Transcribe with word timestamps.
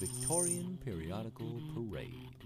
Victorian 0.00 0.78
Periodical 0.84 1.60
Parade. 1.74 2.44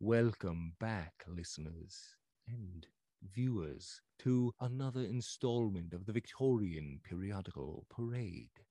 Welcome 0.00 0.72
back, 0.80 1.24
listeners 1.28 2.16
and 2.48 2.88
viewers, 3.22 4.00
to 4.18 4.52
another 4.60 5.02
installment 5.02 5.94
of 5.94 6.06
the 6.06 6.12
Victorian 6.12 6.98
Periodical 7.04 7.86
Parade. 7.88 8.64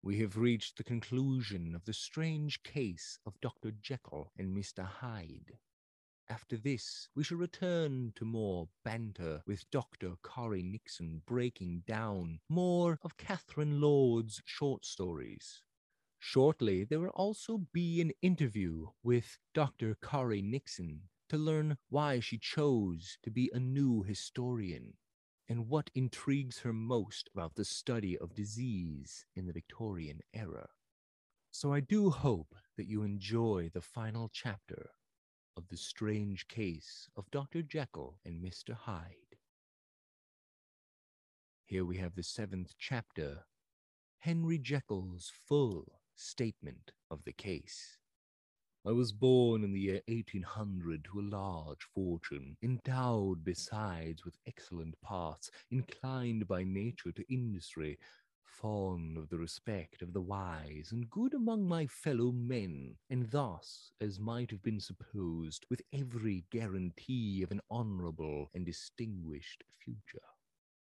We 0.00 0.20
have 0.20 0.36
reached 0.36 0.76
the 0.76 0.84
conclusion 0.84 1.74
of 1.74 1.84
the 1.86 1.92
strange 1.92 2.62
case 2.62 3.18
of 3.26 3.40
Dr. 3.40 3.72
Jekyll 3.72 4.30
and 4.38 4.56
Mr. 4.56 4.84
Hyde. 4.84 5.58
After 6.28 6.56
this, 6.56 7.08
we 7.16 7.24
shall 7.24 7.38
return 7.38 8.12
to 8.14 8.24
more 8.24 8.68
banter 8.84 9.42
with 9.44 9.68
Dr. 9.72 10.12
Corrie 10.22 10.62
Nixon 10.62 11.22
breaking 11.26 11.82
down 11.84 12.38
more 12.48 13.00
of 13.02 13.16
Catherine 13.16 13.80
Lord's 13.80 14.40
short 14.44 14.84
stories. 14.84 15.62
Shortly, 16.20 16.84
there 16.84 17.00
will 17.00 17.08
also 17.08 17.58
be 17.72 18.00
an 18.00 18.12
interview 18.22 18.88
with 19.02 19.38
Dr. 19.54 19.94
Corrie 19.94 20.42
Nixon 20.42 21.02
to 21.28 21.38
learn 21.38 21.78
why 21.88 22.20
she 22.20 22.38
chose 22.38 23.18
to 23.22 23.30
be 23.30 23.50
a 23.52 23.60
new 23.60 24.02
historian 24.02 24.94
and 25.48 25.68
what 25.68 25.90
intrigues 25.94 26.58
her 26.60 26.72
most 26.72 27.30
about 27.32 27.54
the 27.54 27.64
study 27.64 28.18
of 28.18 28.34
disease 28.34 29.24
in 29.34 29.46
the 29.46 29.52
Victorian 29.52 30.20
era. 30.34 30.68
So 31.50 31.72
I 31.72 31.80
do 31.80 32.10
hope 32.10 32.54
that 32.76 32.86
you 32.86 33.02
enjoy 33.02 33.70
the 33.72 33.80
final 33.80 34.28
chapter 34.32 34.90
of 35.56 35.68
the 35.68 35.76
strange 35.76 36.46
case 36.48 37.08
of 37.16 37.30
Dr. 37.30 37.62
Jekyll 37.62 38.18
and 38.24 38.42
Mr. 38.42 38.74
Hyde. 38.74 39.36
Here 41.64 41.84
we 41.84 41.96
have 41.98 42.14
the 42.14 42.22
seventh 42.22 42.74
chapter 42.78 43.44
Henry 44.18 44.58
Jekyll's 44.58 45.32
full 45.46 45.97
statement 46.18 46.92
of 47.10 47.22
the 47.24 47.32
case. 47.32 47.96
I 48.86 48.92
was 48.92 49.12
born 49.12 49.64
in 49.64 49.72
the 49.72 49.80
year 49.80 50.00
1800 50.08 51.04
to 51.04 51.20
a 51.20 51.22
large 51.22 51.82
fortune, 51.94 52.56
endowed 52.62 53.44
besides 53.44 54.24
with 54.24 54.38
excellent 54.46 55.00
parts, 55.00 55.50
inclined 55.70 56.48
by 56.48 56.64
nature 56.64 57.12
to 57.12 57.32
industry, 57.32 57.98
fond 58.42 59.16
of 59.16 59.28
the 59.28 59.38
respect 59.38 60.02
of 60.02 60.12
the 60.12 60.20
wise, 60.20 60.90
and 60.90 61.10
good 61.10 61.34
among 61.34 61.68
my 61.68 61.86
fellow 61.86 62.32
men, 62.32 62.96
and 63.10 63.30
thus, 63.30 63.92
as 64.00 64.18
might 64.18 64.50
have 64.50 64.62
been 64.62 64.80
supposed, 64.80 65.66
with 65.70 65.82
every 65.92 66.44
guarantee 66.50 67.42
of 67.42 67.50
an 67.50 67.60
honourable 67.70 68.50
and 68.54 68.64
distinguished 68.64 69.62
future. 69.78 70.26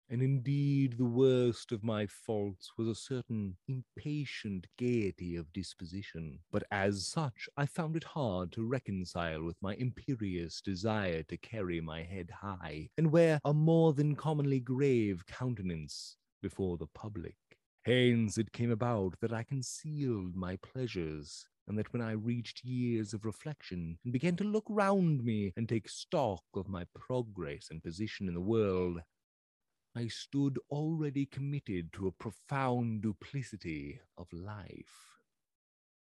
And 0.09 0.23
indeed, 0.23 0.99
the 0.99 1.05
worst 1.05 1.73
of 1.73 1.83
my 1.83 2.07
faults 2.07 2.71
was 2.79 2.87
a 2.87 2.95
certain 2.95 3.57
impatient 3.67 4.69
gaiety 4.79 5.35
of 5.35 5.53
disposition, 5.53 6.39
but 6.53 6.62
as 6.71 7.09
such 7.09 7.49
I 7.57 7.67
found 7.67 7.97
it 7.97 8.05
hard 8.05 8.53
to 8.53 8.65
reconcile 8.65 9.43
with 9.43 9.57
my 9.61 9.75
imperious 9.75 10.61
desire 10.61 11.25
to 11.25 11.37
carry 11.37 11.81
my 11.81 12.05
head 12.05 12.31
high, 12.31 12.89
and 12.97 13.11
wear 13.11 13.41
a 13.45 13.53
more 13.53 13.93
than 13.95 14.15
commonly 14.15 14.61
grave 14.61 15.27
countenance 15.27 16.17
before 16.41 16.77
the 16.77 16.87
public. 16.87 17.34
Hence 17.83 18.39
it 18.39 18.53
came 18.53 18.71
about 18.71 19.15
that 19.21 19.33
I 19.33 19.43
concealed 19.43 20.37
my 20.37 20.57
pleasures, 20.57 21.49
and 21.67 21.77
that 21.79 21.93
when 21.93 22.03
I 22.03 22.12
reached 22.12 22.65
years 22.65 23.12
of 23.12 23.25
reflection 23.25 23.99
and 24.05 24.12
began 24.12 24.37
to 24.37 24.45
look 24.45 24.67
round 24.69 25.25
me 25.25 25.53
and 25.57 25.69
take 25.69 25.89
stock 25.89 26.45
of 26.55 26.69
my 26.69 26.84
progress 26.95 27.69
and 27.73 27.83
position 27.83 28.29
in 28.29 28.34
the 28.34 28.41
world, 28.41 29.01
I 29.97 30.08
stood 30.08 30.58
already 30.70 31.25
committed 31.25 31.91
to 31.94 32.06
a 32.06 32.12
profound 32.12 33.00
duplicity 33.00 33.98
of 34.19 34.30
life. 34.30 35.22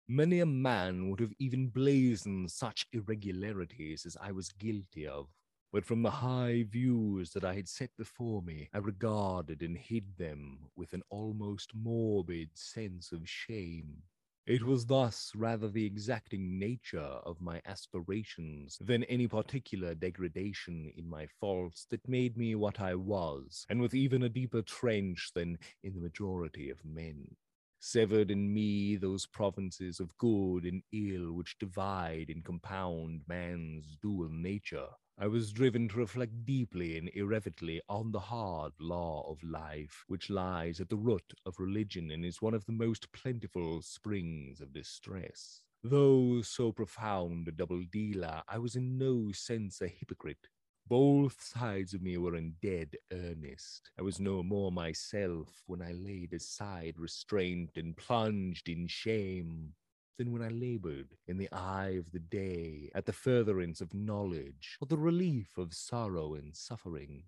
Many 0.08 0.40
a 0.40 0.46
man 0.46 1.10
would 1.10 1.20
have 1.20 1.34
even 1.40 1.68
blazoned 1.68 2.52
such 2.52 2.88
irregularities 2.94 4.06
as 4.06 4.16
I 4.22 4.32
was 4.32 4.54
guilty 4.54 5.06
of, 5.06 5.28
but 5.74 5.86
from 5.86 6.04
the 6.04 6.10
high 6.10 6.64
views 6.70 7.32
that 7.34 7.44
I 7.44 7.54
had 7.54 7.68
set 7.68 7.90
before 7.98 8.42
me, 8.42 8.70
I 8.74 8.78
regarded 8.78 9.62
and 9.62 9.78
hid 9.78 10.16
them 10.18 10.70
with 10.78 10.94
an 10.94 11.02
almost 11.10 11.76
morbid 11.76 12.52
sense 12.54 13.12
of 13.12 13.28
shame. 13.28 14.04
It 14.46 14.64
was 14.64 14.86
thus 14.86 15.32
rather 15.36 15.68
the 15.68 15.86
exacting 15.86 16.60
nature 16.60 17.00
of 17.00 17.42
my 17.42 17.60
aspirations 17.66 18.78
than 18.80 19.04
any 19.06 19.28
particular 19.28 19.96
degradation 19.96 20.92
in 20.96 21.10
my 21.10 21.26
faults 21.26 21.86
that 21.90 22.08
made 22.08 22.38
me 22.38 22.54
what 22.54 22.80
I 22.80 22.94
was, 22.94 23.66
and 23.68 23.82
with 23.82 23.96
even 23.96 24.22
a 24.22 24.30
deeper 24.30 24.62
trench 24.62 25.32
than 25.34 25.58
in 25.84 25.94
the 25.96 26.02
majority 26.02 26.70
of 26.70 26.86
men. 26.86 27.36
Severed 27.80 28.30
in 28.30 28.54
me 28.54 28.96
those 28.96 29.26
provinces 29.26 30.00
of 30.00 30.16
good 30.18 30.66
and 30.66 30.84
ill 30.92 31.34
which 31.34 31.58
divide 31.58 32.30
and 32.30 32.44
compound 32.46 33.22
man's 33.28 33.98
dual 34.02 34.30
nature, 34.30 34.90
I 35.22 35.28
was 35.28 35.54
driven 35.54 35.88
to 35.90 35.98
reflect 35.98 36.46
deeply 36.46 36.98
and 36.98 37.08
irrevocably 37.14 37.80
on 37.88 38.12
the 38.12 38.20
hard 38.20 38.74
law 38.80 39.24
of 39.30 39.44
life, 39.44 40.04
which 40.08 40.32
lies 40.32 40.82
at 40.82 40.90
the 40.90 40.96
root 40.96 41.36
of 41.46 41.60
religion 41.60 42.10
and 42.10 42.26
is 42.26 42.42
one 42.42 42.56
of 42.56 42.66
the 42.66 42.72
most 42.72 43.12
plentiful 43.12 43.84
springs 43.84 44.62
of 44.62 44.74
distress. 44.74 45.62
Though 45.84 46.42
so 46.42 46.72
profound 46.72 47.48
a 47.48 47.52
double 47.52 47.84
dealer, 47.84 48.42
I 48.48 48.58
was 48.58 48.76
in 48.76 48.98
no 48.98 49.32
sense 49.32 49.80
a 49.80 49.88
hypocrite. 49.88 50.48
Both 50.88 51.44
sides 51.44 51.94
of 51.94 52.02
me 52.02 52.18
were 52.18 52.36
in 52.36 52.56
dead 52.60 52.96
earnest. 53.14 53.92
I 54.00 54.02
was 54.02 54.20
no 54.20 54.42
more 54.42 54.72
myself 54.72 55.62
when 55.68 55.84
I 55.84 55.92
laid 55.92 56.34
aside 56.34 56.98
restraint 56.98 57.74
and 57.76 57.96
plunged 57.96 58.68
in 58.68 58.88
shame 58.88 59.76
than 60.18 60.32
when 60.32 60.42
I 60.42 60.50
labored 60.50 61.16
in 61.28 61.38
the 61.38 61.52
eye 61.52 61.96
of 61.98 62.12
the 62.12 62.20
day 62.20 62.92
at 62.94 63.06
the 63.06 63.14
furtherance 63.14 63.82
of 63.82 63.94
knowledge 63.94 64.78
or 64.82 64.88
the 64.88 64.98
relief 64.98 65.58
of 65.58 65.74
sorrow 65.74 66.36
and 66.36 66.56
suffering. 66.56 67.24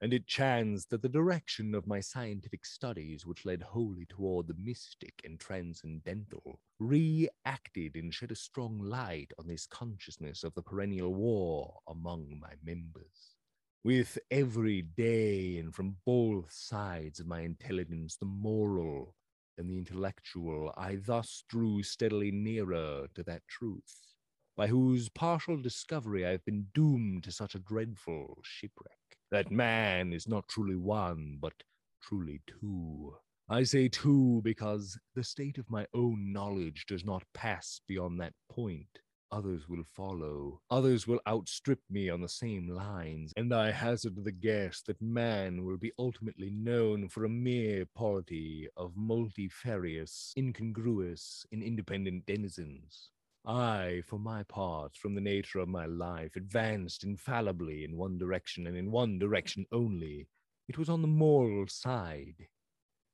And 0.00 0.12
it 0.12 0.26
chanced 0.26 0.90
that 0.90 1.00
the 1.00 1.08
direction 1.08 1.74
of 1.74 1.86
my 1.86 2.00
scientific 2.00 2.66
studies, 2.66 3.24
which 3.24 3.46
led 3.46 3.62
wholly 3.62 4.04
toward 4.04 4.46
the 4.46 4.56
mystic 4.58 5.22
and 5.24 5.40
transcendental, 5.40 6.60
reacted 6.78 7.96
and 7.96 8.12
shed 8.12 8.30
a 8.30 8.36
strong 8.36 8.78
light 8.78 9.32
on 9.38 9.46
this 9.46 9.66
consciousness 9.66 10.44
of 10.44 10.54
the 10.54 10.62
perennial 10.62 11.14
war 11.14 11.78
among 11.88 12.38
my 12.38 12.52
members. 12.62 13.36
With 13.84 14.18
every 14.30 14.82
day, 14.82 15.56
and 15.58 15.74
from 15.74 15.96
both 16.04 16.52
sides 16.52 17.20
of 17.20 17.26
my 17.26 17.40
intelligence, 17.40 18.16
the 18.16 18.26
moral 18.26 19.14
and 19.58 19.68
the 19.70 19.78
intellectual, 19.78 20.72
I 20.76 20.96
thus 20.96 21.44
drew 21.48 21.82
steadily 21.82 22.30
nearer 22.30 23.08
to 23.14 23.22
that 23.24 23.46
truth, 23.48 24.14
by 24.56 24.66
whose 24.66 25.08
partial 25.08 25.60
discovery 25.60 26.26
I 26.26 26.30
have 26.30 26.44
been 26.44 26.66
doomed 26.74 27.24
to 27.24 27.32
such 27.32 27.54
a 27.54 27.60
dreadful 27.60 28.38
shipwreck, 28.42 28.98
that 29.30 29.50
man 29.50 30.12
is 30.12 30.28
not 30.28 30.48
truly 30.48 30.76
one, 30.76 31.38
but 31.40 31.62
truly 32.02 32.40
two. 32.46 33.16
I 33.48 33.62
say 33.62 33.88
two 33.88 34.40
because 34.42 34.98
the 35.14 35.22
state 35.22 35.58
of 35.58 35.70
my 35.70 35.86
own 35.94 36.32
knowledge 36.32 36.86
does 36.86 37.04
not 37.04 37.22
pass 37.32 37.80
beyond 37.86 38.20
that 38.20 38.32
point. 38.50 38.98
Others 39.32 39.68
will 39.68 39.84
follow. 39.84 40.60
Others 40.70 41.06
will 41.06 41.20
outstrip 41.28 41.80
me 41.90 42.08
on 42.08 42.20
the 42.20 42.28
same 42.28 42.68
lines, 42.68 43.32
and 43.36 43.52
I 43.52 43.72
hazard 43.72 44.24
the 44.24 44.32
guess 44.32 44.82
that 44.82 45.02
man 45.02 45.64
will 45.64 45.76
be 45.76 45.92
ultimately 45.98 46.50
known 46.50 47.08
for 47.08 47.24
a 47.24 47.28
mere 47.28 47.86
party 47.86 48.68
of 48.76 48.96
multifarious, 48.96 50.32
incongruous, 50.36 51.44
and 51.50 51.62
independent 51.62 52.26
denizens. 52.26 53.10
I, 53.44 54.02
for 54.06 54.18
my 54.18 54.42
part, 54.44 54.96
from 54.96 55.14
the 55.14 55.20
nature 55.20 55.58
of 55.58 55.68
my 55.68 55.86
life, 55.86 56.36
advanced 56.36 57.04
infallibly 57.04 57.84
in 57.84 57.96
one 57.96 58.18
direction 58.18 58.66
and 58.66 58.76
in 58.76 58.90
one 58.90 59.18
direction 59.18 59.66
only. 59.72 60.28
It 60.68 60.78
was 60.78 60.88
on 60.88 61.02
the 61.02 61.08
moral 61.08 61.66
side 61.68 62.48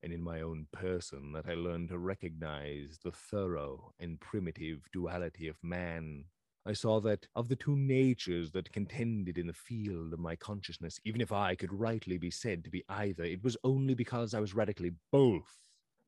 and 0.03 0.13
in 0.13 0.23
my 0.23 0.41
own 0.41 0.67
person 0.73 1.33
that 1.33 1.49
I 1.49 1.55
learned 1.55 1.91
to 1.91 1.99
recognize 1.99 2.99
the 3.03 3.13
thorough 3.13 3.93
and 4.01 4.21
primitive 4.21 4.81
duality 4.93 5.49
of 5.49 5.57
man. 5.63 6.25
I 6.65 6.73
saw 6.73 7.01
that 7.01 7.27
of 7.35 7.49
the 7.49 7.57
two 7.57 7.77
natures 7.77 8.53
that 8.53 8.73
contended 8.73 9.39
in 9.39 9.47
the 9.49 9.53
field 9.53 10.13
of 10.13 10.21
my 10.21 10.37
consciousness, 10.37 11.01
even 11.05 11.21
if 11.21 11.33
I 11.33 11.55
could 11.55 11.73
rightly 11.73 12.19
be 12.19 12.31
said 12.31 12.65
to 12.65 12.71
be 12.71 12.85
either, 12.89 13.25
it 13.25 13.43
was 13.43 13.57
only 13.65 13.95
because 13.95 14.35
I 14.35 14.41
was 14.41 14.55
radically 14.55 14.93
both. 15.11 15.59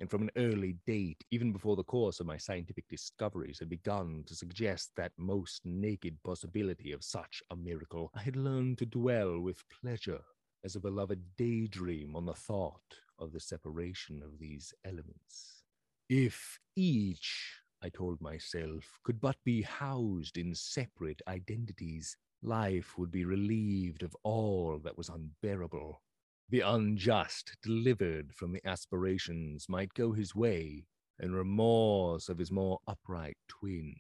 And 0.00 0.10
from 0.10 0.22
an 0.22 0.30
early 0.36 0.76
date, 0.86 1.24
even 1.30 1.52
before 1.52 1.76
the 1.76 1.84
course 1.84 2.18
of 2.18 2.26
my 2.26 2.36
scientific 2.36 2.88
discoveries 2.88 3.60
had 3.60 3.68
begun 3.68 4.24
to 4.26 4.34
suggest 4.34 4.90
that 4.96 5.12
most 5.16 5.64
naked 5.64 6.18
possibility 6.24 6.92
of 6.92 7.04
such 7.04 7.42
a 7.50 7.56
miracle, 7.56 8.10
I 8.14 8.20
had 8.22 8.36
learned 8.36 8.78
to 8.78 8.86
dwell 8.86 9.40
with 9.40 9.62
pleasure 9.80 10.22
as 10.64 10.74
a 10.74 10.80
beloved 10.80 11.20
daydream 11.36 12.16
on 12.16 12.26
the 12.26 12.34
thought 12.34 12.82
of 13.18 13.32
the 13.32 13.40
separation 13.40 14.22
of 14.22 14.38
these 14.38 14.72
elements. 14.84 15.62
If 16.08 16.58
each, 16.76 17.60
I 17.82 17.88
told 17.88 18.20
myself, 18.20 18.98
could 19.04 19.20
but 19.20 19.36
be 19.44 19.62
housed 19.62 20.36
in 20.36 20.54
separate 20.54 21.22
identities, 21.28 22.16
life 22.42 22.98
would 22.98 23.10
be 23.10 23.24
relieved 23.24 24.02
of 24.02 24.16
all 24.22 24.78
that 24.84 24.96
was 24.98 25.08
unbearable. 25.08 26.02
The 26.50 26.60
unjust, 26.60 27.56
delivered 27.62 28.34
from 28.34 28.52
the 28.52 28.66
aspirations, 28.66 29.66
might 29.68 29.94
go 29.94 30.12
his 30.12 30.34
way, 30.34 30.84
and 31.18 31.34
remorse 31.34 32.28
of 32.28 32.38
his 32.38 32.50
more 32.50 32.80
upright 32.86 33.36
twin. 33.48 33.94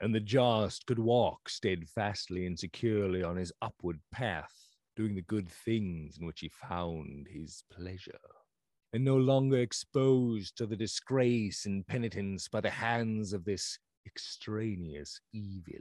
And 0.00 0.14
the 0.14 0.20
just 0.20 0.86
could 0.86 1.00
walk 1.00 1.48
steadfastly 1.48 2.46
and 2.46 2.56
securely 2.58 3.22
on 3.22 3.36
his 3.36 3.52
upward 3.60 3.98
path, 4.12 4.54
doing 4.96 5.14
the 5.16 5.22
good 5.22 5.48
things 5.48 6.18
in 6.18 6.26
which 6.26 6.40
he 6.40 6.48
found 6.48 7.26
his 7.28 7.64
pleasure, 7.70 8.20
and 8.92 9.04
no 9.04 9.16
longer 9.16 9.58
exposed 9.58 10.56
to 10.56 10.66
the 10.66 10.76
disgrace 10.76 11.66
and 11.66 11.86
penitence 11.86 12.48
by 12.48 12.60
the 12.60 12.70
hands 12.70 13.32
of 13.32 13.44
this 13.44 13.78
extraneous 14.06 15.20
evil. 15.32 15.80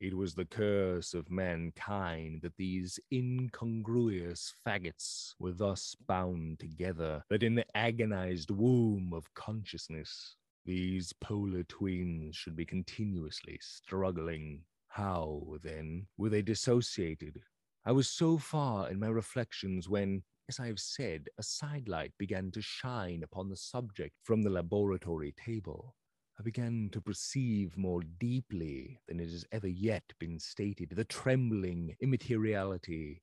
It 0.00 0.16
was 0.16 0.34
the 0.34 0.44
curse 0.44 1.12
of 1.12 1.28
mankind 1.30 2.42
that 2.42 2.56
these 2.56 3.00
incongruous 3.12 4.54
faggots 4.64 5.34
were 5.40 5.52
thus 5.52 5.96
bound 6.06 6.60
together, 6.60 7.24
that 7.30 7.42
in 7.42 7.56
the 7.56 7.66
agonized 7.76 8.52
womb 8.52 9.12
of 9.12 9.34
consciousness, 9.34 10.36
these 10.64 11.12
polar 11.20 11.64
twins 11.64 12.36
should 12.36 12.54
be 12.54 12.64
continuously 12.64 13.58
struggling. 13.60 14.60
How, 14.86 15.42
then, 15.62 16.06
were 16.16 16.28
they 16.28 16.42
dissociated? 16.42 17.40
I 17.84 17.92
was 17.92 18.08
so 18.08 18.38
far 18.38 18.90
in 18.90 19.00
my 19.00 19.08
reflections 19.08 19.88
when, 19.88 20.22
as 20.48 20.58
I 20.58 20.66
have 20.66 20.80
said, 20.80 21.28
a 21.38 21.42
sidelight 21.42 22.12
began 22.18 22.50
to 22.52 22.62
shine 22.62 23.22
upon 23.22 23.50
the 23.50 23.56
subject 23.56 24.14
from 24.24 24.42
the 24.42 24.50
laboratory 24.50 25.32
table. 25.32 25.94
I 26.40 26.42
began 26.42 26.88
to 26.92 27.00
perceive 27.00 27.76
more 27.76 28.02
deeply 28.18 28.98
than 29.08 29.20
it 29.20 29.30
has 29.30 29.44
ever 29.52 29.68
yet 29.68 30.04
been 30.18 30.38
stated 30.38 30.90
the 30.90 31.04
trembling 31.04 31.96
immateriality, 32.00 33.22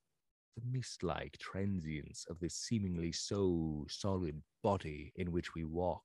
the 0.56 0.62
mist 0.70 1.02
like 1.02 1.36
transience 1.38 2.26
of 2.30 2.38
this 2.38 2.54
seemingly 2.54 3.10
so 3.10 3.86
solid 3.88 4.42
body 4.62 5.12
in 5.16 5.32
which 5.32 5.54
we 5.54 5.64
walk 5.64 6.04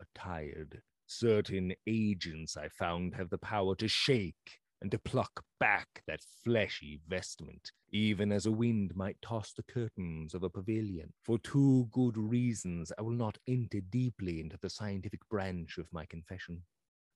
attired. 0.00 0.80
Certain 1.06 1.74
agents 1.86 2.56
I 2.56 2.68
found 2.68 3.14
have 3.14 3.28
the 3.28 3.38
power 3.38 3.74
to 3.76 3.88
shake 3.88 4.60
and 4.80 4.90
to 4.90 4.98
pluck 4.98 5.44
back 5.58 6.02
that 6.06 6.20
fleshy 6.42 7.00
vestment, 7.08 7.72
even 7.90 8.30
as 8.32 8.46
a 8.46 8.52
wind 8.52 8.94
might 8.94 9.20
toss 9.22 9.52
the 9.52 9.62
curtains 9.62 10.34
of 10.34 10.42
a 10.42 10.50
pavilion. 10.50 11.12
For 11.22 11.38
two 11.38 11.88
good 11.90 12.16
reasons, 12.16 12.92
I 12.98 13.02
will 13.02 13.12
not 13.12 13.38
enter 13.48 13.80
deeply 13.80 14.40
into 14.40 14.58
the 14.60 14.70
scientific 14.70 15.26
branch 15.28 15.78
of 15.78 15.92
my 15.92 16.04
confession. 16.06 16.62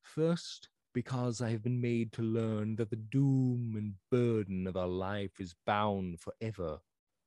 First, 0.03 0.69
because 0.95 1.41
I 1.41 1.51
have 1.51 1.63
been 1.63 1.81
made 1.81 2.13
to 2.13 2.23
learn 2.23 2.77
that 2.77 2.91
the 2.91 2.97
doom 2.97 3.75
and 3.77 3.95
burden 4.11 4.67
of 4.67 4.77
our 4.77 4.89
life 4.89 5.39
is 5.39 5.55
bound 5.67 6.21
forever 6.21 6.79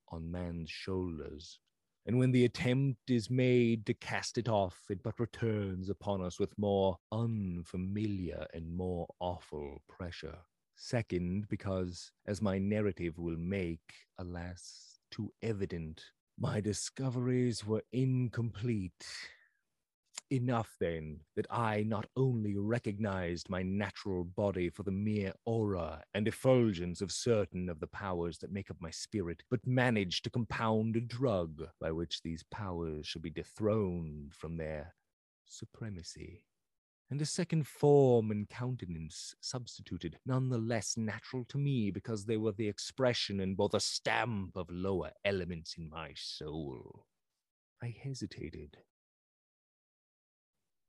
on 0.10 0.32
man's 0.32 0.70
shoulders. 0.70 1.60
And 2.06 2.18
when 2.18 2.32
the 2.32 2.46
attempt 2.46 3.10
is 3.10 3.30
made 3.30 3.86
to 3.86 3.94
cast 3.94 4.38
it 4.38 4.50
off, 4.50 4.82
it 4.90 5.04
but 5.04 5.20
returns 5.20 5.90
upon 5.90 6.22
us 6.22 6.40
with 6.40 6.58
more 6.58 6.98
unfamiliar 7.12 8.48
and 8.54 8.74
more 8.74 9.08
awful 9.20 9.82
pressure. 9.88 10.40
Second, 10.76 11.48
because, 11.48 12.12
as 12.26 12.42
my 12.42 12.58
narrative 12.58 13.20
will 13.20 13.38
make, 13.38 13.94
alas, 14.18 15.00
too 15.12 15.32
evident, 15.44 16.04
my 16.40 16.60
discoveries 16.60 17.66
were 17.66 17.84
incomplete 17.92 19.06
Enough, 20.32 20.78
then, 20.80 21.20
that 21.36 21.46
I 21.52 21.84
not 21.84 22.08
only 22.16 22.56
recognized 22.56 23.50
my 23.50 23.64
natural 23.64 24.24
body 24.24 24.70
for 24.70 24.84
the 24.84 24.92
mere 24.92 25.34
aura 25.46 26.04
and 26.14 26.28
effulgence 26.28 27.02
of 27.02 27.12
certain 27.12 27.68
of 27.70 27.82
the 27.82 27.88
powers 27.88 28.38
that 28.40 28.52
make 28.52 28.72
up 28.72 28.78
my 28.80 28.92
spirit, 28.92 29.44
but 29.50 29.68
managed 29.68 30.24
to 30.24 30.30
compound 30.30 30.96
a 30.96 31.02
drug 31.02 31.68
by 31.82 31.92
which 31.92 32.22
these 32.22 32.44
powers 32.44 33.06
should 33.06 33.22
be 33.22 33.30
dethroned 33.30 34.34
from 34.34 34.56
their 34.56 34.96
supremacy 35.46 36.46
and 37.12 37.22
a 37.22 37.26
second 37.26 37.68
form 37.68 38.32
and 38.32 38.48
countenance 38.48 39.36
substituted, 39.42 40.18
none 40.26 40.48
the 40.48 40.58
less 40.58 40.96
natural 40.96 41.44
to 41.50 41.58
me 41.58 41.92
because 41.92 42.26
they 42.26 42.38
were 42.38 42.54
the 42.54 42.70
expression 42.70 43.42
and 43.42 43.58
both 43.58 43.74
a 43.74 43.82
stamp 43.82 44.56
of 44.56 44.72
lower 44.72 45.12
elements 45.26 45.76
in 45.78 45.90
my 45.90 46.14
soul. 46.16 47.06
I 47.84 47.94
hesitated, 48.02 48.78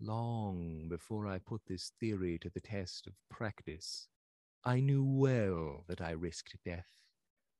long 0.02 0.87
before 0.88 1.26
I 1.26 1.38
put 1.38 1.60
this 1.66 1.93
theory 2.00 2.38
to 2.40 2.50
the 2.50 2.60
test 2.60 3.06
of 3.06 3.14
practice. 3.31 4.08
I 4.64 4.81
knew 4.81 5.04
well 5.04 5.84
that 5.88 6.00
I 6.00 6.10
risked 6.10 6.56
death, 6.64 6.88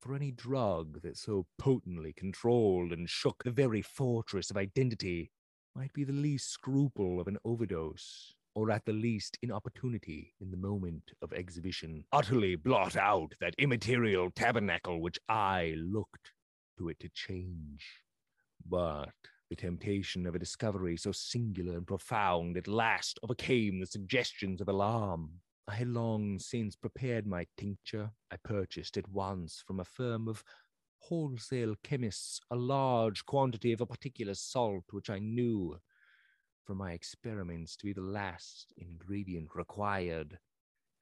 for 0.01 0.15
any 0.15 0.33
drug 0.33 1.03
that 1.03 1.17
so 1.17 1.47
potently 1.59 2.13
controlled 2.13 2.93
and 2.93 3.09
shook 3.09 3.45
the 3.45 3.51
very 3.51 3.83
fortress 3.83 4.51
of 4.51 4.57
identity 4.57 5.31
might 5.75 5.93
be 5.93 6.05
the 6.05 6.13
least 6.13 6.51
scruple 6.51 7.21
of 7.21 7.29
an 7.29 7.39
overdose, 7.45 8.35
or 8.55 8.71
at 8.71 8.85
the 8.85 8.93
least 8.93 9.39
inopportunity 9.43 10.35
in 10.41 10.51
the 10.51 10.57
moment 10.57 11.13
of 11.23 11.33
exhibition, 11.33 12.05
utterly 12.13 12.57
blot 12.57 12.97
out 12.97 13.33
that 13.41 13.55
immaterial 13.59 14.31
tabernacle 14.31 15.01
which 15.01 15.19
I 15.29 15.75
looked 15.79 16.33
to 16.79 16.89
it 16.89 17.01
to 17.01 17.09
change. 17.09 17.87
But 18.69 19.11
the 19.53 19.57
temptation 19.57 20.25
of 20.27 20.35
a 20.35 20.39
discovery 20.39 20.97
so 20.97 21.13
singular 21.13 21.77
and 21.77 21.87
profound 21.87 22.57
at 22.57 22.67
last 22.67 23.21
overcame 23.23 23.79
the 23.79 23.87
suggestions 23.87 24.63
of 24.63 24.69
alarm. 24.69 25.29
I 25.69 25.75
had 25.75 25.89
long 25.89 26.39
since 26.39 26.75
prepared 26.75 27.27
my 27.27 27.47
tincture. 27.59 28.11
I 28.31 28.37
purchased 28.43 28.97
at 28.97 29.07
once 29.11 29.63
from 29.67 29.79
a 29.79 29.85
firm 29.85 30.27
of 30.27 30.43
wholesale 31.01 31.75
chemists 31.83 32.41
a 32.51 32.57
large 32.57 33.27
quantity 33.27 33.75
of 33.75 33.83
a 33.83 33.87
particular 33.87 34.33
salt 34.33 34.85
which 34.91 35.11
I 35.11 35.19
knew 35.19 35.77
from 36.65 36.79
my 36.79 36.93
experiments 36.93 37.77
to 37.77 37.85
be 37.85 37.93
the 37.93 38.01
last 38.01 38.73
ingredient 38.79 39.51
required. 39.55 40.39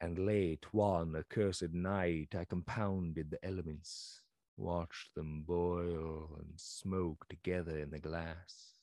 And 0.01 0.27
late 0.27 0.67
one 0.75 1.15
accursed 1.15 1.73
night 1.73 2.35
I 2.37 2.47
compounded 2.47 3.31
the 3.31 3.47
elements 3.47 4.23
watched 4.61 5.15
them 5.15 5.43
boil 5.47 6.39
and 6.39 6.53
smoke 6.57 7.27
together 7.29 7.79
in 7.79 7.91
the 7.91 7.99
glass. 7.99 8.75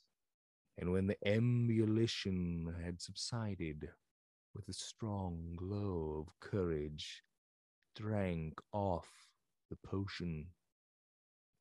And 0.77 0.91
when 0.91 1.07
the 1.07 1.17
ebullition 1.25 2.73
had 2.83 3.01
subsided, 3.01 3.89
with 4.57 4.67
a 4.69 4.73
strong 4.73 5.53
glow 5.55 6.25
of 6.25 6.33
courage, 6.39 7.23
drank 7.95 8.59
off 8.73 9.07
the 9.69 9.77
potion. 9.85 10.47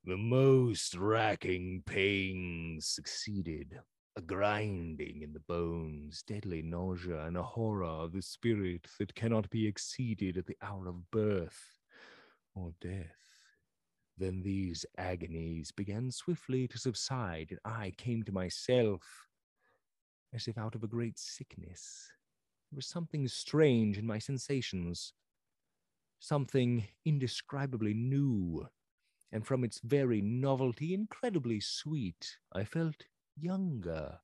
The 0.03 0.17
most 0.17 0.95
racking 0.95 1.83
pains 1.85 2.87
succeeded, 2.87 3.79
a 4.15 4.21
grinding 4.21 5.21
in 5.21 5.33
the 5.33 5.41
bones, 5.41 6.23
deadly 6.25 6.63
nausea, 6.63 7.25
and 7.25 7.37
a 7.37 7.43
horror 7.43 7.85
of 7.85 8.13
the 8.13 8.21
spirit 8.21 8.87
that 8.99 9.13
cannot 9.13 9.49
be 9.51 9.67
exceeded 9.67 10.37
at 10.37 10.47
the 10.47 10.57
hour 10.61 10.87
of 10.87 11.11
birth 11.11 11.61
or 12.55 12.71
death. 12.81 13.26
Then 14.17 14.41
these 14.41 14.85
agonies 14.97 15.71
began 15.71 16.09
swiftly 16.11 16.67
to 16.69 16.77
subside, 16.79 17.47
and 17.51 17.59
I 17.63 17.93
came 17.97 18.23
to 18.23 18.31
myself 18.31 19.03
as 20.33 20.47
if 20.47 20.57
out 20.57 20.75
of 20.75 20.83
a 20.83 20.87
great 20.87 21.19
sickness. 21.19 22.09
There 22.71 22.75
was 22.75 22.87
something 22.87 23.27
strange 23.27 23.97
in 23.97 24.07
my 24.07 24.17
sensations, 24.17 25.13
something 26.19 26.87
indescribably 27.05 27.93
new, 27.93 28.67
and 29.31 29.45
from 29.45 29.63
its 29.63 29.79
very 29.83 30.21
novelty, 30.21 30.93
incredibly 30.93 31.59
sweet. 31.59 32.37
I 32.51 32.63
felt 32.63 33.05
younger, 33.35 34.19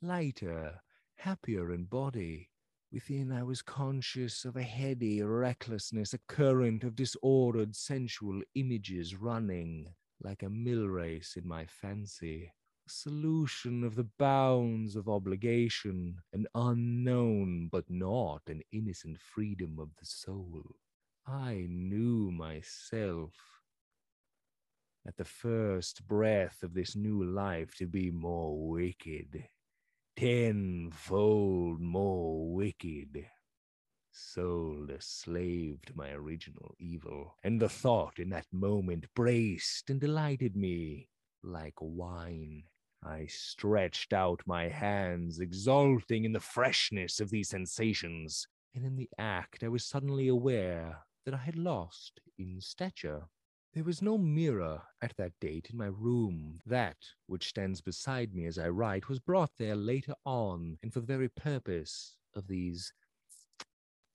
lighter, 0.00 0.80
happier 1.16 1.72
in 1.72 1.84
body. 1.84 2.51
Within, 2.92 3.32
I 3.32 3.42
was 3.42 3.62
conscious 3.62 4.44
of 4.44 4.54
a 4.54 4.62
heady 4.62 5.22
recklessness, 5.22 6.12
a 6.12 6.18
current 6.28 6.84
of 6.84 6.94
disordered 6.94 7.74
sensual 7.74 8.42
images 8.54 9.16
running 9.16 9.94
like 10.20 10.42
a 10.42 10.50
mill 10.50 10.86
race 10.88 11.34
in 11.36 11.48
my 11.48 11.64
fancy, 11.64 12.52
a 12.86 12.90
solution 12.90 13.82
of 13.82 13.94
the 13.94 14.08
bounds 14.18 14.94
of 14.94 15.08
obligation, 15.08 16.16
an 16.34 16.46
unknown 16.54 17.68
but 17.72 17.88
not 17.88 18.42
an 18.46 18.60
innocent 18.72 19.18
freedom 19.18 19.78
of 19.78 19.88
the 19.98 20.04
soul. 20.04 20.62
I 21.26 21.66
knew 21.70 22.30
myself 22.30 23.32
at 25.06 25.16
the 25.16 25.24
first 25.24 26.06
breath 26.06 26.62
of 26.62 26.74
this 26.74 26.94
new 26.94 27.24
life 27.24 27.74
to 27.76 27.86
be 27.86 28.10
more 28.10 28.68
wicked 28.68 29.48
tenfold 30.16 31.80
more 31.80 32.52
wicked. 32.52 33.26
Sold 34.10 34.90
a 34.90 35.00
slave 35.00 35.80
to 35.86 35.96
my 35.96 36.10
original 36.10 36.74
evil, 36.78 37.38
and 37.42 37.60
the 37.60 37.68
thought 37.68 38.18
in 38.18 38.28
that 38.30 38.46
moment 38.52 39.06
braced 39.14 39.88
and 39.88 40.00
delighted 40.00 40.54
me 40.56 41.08
like 41.42 41.74
wine. 41.80 42.64
I 43.02 43.26
stretched 43.26 44.12
out 44.12 44.42
my 44.46 44.68
hands, 44.68 45.40
exulting 45.40 46.24
in 46.24 46.32
the 46.32 46.40
freshness 46.40 47.18
of 47.18 47.30
these 47.30 47.48
sensations, 47.48 48.46
and 48.74 48.84
in 48.84 48.96
the 48.96 49.08
act 49.18 49.64
I 49.64 49.68
was 49.68 49.84
suddenly 49.84 50.28
aware 50.28 50.98
that 51.24 51.34
I 51.34 51.38
had 51.38 51.56
lost 51.56 52.20
in 52.38 52.60
stature. 52.60 53.28
There 53.74 53.84
was 53.84 54.02
no 54.02 54.18
mirror 54.18 54.82
at 55.00 55.16
that 55.16 55.32
date 55.40 55.70
in 55.70 55.78
my 55.78 55.86
room. 55.86 56.60
That 56.66 56.98
which 57.26 57.48
stands 57.48 57.80
beside 57.80 58.34
me 58.34 58.44
as 58.44 58.58
I 58.58 58.68
write 58.68 59.08
was 59.08 59.18
brought 59.18 59.52
there 59.56 59.76
later 59.76 60.14
on, 60.26 60.78
and 60.82 60.92
for 60.92 61.00
the 61.00 61.06
very 61.06 61.30
purpose 61.30 62.16
of 62.34 62.48
these 62.48 62.92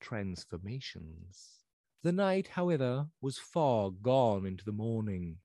transformations. 0.00 1.64
The 2.04 2.12
night, 2.12 2.46
however, 2.46 3.08
was 3.20 3.38
far 3.38 3.90
gone 3.90 4.46
into 4.46 4.64
the 4.64 4.70
morning. 4.70 5.38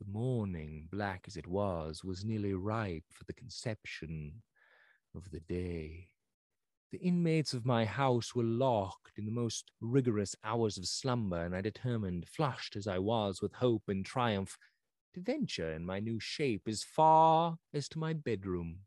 The 0.00 0.10
morning, 0.10 0.88
black 0.90 1.26
as 1.28 1.36
it 1.36 1.46
was, 1.46 2.02
was 2.02 2.24
nearly 2.24 2.54
ripe 2.54 3.04
for 3.12 3.22
the 3.24 3.32
conception 3.32 4.42
of 5.14 5.30
the 5.30 5.38
day. 5.38 6.08
The 6.94 7.08
inmates 7.08 7.52
of 7.54 7.66
my 7.66 7.86
house 7.86 8.36
were 8.36 8.44
locked 8.44 9.18
in 9.18 9.26
the 9.26 9.32
most 9.32 9.72
rigorous 9.80 10.36
hours 10.44 10.78
of 10.78 10.86
slumber, 10.86 11.44
and 11.44 11.52
I 11.52 11.60
determined, 11.60 12.28
flushed 12.28 12.76
as 12.76 12.86
I 12.86 13.00
was 13.00 13.42
with 13.42 13.54
hope 13.54 13.88
and 13.88 14.06
triumph, 14.06 14.56
to 15.14 15.20
venture 15.20 15.72
in 15.72 15.84
my 15.84 15.98
new 15.98 16.20
shape 16.20 16.68
as 16.68 16.84
far 16.84 17.58
as 17.72 17.88
to 17.88 17.98
my 17.98 18.12
bedroom. 18.12 18.82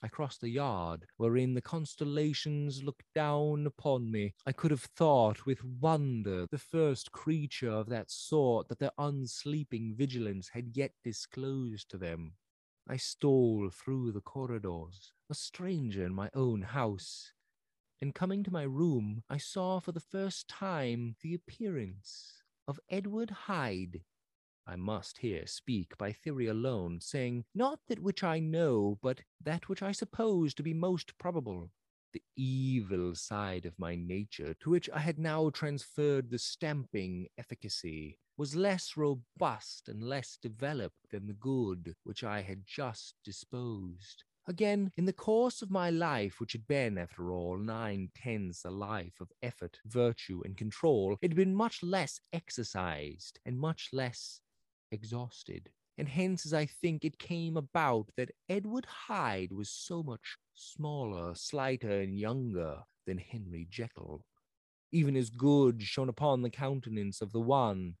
I 0.00 0.06
crossed 0.06 0.42
the 0.42 0.48
yard, 0.48 1.06
wherein 1.16 1.54
the 1.54 1.60
constellations 1.60 2.84
looked 2.84 3.12
down 3.16 3.66
upon 3.66 4.12
me. 4.12 4.34
I 4.46 4.52
could 4.52 4.70
have 4.70 4.84
thought 4.84 5.44
with 5.44 5.64
wonder 5.64 6.46
the 6.48 6.56
first 6.58 7.10
creature 7.10 7.72
of 7.72 7.88
that 7.88 8.12
sort 8.12 8.68
that 8.68 8.78
their 8.78 8.92
unsleeping 8.96 9.96
vigilance 9.96 10.50
had 10.50 10.76
yet 10.76 10.92
disclosed 11.02 11.90
to 11.90 11.98
them. 11.98 12.34
I 12.86 12.98
stole 12.98 13.70
through 13.70 14.12
the 14.12 14.20
corridors, 14.20 15.12
a 15.30 15.34
stranger 15.34 16.04
in 16.04 16.14
my 16.14 16.28
own 16.34 16.62
house, 16.62 17.32
and 18.00 18.14
coming 18.14 18.42
to 18.44 18.52
my 18.52 18.64
room, 18.64 19.22
I 19.30 19.38
saw 19.38 19.80
for 19.80 19.92
the 19.92 20.00
first 20.00 20.48
time 20.48 21.16
the 21.22 21.32
appearance 21.32 22.42
of 22.68 22.78
Edward 22.90 23.30
Hyde. 23.30 24.02
I 24.66 24.76
must 24.76 25.18
here 25.18 25.46
speak 25.46 25.96
by 25.96 26.12
theory 26.12 26.46
alone, 26.46 27.00
saying 27.00 27.44
not 27.54 27.80
that 27.88 28.00
which 28.00 28.22
I 28.22 28.38
know, 28.40 28.98
but 29.02 29.22
that 29.42 29.68
which 29.68 29.82
I 29.82 29.92
suppose 29.92 30.52
to 30.54 30.62
be 30.62 30.74
most 30.74 31.16
probable. 31.16 31.70
The 32.12 32.22
evil 32.36 33.14
side 33.14 33.64
of 33.64 33.78
my 33.78 33.94
nature, 33.94 34.54
to 34.60 34.70
which 34.70 34.90
I 34.90 35.00
had 35.00 35.18
now 35.18 35.48
transferred 35.48 36.30
the 36.30 36.38
stamping 36.38 37.28
efficacy, 37.38 38.18
was 38.36 38.56
less 38.56 38.96
robust 38.96 39.88
and 39.88 40.02
less 40.02 40.38
developed 40.40 41.10
than 41.10 41.26
the 41.26 41.32
good 41.32 41.94
which 42.04 42.24
I 42.24 42.42
had 42.42 42.62
just 42.66 43.14
disposed. 43.24 44.24
Again, 44.46 44.92
in 44.96 45.06
the 45.06 45.12
course 45.12 45.62
of 45.62 45.70
my 45.70 45.88
life, 45.88 46.38
which 46.38 46.52
had 46.52 46.66
been, 46.66 46.98
after 46.98 47.32
all, 47.32 47.56
nine 47.56 48.10
tenths 48.14 48.64
a 48.64 48.70
life 48.70 49.14
of 49.20 49.32
effort, 49.42 49.78
virtue, 49.86 50.42
and 50.44 50.56
control, 50.56 51.16
it 51.22 51.30
had 51.30 51.36
been 51.36 51.54
much 51.54 51.82
less 51.82 52.20
exercised 52.32 53.38
and 53.46 53.58
much 53.58 53.88
less 53.92 54.40
exhausted. 54.90 55.70
And 55.96 56.08
hence, 56.08 56.44
as 56.44 56.52
I 56.52 56.66
think, 56.66 57.04
it 57.04 57.18
came 57.18 57.56
about 57.56 58.10
that 58.16 58.32
Edward 58.48 58.84
Hyde 58.84 59.52
was 59.52 59.70
so 59.70 60.02
much 60.02 60.36
smaller, 60.54 61.34
slighter, 61.34 62.00
and 62.00 62.18
younger 62.18 62.80
than 63.06 63.18
Henry 63.18 63.66
Jekyll. 63.70 64.26
Even 64.92 65.16
as 65.16 65.30
good 65.30 65.82
shone 65.82 66.08
upon 66.08 66.42
the 66.42 66.50
countenance 66.50 67.22
of 67.22 67.32
the 67.32 67.40
one, 67.40 67.94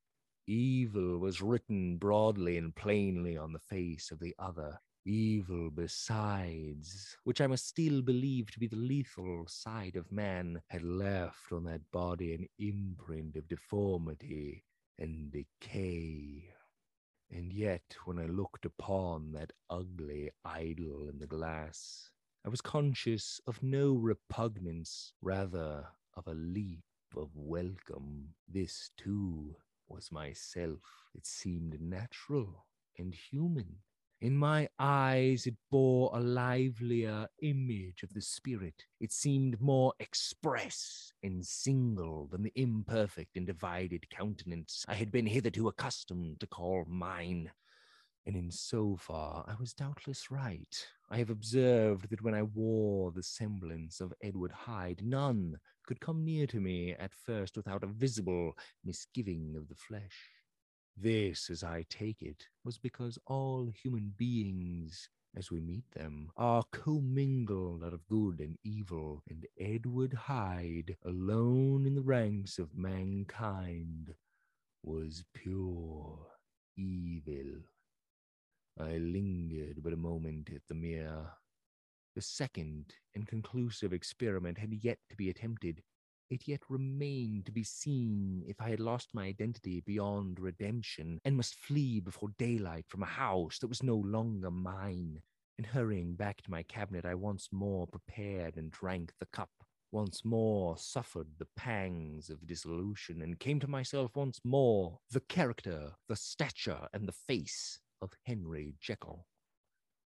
Evil 0.46 1.18
was 1.18 1.40
written 1.40 1.96
broadly 1.96 2.58
and 2.58 2.76
plainly 2.76 3.36
on 3.36 3.52
the 3.52 3.58
face 3.58 4.10
of 4.10 4.20
the 4.20 4.34
other. 4.38 4.78
Evil 5.06 5.70
besides, 5.70 7.16
which 7.24 7.40
I 7.40 7.46
must 7.46 7.66
still 7.66 8.02
believe 8.02 8.50
to 8.50 8.58
be 8.58 8.66
the 8.66 8.76
lethal 8.76 9.46
side 9.46 9.96
of 9.96 10.12
man, 10.12 10.60
had 10.68 10.82
left 10.82 11.52
on 11.52 11.64
that 11.64 11.90
body 11.90 12.34
an 12.34 12.46
imprint 12.58 13.36
of 13.36 13.48
deformity 13.48 14.64
and 14.98 15.30
decay. 15.30 16.50
And 17.30 17.52
yet, 17.52 17.96
when 18.04 18.18
I 18.18 18.26
looked 18.26 18.64
upon 18.64 19.32
that 19.32 19.52
ugly 19.70 20.30
idol 20.44 21.08
in 21.08 21.18
the 21.18 21.26
glass, 21.26 22.10
I 22.44 22.50
was 22.50 22.60
conscious 22.60 23.40
of 23.46 23.62
no 23.62 23.94
repugnance, 23.94 25.14
rather 25.22 25.86
of 26.14 26.26
a 26.26 26.34
leap 26.34 26.84
of 27.16 27.30
welcome. 27.34 28.34
This, 28.46 28.90
too, 28.96 29.56
was 29.88 30.10
myself. 30.12 30.80
It 31.14 31.26
seemed 31.26 31.80
natural 31.80 32.66
and 32.98 33.14
human. 33.14 33.76
In 34.20 34.36
my 34.36 34.68
eyes, 34.78 35.46
it 35.46 35.56
bore 35.70 36.10
a 36.14 36.20
livelier 36.20 37.28
image 37.42 38.02
of 38.02 38.14
the 38.14 38.22
spirit. 38.22 38.86
It 39.00 39.12
seemed 39.12 39.60
more 39.60 39.92
express 40.00 41.12
and 41.22 41.44
single 41.44 42.28
than 42.28 42.42
the 42.42 42.52
imperfect 42.54 43.36
and 43.36 43.46
divided 43.46 44.08
countenance 44.08 44.84
I 44.88 44.94
had 44.94 45.12
been 45.12 45.26
hitherto 45.26 45.68
accustomed 45.68 46.40
to 46.40 46.46
call 46.46 46.84
mine. 46.88 47.50
And 48.26 48.36
in 48.36 48.50
so 48.50 48.96
far, 48.98 49.44
I 49.46 49.54
was 49.60 49.74
doubtless 49.74 50.30
right. 50.30 50.86
I 51.10 51.18
have 51.18 51.28
observed 51.28 52.08
that 52.08 52.22
when 52.22 52.34
I 52.34 52.44
wore 52.44 53.12
the 53.12 53.22
semblance 53.22 54.00
of 54.00 54.14
Edward 54.22 54.52
Hyde, 54.52 55.02
none 55.04 55.58
could 55.86 56.00
come 56.00 56.24
near 56.24 56.46
to 56.46 56.60
me 56.60 56.92
at 56.92 57.14
first 57.14 57.56
without 57.56 57.84
a 57.84 57.88
visible 57.88 58.56
misgiving 58.84 59.54
of 59.56 59.68
the 59.68 59.74
flesh. 59.74 60.30
This, 60.96 61.50
as 61.50 61.64
I 61.64 61.84
take 61.90 62.22
it, 62.22 62.44
was 62.64 62.78
because 62.78 63.18
all 63.26 63.68
human 63.82 64.14
beings, 64.16 65.08
as 65.36 65.50
we 65.50 65.60
meet 65.60 65.90
them, 65.92 66.30
are 66.36 66.62
commingled 66.72 67.82
out 67.84 67.92
of 67.92 68.06
good 68.06 68.40
and 68.40 68.56
evil, 68.62 69.22
and 69.28 69.44
Edward 69.58 70.14
Hyde, 70.14 70.96
alone 71.04 71.86
in 71.86 71.94
the 71.96 72.02
ranks 72.02 72.58
of 72.58 72.76
mankind, 72.76 74.14
was 74.82 75.24
pure 75.34 76.26
evil. 76.76 77.62
I 78.78 78.98
lingered 78.98 79.82
but 79.82 79.92
a 79.92 79.96
moment 79.96 80.50
at 80.54 80.62
the 80.68 80.74
mirror. 80.74 81.32
The 82.14 82.22
second 82.22 82.94
and 83.16 83.26
conclusive 83.26 83.92
experiment 83.92 84.58
had 84.58 84.72
yet 84.72 84.98
to 85.10 85.16
be 85.16 85.30
attempted. 85.30 85.82
It 86.30 86.46
yet 86.46 86.62
remained 86.68 87.46
to 87.46 87.52
be 87.52 87.64
seen 87.64 88.44
if 88.46 88.60
I 88.60 88.70
had 88.70 88.78
lost 88.78 89.14
my 89.14 89.24
identity 89.24 89.80
beyond 89.80 90.38
redemption 90.38 91.18
and 91.24 91.36
must 91.36 91.56
flee 91.56 91.98
before 91.98 92.28
daylight 92.38 92.86
from 92.88 93.02
a 93.02 93.06
house 93.06 93.58
that 93.58 93.66
was 93.66 93.82
no 93.82 93.96
longer 93.96 94.52
mine. 94.52 95.22
And 95.58 95.66
hurrying 95.66 96.14
back 96.14 96.40
to 96.42 96.50
my 96.50 96.62
cabinet, 96.62 97.04
I 97.04 97.14
once 97.14 97.48
more 97.50 97.88
prepared 97.88 98.56
and 98.56 98.70
drank 98.70 99.12
the 99.18 99.26
cup. 99.26 99.50
Once 99.90 100.24
more 100.24 100.76
suffered 100.78 101.28
the 101.38 101.48
pangs 101.56 102.30
of 102.30 102.46
dissolution 102.46 103.22
and 103.22 103.40
came 103.40 103.58
to 103.60 103.68
myself 103.68 104.14
once 104.14 104.40
more, 104.44 104.98
the 105.10 105.20
character, 105.20 105.92
the 106.08 106.16
stature, 106.16 106.88
and 106.92 107.08
the 107.08 107.12
face 107.12 107.80
of 108.00 108.12
Henry 108.24 108.74
Jekyll. 108.80 109.26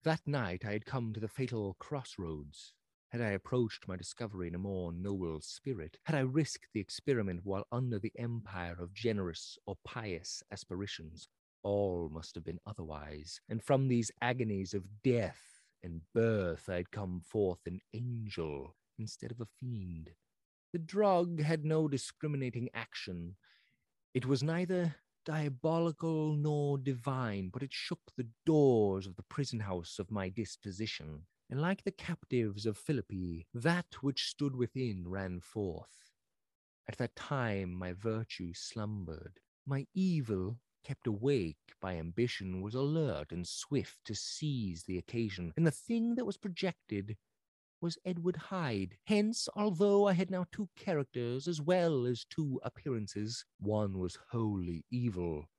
That 0.04 0.26
night 0.26 0.64
I 0.64 0.72
had 0.72 0.86
come 0.86 1.14
to 1.14 1.20
the 1.20 1.28
fatal 1.28 1.76
crossroads. 1.80 2.74
Had 3.10 3.22
I 3.22 3.32
approached 3.32 3.88
my 3.88 3.96
discovery 3.96 4.48
in 4.48 4.56
a 4.56 4.60
more 4.60 4.92
noble 4.92 5.42
spirit, 5.42 5.98
had 6.04 6.16
I 6.16 6.20
risked 6.20 6.68
the 6.74 6.80
experiment 6.80 7.42
while 7.44 7.66
under 7.72 7.98
the 7.98 8.12
empire 8.18 8.76
of 8.80 8.94
generous 8.94 9.58
or 9.66 9.76
pious 9.84 10.44
aspirations, 10.52 11.28
all 11.64 12.10
must 12.10 12.36
have 12.36 12.44
been 12.44 12.60
otherwise, 12.66 13.42
and 13.50 13.64
from 13.64 13.88
these 13.88 14.12
agonies 14.22 14.74
of 14.74 15.02
death 15.04 15.62
and 15.84 16.02
birth 16.14 16.70
I 16.70 16.76
had 16.76 16.92
come 16.92 17.22
forth 17.22 17.66
an 17.66 17.80
angel 17.94 18.76
instead 19.00 19.32
of 19.32 19.42
a 19.42 19.48
fiend. 19.60 20.12
The 20.74 20.80
drug 20.80 21.42
had 21.42 21.66
no 21.66 21.88
discriminating 21.88 22.70
action. 22.74 23.36
It 24.14 24.26
was 24.26 24.44
neither 24.44 24.96
diabolical 25.28 26.32
nor 26.38 26.78
divine, 26.78 27.50
but 27.50 27.62
it 27.62 27.74
shook 27.74 28.00
the 28.16 28.30
doors 28.46 29.06
of 29.06 29.18
the 29.18 29.24
prison 29.24 29.60
house 29.60 30.00
of 30.00 30.10
my 30.10 30.30
disposition, 30.30 31.22
and 31.50 31.62
like 31.62 31.84
the 31.84 31.92
captives 31.92 32.66
of 32.66 32.78
Philippi, 32.78 33.46
that 33.54 34.02
which 34.02 34.30
stood 34.30 34.56
within 34.56 35.04
ran 35.06 35.42
forth. 35.42 36.14
At 36.88 36.98
that 37.00 37.14
time 37.18 37.74
my 37.74 37.92
virtue 37.92 38.54
slumbered, 38.54 39.42
my 39.66 39.86
evil 39.94 40.62
kept 40.86 41.06
awake 41.08 41.76
by 41.82 41.98
ambition 41.98 42.62
was 42.62 42.74
alert 42.74 43.34
and 43.34 43.46
swift 43.46 43.98
to 44.06 44.16
seize 44.16 44.86
the 44.86 44.98
occasion, 44.98 45.52
and 45.58 45.68
the 45.68 45.72
thing 45.72 46.16
that 46.16 46.26
was 46.26 46.38
projected 46.38 47.18
was 47.82 47.98
Edward 48.06 48.36
Hyde. 48.36 48.98
Hence, 49.06 49.48
although 49.56 50.08
I 50.08 50.14
had 50.14 50.32
now 50.32 50.46
two 50.52 50.70
characters 50.76 51.48
as 51.48 51.62
well 51.62 52.06
as 52.06 52.26
two 52.26 52.60
appearances, 52.64 53.46
one 53.60 54.00
was 54.00 54.18
wholly 54.32 54.86
evil, 54.92 55.50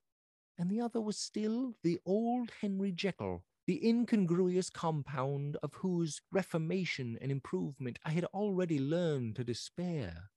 and 0.58 0.70
the 0.70 0.80
other 0.80 1.00
was 1.00 1.18
still 1.18 1.74
the 1.82 1.98
old 2.04 2.50
Henry 2.60 2.92
Jekyll, 2.92 3.44
the 3.66 3.86
incongruous 3.86 4.70
compound 4.70 5.56
of 5.62 5.74
whose 5.74 6.20
reformation 6.32 7.18
and 7.20 7.30
improvement 7.30 7.98
I 8.04 8.10
had 8.10 8.24
already 8.26 8.78
learned 8.78 9.36
to 9.36 9.44
despair. 9.44 10.30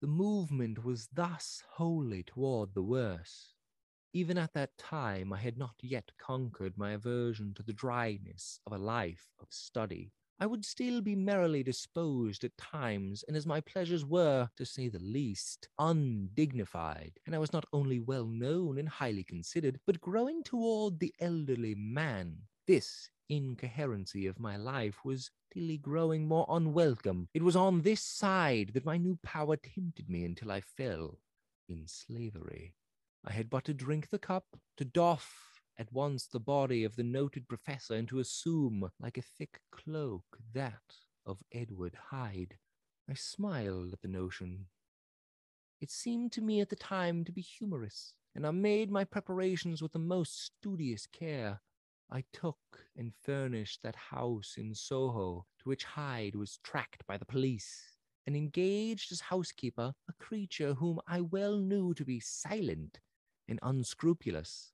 The 0.00 0.08
movement 0.08 0.84
was 0.84 1.08
thus 1.12 1.62
wholly 1.74 2.24
toward 2.24 2.74
the 2.74 2.82
worse. 2.82 3.54
Even 4.12 4.36
at 4.36 4.52
that 4.52 4.76
time, 4.76 5.32
I 5.32 5.38
had 5.38 5.56
not 5.56 5.76
yet 5.80 6.10
conquered 6.18 6.76
my 6.76 6.90
aversion 6.90 7.54
to 7.54 7.62
the 7.62 7.72
dryness 7.72 8.58
of 8.66 8.72
a 8.72 8.78
life 8.78 9.28
of 9.40 9.46
study. 9.50 10.12
I 10.42 10.46
would 10.46 10.64
still 10.64 11.00
be 11.00 11.14
merrily 11.14 11.62
disposed 11.62 12.42
at 12.42 12.58
times, 12.58 13.22
and 13.28 13.36
as 13.36 13.46
my 13.46 13.60
pleasures 13.60 14.04
were, 14.04 14.50
to 14.56 14.66
say 14.66 14.88
the 14.88 14.98
least, 14.98 15.68
undignified, 15.78 17.12
and 17.24 17.32
I 17.36 17.38
was 17.38 17.52
not 17.52 17.64
only 17.72 18.00
well 18.00 18.26
known 18.26 18.76
and 18.76 18.88
highly 18.88 19.22
considered, 19.22 19.78
but 19.86 20.00
growing 20.00 20.42
toward 20.42 20.98
the 20.98 21.14
elderly 21.20 21.76
man, 21.76 22.38
this 22.66 23.08
incoherency 23.28 24.26
of 24.26 24.40
my 24.40 24.56
life 24.56 25.04
was 25.04 25.30
daily 25.54 25.78
growing 25.78 26.26
more 26.26 26.46
unwelcome. 26.48 27.28
It 27.34 27.44
was 27.44 27.54
on 27.54 27.82
this 27.82 28.02
side 28.02 28.72
that 28.74 28.84
my 28.84 28.96
new 28.96 29.20
power 29.22 29.56
tempted 29.56 30.10
me 30.10 30.24
until 30.24 30.50
I 30.50 30.60
fell 30.60 31.20
in 31.68 31.86
slavery. 31.86 32.74
I 33.24 33.30
had 33.30 33.48
but 33.48 33.62
to 33.66 33.74
drink 33.74 34.10
the 34.10 34.18
cup, 34.18 34.46
to 34.76 34.84
doff 34.84 35.51
at 35.78 35.92
once 35.92 36.26
the 36.26 36.40
body 36.40 36.84
of 36.84 36.96
the 36.96 37.02
noted 37.02 37.48
professor, 37.48 37.94
and 37.94 38.08
to 38.08 38.18
assume, 38.18 38.90
like 39.00 39.18
a 39.18 39.22
thick 39.22 39.60
cloak, 39.70 40.38
that 40.52 40.82
of 41.24 41.38
Edward 41.52 41.96
Hyde. 42.10 42.58
I 43.08 43.14
smiled 43.14 43.92
at 43.92 44.02
the 44.02 44.08
notion. 44.08 44.66
It 45.80 45.90
seemed 45.90 46.32
to 46.32 46.40
me 46.40 46.60
at 46.60 46.68
the 46.68 46.76
time 46.76 47.24
to 47.24 47.32
be 47.32 47.40
humorous, 47.40 48.14
and 48.34 48.46
I 48.46 48.50
made 48.50 48.90
my 48.90 49.04
preparations 49.04 49.82
with 49.82 49.92
the 49.92 49.98
most 49.98 50.44
studious 50.44 51.06
care. 51.06 51.60
I 52.10 52.24
took 52.32 52.58
and 52.96 53.12
furnished 53.22 53.82
that 53.82 53.96
house 53.96 54.54
in 54.58 54.74
Soho 54.74 55.46
to 55.60 55.68
which 55.68 55.84
Hyde 55.84 56.36
was 56.36 56.58
tracked 56.62 57.06
by 57.06 57.16
the 57.16 57.24
police 57.24 57.96
and 58.26 58.36
engaged 58.36 59.10
as 59.12 59.20
housekeeper 59.20 59.94
a 60.08 60.12
creature 60.18 60.74
whom 60.74 61.00
I 61.06 61.22
well 61.22 61.56
knew 61.58 61.94
to 61.94 62.04
be 62.04 62.20
silent 62.20 63.00
and 63.48 63.58
unscrupulous. 63.62 64.71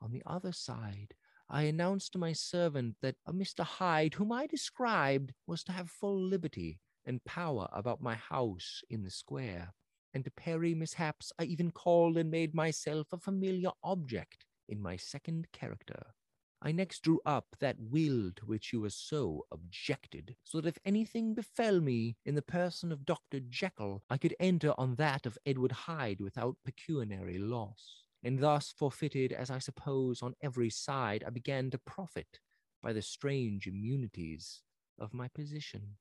On 0.00 0.12
the 0.12 0.22
other 0.26 0.52
side, 0.52 1.14
I 1.48 1.62
announced 1.64 2.12
to 2.12 2.18
my 2.18 2.32
servant 2.32 2.96
that 3.02 3.16
uh, 3.26 3.30
a 3.30 3.32
Mr. 3.34 3.64
Hyde, 3.64 4.14
whom 4.14 4.32
I 4.32 4.46
described, 4.46 5.32
was 5.46 5.62
to 5.64 5.72
have 5.72 5.90
full 5.90 6.20
liberty 6.20 6.80
and 7.04 7.24
power 7.24 7.68
about 7.72 8.00
my 8.00 8.14
house 8.14 8.82
in 8.88 9.02
the 9.02 9.10
square. 9.10 9.74
And 10.14 10.24
to 10.24 10.30
parry 10.30 10.74
mishaps, 10.74 11.32
I 11.38 11.44
even 11.44 11.70
called 11.70 12.16
and 12.16 12.30
made 12.30 12.54
myself 12.54 13.08
a 13.12 13.18
familiar 13.18 13.70
object 13.82 14.46
in 14.68 14.80
my 14.80 14.96
second 14.96 15.48
character. 15.52 16.14
I 16.62 16.72
next 16.72 17.02
drew 17.02 17.20
up 17.26 17.56
that 17.60 17.76
will 17.78 18.32
to 18.36 18.46
which 18.46 18.72
you 18.72 18.80
were 18.80 18.90
so 18.90 19.44
objected, 19.52 20.36
so 20.44 20.62
that 20.62 20.68
if 20.68 20.78
anything 20.86 21.34
befell 21.34 21.80
me 21.80 22.16
in 22.24 22.34
the 22.34 22.42
person 22.42 22.90
of 22.90 23.04
Dr. 23.04 23.40
Jekyll, 23.40 24.02
I 24.08 24.16
could 24.16 24.34
enter 24.40 24.72
on 24.78 24.94
that 24.94 25.26
of 25.26 25.36
Edward 25.44 25.72
Hyde 25.72 26.22
without 26.22 26.56
pecuniary 26.64 27.36
loss. 27.36 28.03
And 28.24 28.38
thus 28.38 28.72
forfeited, 28.74 29.32
as 29.32 29.50
I 29.50 29.58
suppose, 29.58 30.22
on 30.22 30.34
every 30.42 30.70
side, 30.70 31.22
I 31.26 31.30
began 31.30 31.70
to 31.70 31.78
profit 31.78 32.40
by 32.82 32.94
the 32.94 33.02
strange 33.02 33.66
immunities 33.66 34.62
of 34.98 35.12
my 35.12 35.28
position. 35.28 35.96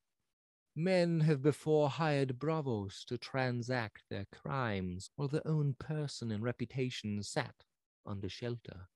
Men 0.76 1.20
have 1.22 1.44
before 1.44 1.90
hired 1.90 2.40
bravos 2.40 3.04
to 3.08 3.18
transact 3.18 4.04
their 4.10 4.26
crimes, 4.32 5.12
while 5.16 5.28
their 5.28 5.46
own 5.46 5.76
person 5.78 6.32
and 6.32 6.44
reputation 6.44 7.22
sat 7.22 7.66
under 8.06 8.30
shelter. 8.30 8.88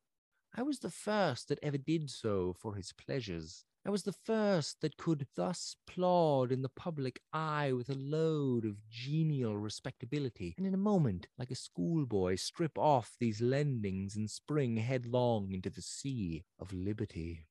I 0.56 0.64
was 0.64 0.80
the 0.80 0.90
first 0.90 1.50
that 1.50 1.60
ever 1.62 1.78
did 1.78 2.10
so 2.10 2.56
for 2.58 2.76
his 2.76 2.94
pleasures. 2.94 3.66
I 3.88 3.90
was 3.90 4.04
the 4.04 4.12
first 4.12 4.82
that 4.82 4.98
could 4.98 5.28
thus 5.38 5.78
plod 5.88 6.52
in 6.52 6.62
the 6.62 6.68
public 6.68 7.22
eye 7.32 7.72
with 7.72 7.90
a 7.90 7.94
load 7.94 8.66
of 8.66 8.90
genial 8.90 9.58
respectability, 9.58 10.54
and 10.58 10.68
in 10.68 10.74
a 10.74 10.78
moment, 10.78 11.30
like 11.38 11.52
a 11.52 11.56
schoolboy, 11.56 12.36
strip 12.36 12.78
off 12.78 13.16
these 13.18 13.40
lendings 13.40 14.18
and 14.18 14.30
spring 14.30 14.76
headlong 14.76 15.54
into 15.54 15.70
the 15.70 15.82
sea 15.82 16.44
of 16.60 16.74
liberty. 16.74 17.48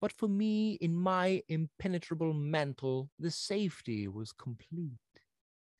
But 0.00 0.12
for 0.12 0.28
me, 0.28 0.74
in 0.74 0.94
my 0.94 1.42
impenetrable 1.48 2.32
mantle, 2.32 3.10
the 3.18 3.32
safety 3.32 4.06
was 4.06 4.30
complete. 4.30 4.92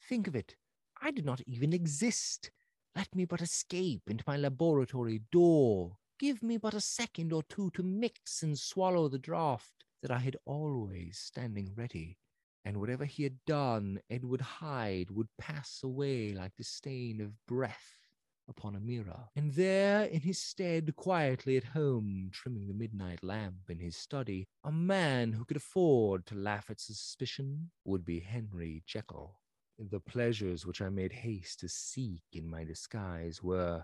Think 0.01 0.27
of 0.27 0.35
it, 0.35 0.57
I 1.01 1.13
did 1.13 1.25
not 1.25 1.41
even 1.47 1.73
exist. 1.73 2.51
Let 2.97 3.15
me 3.15 3.27
but 3.27 3.41
escape 3.41 4.11
into 4.11 4.25
my 4.27 4.37
laboratory 4.37 5.23
door, 5.31 5.99
Give 6.23 6.41
me 6.41 6.57
but 6.57 6.73
a 6.73 6.81
second 6.81 7.33
or 7.33 7.43
two 7.43 7.73
to 7.73 7.83
mix 7.83 8.45
and 8.45 8.57
swallow 8.57 9.09
the 9.09 9.19
draught 9.19 9.83
that 10.03 10.13
I 10.13 10.21
had 10.21 10.37
always 10.45 11.19
standing 11.19 11.73
ready. 11.75 12.17
And 12.65 12.79
whatever 12.79 13.05
he 13.05 13.25
had 13.25 13.45
done, 13.45 14.01
Edward 14.09 14.41
Hyde 14.41 15.11
would 15.11 15.27
pass 15.37 15.81
away 15.83 16.33
like 16.33 16.53
the 16.57 16.63
stain 16.63 17.21
of 17.21 17.45
breath 17.47 18.07
upon 18.47 18.77
a 18.77 18.81
mirror. 18.81 19.31
And 19.35 19.53
there, 19.55 20.05
in 20.05 20.21
his 20.21 20.39
stead, 20.39 20.95
quietly 20.95 21.57
at 21.57 21.65
home, 21.65 22.31
trimming 22.31 22.69
the 22.69 22.75
midnight 22.75 23.25
lamp 23.25 23.69
in 23.69 23.81
his 23.81 23.97
study, 23.97 24.47
a 24.63 24.71
man 24.71 25.33
who 25.33 25.45
could 25.45 25.57
afford 25.57 26.25
to 26.27 26.37
laugh 26.37 26.71
at 26.71 26.79
suspicion 26.79 27.73
would 27.85 28.05
be 28.05 28.21
Henry 28.21 28.85
Jekyll. 28.87 29.41
The 29.77 29.99
pleasures 29.99 30.65
which 30.67 30.81
I 30.83 30.89
made 30.89 31.13
haste 31.13 31.59
to 31.61 31.69
seek 31.69 32.23
in 32.33 32.49
my 32.49 32.63
disguise 32.63 33.43
were 33.43 33.83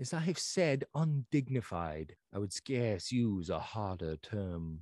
as 0.00 0.14
I 0.14 0.20
have 0.20 0.38
said, 0.38 0.84
undignified. 0.94 2.16
I 2.32 2.38
would 2.38 2.54
scarce 2.54 3.12
use 3.12 3.50
a 3.50 3.58
harder 3.58 4.16
term. 4.16 4.80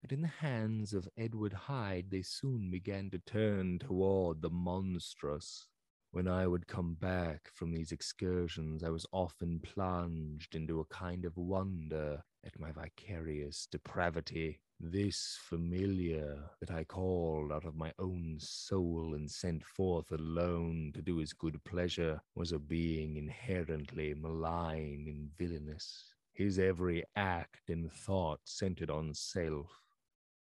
But 0.00 0.12
in 0.12 0.22
the 0.22 0.28
hands 0.28 0.94
of 0.94 1.08
Edward 1.16 1.52
Hyde, 1.52 2.06
they 2.10 2.22
soon 2.22 2.70
began 2.70 3.10
to 3.10 3.18
turn 3.18 3.80
toward 3.80 4.42
the 4.42 4.50
monstrous. 4.50 5.66
When 6.12 6.28
I 6.28 6.46
would 6.46 6.68
come 6.68 6.94
back 6.94 7.50
from 7.52 7.72
these 7.72 7.90
excursions, 7.90 8.84
I 8.84 8.90
was 8.90 9.06
often 9.10 9.58
plunged 9.58 10.54
into 10.54 10.78
a 10.78 10.84
kind 10.84 11.24
of 11.24 11.36
wonder 11.36 12.22
at 12.44 12.60
my 12.60 12.70
vicarious 12.70 13.66
depravity. 13.72 14.60
This 14.80 15.38
familiar 15.40 16.50
that 16.60 16.70
I 16.70 16.84
called 16.84 17.52
out 17.52 17.64
of 17.64 17.74
my 17.74 17.92
own 17.98 18.38
soul 18.38 19.14
and 19.14 19.30
sent 19.30 19.64
forth 19.64 20.12
alone 20.12 20.92
to 20.94 21.02
do 21.02 21.16
his 21.18 21.32
good 21.32 21.62
pleasure 21.64 22.20
was 22.34 22.52
a 22.52 22.58
being 22.58 23.16
inherently 23.16 24.14
malign 24.14 25.06
and 25.08 25.30
villainous. 25.36 26.14
His 26.32 26.58
every 26.58 27.04
act 27.16 27.70
and 27.70 27.90
thought 27.90 28.40
centered 28.44 28.90
on 28.90 29.14
self, 29.14 29.80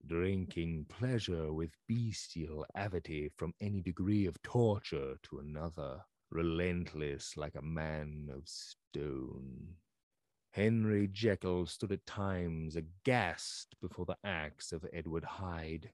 drinking 0.05 0.85
pleasure 0.85 1.53
with 1.53 1.77
bestial 1.87 2.65
avidity 2.75 3.29
from 3.35 3.53
any 3.61 3.81
degree 3.81 4.25
of 4.25 4.41
torture 4.41 5.17
to 5.23 5.39
another, 5.39 6.03
relentless 6.29 7.37
like 7.37 7.55
a 7.55 7.61
man 7.61 8.29
of 8.33 8.47
stone. 8.47 9.75
Henry 10.53 11.07
Jekyll 11.11 11.65
stood 11.65 11.91
at 11.91 12.05
times 12.05 12.75
aghast 12.75 13.73
before 13.81 14.05
the 14.05 14.17
acts 14.23 14.71
of 14.71 14.85
Edward 14.93 15.23
Hyde. 15.23 15.89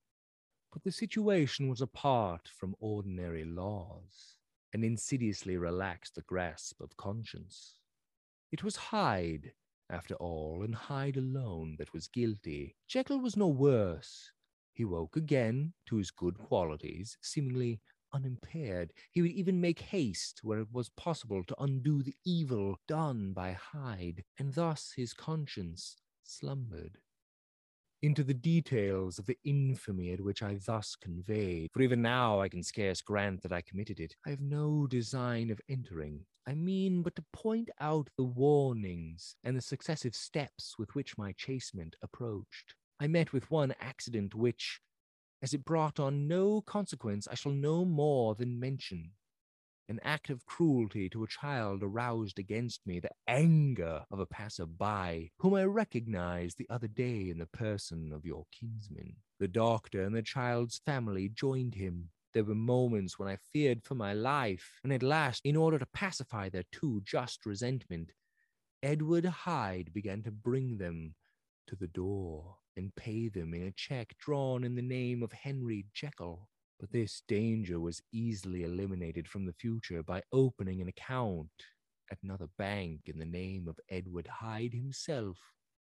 But 0.73 0.83
the 0.83 0.91
situation 0.91 1.69
was 1.69 1.79
apart 1.79 2.49
from 2.59 2.75
ordinary 2.81 3.45
laws, 3.45 4.35
and 4.73 4.83
insidiously 4.83 5.55
relaxed 5.55 6.15
the 6.15 6.23
grasp 6.23 6.81
of 6.81 6.97
conscience. 6.97 7.79
It 8.51 8.61
was 8.61 8.75
Hyde, 8.75 9.53
after 9.89 10.15
all, 10.15 10.61
and 10.61 10.75
Hyde 10.75 11.15
alone 11.15 11.77
that 11.79 11.93
was 11.93 12.09
guilty. 12.09 12.75
Jekyll 12.85 13.21
was 13.21 13.37
no 13.37 13.47
worse. 13.47 14.29
He 14.73 14.83
woke 14.83 15.15
again 15.15 15.71
to 15.85 15.95
his 15.95 16.11
good 16.11 16.37
qualities, 16.37 17.17
seemingly 17.21 17.79
unimpaired. 18.13 18.93
He 19.11 19.21
would 19.21 19.31
even 19.31 19.61
make 19.61 19.79
haste 19.79 20.39
where 20.43 20.59
it 20.59 20.71
was 20.71 20.89
possible 20.89 21.43
to 21.43 21.61
undo 21.61 22.01
the 22.03 22.15
evil 22.25 22.77
done 22.87 23.33
by 23.33 23.51
Hyde, 23.51 24.23
and 24.37 24.53
thus 24.53 24.93
his 24.95 25.13
conscience 25.13 25.97
slumbered. 26.23 26.97
Into 28.01 28.23
the 28.23 28.33
details 28.33 29.19
of 29.19 29.25
the 29.25 29.37
infamy 29.43 30.13
at 30.13 30.21
which 30.21 30.41
I 30.41 30.57
thus 30.65 30.95
conveyed, 30.95 31.69
for 31.73 31.81
even 31.81 32.01
now 32.01 32.39
I 32.39 32.47
can 32.47 32.63
scarce 32.63 33.01
grant 33.01 33.41
that 33.41 33.51
I 33.51 33.61
committed 33.61 33.99
it, 33.99 34.15
I 34.25 34.29
have 34.29 34.39
no 34.39 34.87
design 34.87 35.49
of 35.49 35.59
entering. 35.67 36.25
I 36.47 36.55
mean 36.55 37.01
but 37.03 37.15
to 37.17 37.23
point 37.33 37.69
out 37.81 38.09
the 38.17 38.23
warnings 38.23 39.35
and 39.43 39.55
the 39.55 39.61
successive 39.61 40.15
steps 40.15 40.75
with 40.79 40.95
which 40.95 41.17
my 41.17 41.33
chasement 41.33 41.97
approached. 42.01 42.73
I 43.01 43.07
met 43.07 43.33
with 43.33 43.51
one 43.51 43.73
accident 43.79 44.33
which, 44.33 44.79
as 45.41 45.53
it 45.53 45.65
brought 45.65 45.99
on 45.99 46.27
no 46.27 46.61
consequence, 46.61 47.27
I 47.29 47.35
shall 47.35 47.51
no 47.51 47.85
more 47.85 48.35
than 48.35 48.59
mention. 48.59 49.11
An 49.87 49.99
act 50.03 50.29
of 50.29 50.45
cruelty 50.45 51.09
to 51.09 51.23
a 51.23 51.27
child 51.27 51.81
aroused 51.81 52.37
against 52.37 52.85
me 52.85 52.99
the 52.99 53.09
anger 53.27 54.03
of 54.11 54.19
a 54.19 54.25
passer-by, 54.25 55.31
whom 55.39 55.55
I 55.55 55.63
recognized 55.63 56.57
the 56.57 56.67
other 56.69 56.87
day 56.87 57.29
in 57.29 57.39
the 57.39 57.47
person 57.47 58.11
of 58.13 58.23
your 58.23 58.45
kinsman. 58.51 59.15
The 59.39 59.47
doctor 59.47 60.03
and 60.03 60.15
the 60.15 60.21
child's 60.21 60.81
family 60.85 61.29
joined 61.29 61.73
him. 61.73 62.09
There 62.33 62.43
were 62.43 62.53
moments 62.53 63.17
when 63.17 63.27
I 63.27 63.37
feared 63.51 63.83
for 63.83 63.95
my 63.95 64.13
life, 64.13 64.79
and 64.83 64.93
at 64.93 65.01
last, 65.01 65.41
in 65.43 65.55
order 65.55 65.79
to 65.79 65.87
pacify 65.87 66.49
their 66.49 66.65
too 66.71 67.01
just 67.03 67.45
resentment, 67.47 68.11
Edward 68.83 69.25
Hyde 69.25 69.91
began 69.91 70.21
to 70.23 70.31
bring 70.31 70.77
them 70.77 71.15
to 71.65 71.75
the 71.75 71.87
door 71.87 72.57
and 72.79 72.95
pay 72.95 73.27
them 73.27 73.53
in 73.53 73.63
a 73.63 73.71
check 73.71 74.15
drawn 74.19 74.63
in 74.63 74.73
the 74.73 74.81
name 74.81 75.21
of 75.21 75.33
Henry 75.33 75.85
Jekyll. 75.93 76.47
But 76.79 76.93
this 76.93 77.23
danger 77.27 77.77
was 77.77 78.01
easily 78.13 78.63
eliminated 78.63 79.27
from 79.27 79.45
the 79.45 79.53
future 79.53 80.01
by 80.01 80.23
opening 80.31 80.81
an 80.81 80.87
account 80.87 81.49
at 82.09 82.17
another 82.23 82.47
bank 82.57 83.01
in 83.07 83.19
the 83.19 83.25
name 83.25 83.67
of 83.67 83.77
Edward 83.89 84.27
Hyde 84.27 84.73
himself. 84.73 85.37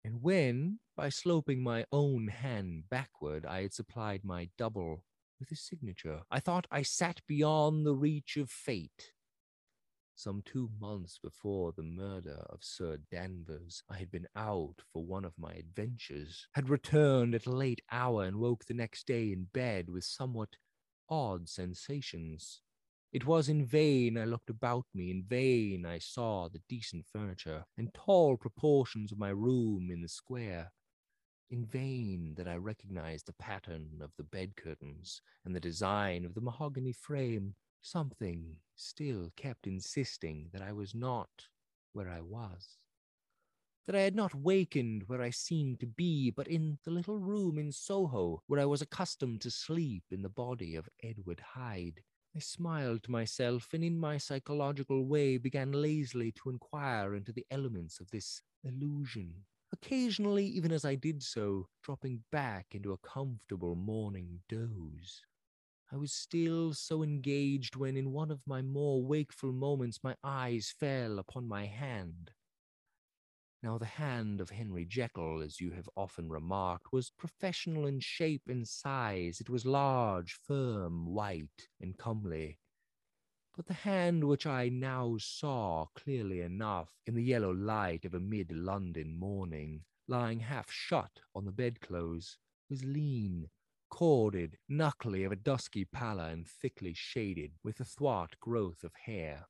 And 0.06 0.23
when, 0.23 0.80
by 0.95 1.10
sloping 1.10 1.62
my 1.62 1.84
own 1.91 2.30
hand 2.30 2.86
backward, 2.89 3.45
I 3.45 3.63
had 3.63 3.73
supplied 3.73 4.21
my 4.23 4.50
double 4.58 5.04
with 5.41 5.52
a 5.52 5.58
signature, 5.58 6.21
I 6.32 6.39
thought 6.39 6.67
I 6.71 6.84
sat 6.84 7.19
beyond 7.28 7.86
the 7.86 7.95
reach 7.95 8.38
of 8.38 8.50
fate. 8.50 9.12
Some 10.19 10.41
two 10.43 10.71
months 10.80 11.19
before 11.21 11.73
the 11.73 11.84
murder 11.84 12.43
of 12.49 12.63
Sir 12.63 12.97
Danvers, 13.12 13.84
I 13.88 13.97
had 13.97 14.10
been 14.10 14.27
out 14.36 14.82
for 14.91 15.06
one 15.06 15.23
of 15.23 15.38
my 15.38 15.53
adventures, 15.53 16.47
had 16.53 16.69
returned 16.69 17.36
at 17.36 17.45
a 17.45 17.51
late 17.51 17.84
hour, 17.91 18.23
and 18.23 18.38
woke 18.39 18.65
the 18.65 18.73
next 18.73 19.06
day 19.06 19.32
in 19.32 19.43
bed 19.53 19.91
with 19.91 20.03
somewhat 20.03 20.56
odd 21.08 21.47
sensations. 21.47 22.62
It 23.13 23.27
was 23.27 23.47
in 23.47 23.63
vain 23.63 24.17
I 24.17 24.25
looked 24.25 24.49
about 24.49 24.88
me, 24.91 25.12
in 25.12 25.21
vain 25.21 25.86
I 25.86 25.99
saw 25.99 26.49
the 26.49 26.63
decent 26.67 27.06
furniture 27.06 27.65
and 27.77 27.93
tall 27.93 28.38
proportions 28.38 29.12
of 29.12 29.19
my 29.19 29.30
room 29.30 29.91
in 29.91 30.01
the 30.01 30.10
square. 30.10 30.71
In 31.51 31.63
vain 31.63 32.34
that 32.38 32.47
I 32.47 32.56
recognized 32.56 33.27
the 33.27 33.34
pattern 33.34 33.99
of 34.01 34.10
the 34.17 34.23
bed 34.23 34.56
curtains 34.56 35.21
and 35.45 35.56
the 35.56 35.60
design 35.60 36.25
of 36.25 36.34
the 36.34 36.41
mahogany 36.41 36.91
frame. 36.91 37.53
Something 37.82 38.58
still 38.76 39.32
kept 39.36 39.66
insisting 39.66 40.50
that 40.52 40.62
I 40.62 40.74
was 40.74 40.94
not 40.94 41.48
where 41.94 42.10
I 42.10 42.22
was. 42.22 42.78
That 43.88 43.96
I 43.96 44.02
had 44.02 44.16
not 44.16 44.36
wakened 44.36 45.08
where 45.08 45.22
I 45.22 45.30
seemed 45.32 45.80
to 45.80 45.88
be, 45.88 46.30
but 46.30 46.48
in 46.48 46.78
the 46.84 46.92
little 46.92 47.18
room 47.18 47.58
in 47.58 47.72
Soho 47.72 48.44
where 48.46 48.60
I 48.60 48.66
was 48.66 48.82
accustomed 48.82 49.42
to 49.42 49.50
sleep 49.50 50.04
in 50.12 50.22
the 50.22 50.30
body 50.30 50.76
of 50.76 50.90
Edward 51.02 51.40
Hyde. 51.40 52.04
I 52.36 52.40
smiled 52.40 53.04
to 53.04 53.12
myself 53.12 53.74
and 53.74 53.84
in 53.84 53.98
my 53.98 54.18
psychological 54.18 55.06
way 55.06 55.38
began 55.38 55.72
lazily 55.72 56.32
to 56.34 56.50
inquire 56.50 57.16
into 57.16 57.32
the 57.32 57.46
elements 57.50 58.00
of 58.00 58.12
this 58.12 58.42
illusion, 58.63 59.46
occasionally, 59.72 60.46
even 60.46 60.72
as 60.72 60.86
I 60.86 60.96
did 60.96 61.24
so, 61.24 61.70
dropping 61.82 62.24
back 62.32 62.76
into 62.76 62.92
a 62.92 62.98
comfortable 62.98 63.76
morning 63.76 64.42
doze. 64.50 65.24
I 65.91 65.95
was 65.95 66.12
still 66.12 66.73
so 66.73 67.02
engaged 67.02 67.78
when, 67.78 67.95
in 67.95 68.12
one 68.12 68.30
of 68.30 68.45
my 68.45 68.62
more 68.62 69.02
wakeful 69.02 69.54
moments, 69.54 70.04
my 70.04 70.15
eyes 70.21 70.73
fell 70.78 71.17
upon 71.17 71.47
my 71.47 71.65
hand. 71.65 72.32
Now, 73.63 73.78
the 73.78 73.86
hand 73.86 74.41
of 74.41 74.50
Henry 74.50 74.86
Jekyll, 74.86 75.41
as 75.41 75.62
you 75.62 75.71
have 75.71 75.89
often 75.95 76.30
remarked, 76.30 76.91
was 76.91 77.10
professional 77.10 77.88
in 77.88 78.02
shape 78.02 78.43
and 78.47 78.67
size. 78.67 79.39
It 79.39 79.50
was 79.50 79.65
large, 79.65 80.34
firm, 80.34 81.08
white, 81.08 81.69
and 81.80 81.97
comely. 81.97 82.60
But 83.56 83.65
the 83.65 83.73
hand 83.73 84.26
which 84.26 84.45
I 84.45 84.69
now 84.69 85.17
saw 85.17 85.88
clearly 85.95 86.41
enough 86.41 86.89
in 87.08 87.15
the 87.15 87.23
yellow 87.23 87.52
light 87.52 88.06
of 88.06 88.13
a 88.13 88.19
mid 88.19 88.52
London 88.52 89.17
morning, 89.17 89.86
lying 90.08 90.41
half 90.41 90.69
shut 90.69 91.21
on 91.34 91.45
the 91.45 91.52
bedclothes, 91.52 92.38
was 92.69 92.84
lean, 92.84 93.50
corded, 93.89 94.58
knuckly, 94.67 95.23
of 95.23 95.32
a 95.32 95.36
dusky 95.36 95.86
pallor, 95.86 96.30
and 96.30 96.47
thickly 96.47 96.93
shaded 96.93 97.52
with 97.63 97.80
a 97.80 97.86
thwart 97.86 98.36
growth 98.39 98.84
of 98.84 98.93
hair. 99.06 99.47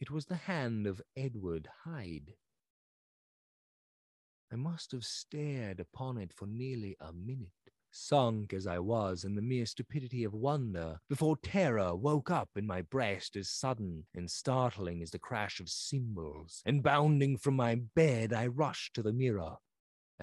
It 0.00 0.10
was 0.10 0.26
the 0.26 0.36
hand 0.36 0.86
of 0.86 1.00
Edward 1.16 1.68
Hyde. 1.84 2.34
I 4.52 4.56
must 4.56 4.92
have 4.92 5.04
stared 5.04 5.80
upon 5.80 6.18
it 6.18 6.32
for 6.34 6.46
nearly 6.46 6.96
a 7.00 7.12
minute, 7.12 7.48
sunk 7.90 8.52
as 8.52 8.66
I 8.66 8.78
was 8.80 9.24
in 9.24 9.34
the 9.34 9.42
mere 9.42 9.64
stupidity 9.64 10.24
of 10.24 10.34
wonder, 10.34 10.98
before 11.08 11.36
terror 11.36 11.94
woke 11.94 12.30
up 12.30 12.50
in 12.56 12.66
my 12.66 12.82
breast 12.82 13.36
as 13.36 13.48
sudden 13.48 14.04
and 14.14 14.30
startling 14.30 15.02
as 15.02 15.10
the 15.10 15.18
crash 15.18 15.60
of 15.60 15.68
cymbals, 15.68 16.62
and 16.66 16.82
bounding 16.82 17.38
from 17.38 17.56
my 17.56 17.76
bed, 17.76 18.32
I 18.32 18.48
rushed 18.48 18.94
to 18.94 19.02
the 19.02 19.12
mirror. 19.12 19.56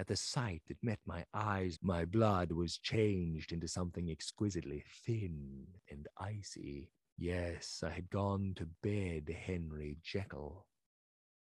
At 0.00 0.06
the 0.06 0.16
sight 0.16 0.62
that 0.68 0.82
met 0.82 1.00
my 1.04 1.26
eyes, 1.34 1.76
my 1.82 2.06
blood 2.06 2.52
was 2.52 2.78
changed 2.78 3.52
into 3.52 3.68
something 3.68 4.10
exquisitely 4.10 4.82
thin 5.04 5.66
and 5.90 6.08
icy. 6.16 6.90
Yes, 7.18 7.82
I 7.84 7.90
had 7.90 8.08
gone 8.08 8.54
to 8.56 8.66
bed 8.82 9.28
Henry 9.28 9.98
Jekyll. 10.02 10.64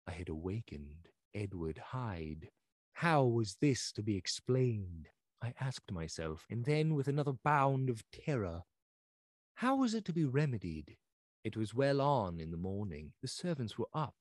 I 0.07 0.13
had 0.13 0.29
awakened 0.29 1.09
Edward 1.35 1.77
Hyde. 1.77 2.49
How 2.93 3.23
was 3.23 3.57
this 3.61 3.91
to 3.91 4.01
be 4.01 4.17
explained? 4.17 5.09
I 5.43 5.53
asked 5.61 5.91
myself, 5.91 6.47
and 6.49 6.65
then 6.65 6.95
with 6.95 7.07
another 7.07 7.33
bound 7.43 7.87
of 7.87 8.01
terror, 8.11 8.63
how 9.53 9.75
was 9.75 9.93
it 9.93 10.05
to 10.05 10.11
be 10.11 10.25
remedied? 10.25 10.97
It 11.43 11.55
was 11.55 11.75
well 11.75 12.01
on 12.01 12.39
in 12.39 12.49
the 12.49 12.57
morning. 12.57 13.13
The 13.21 13.27
servants 13.27 13.77
were 13.77 13.89
up. 13.93 14.15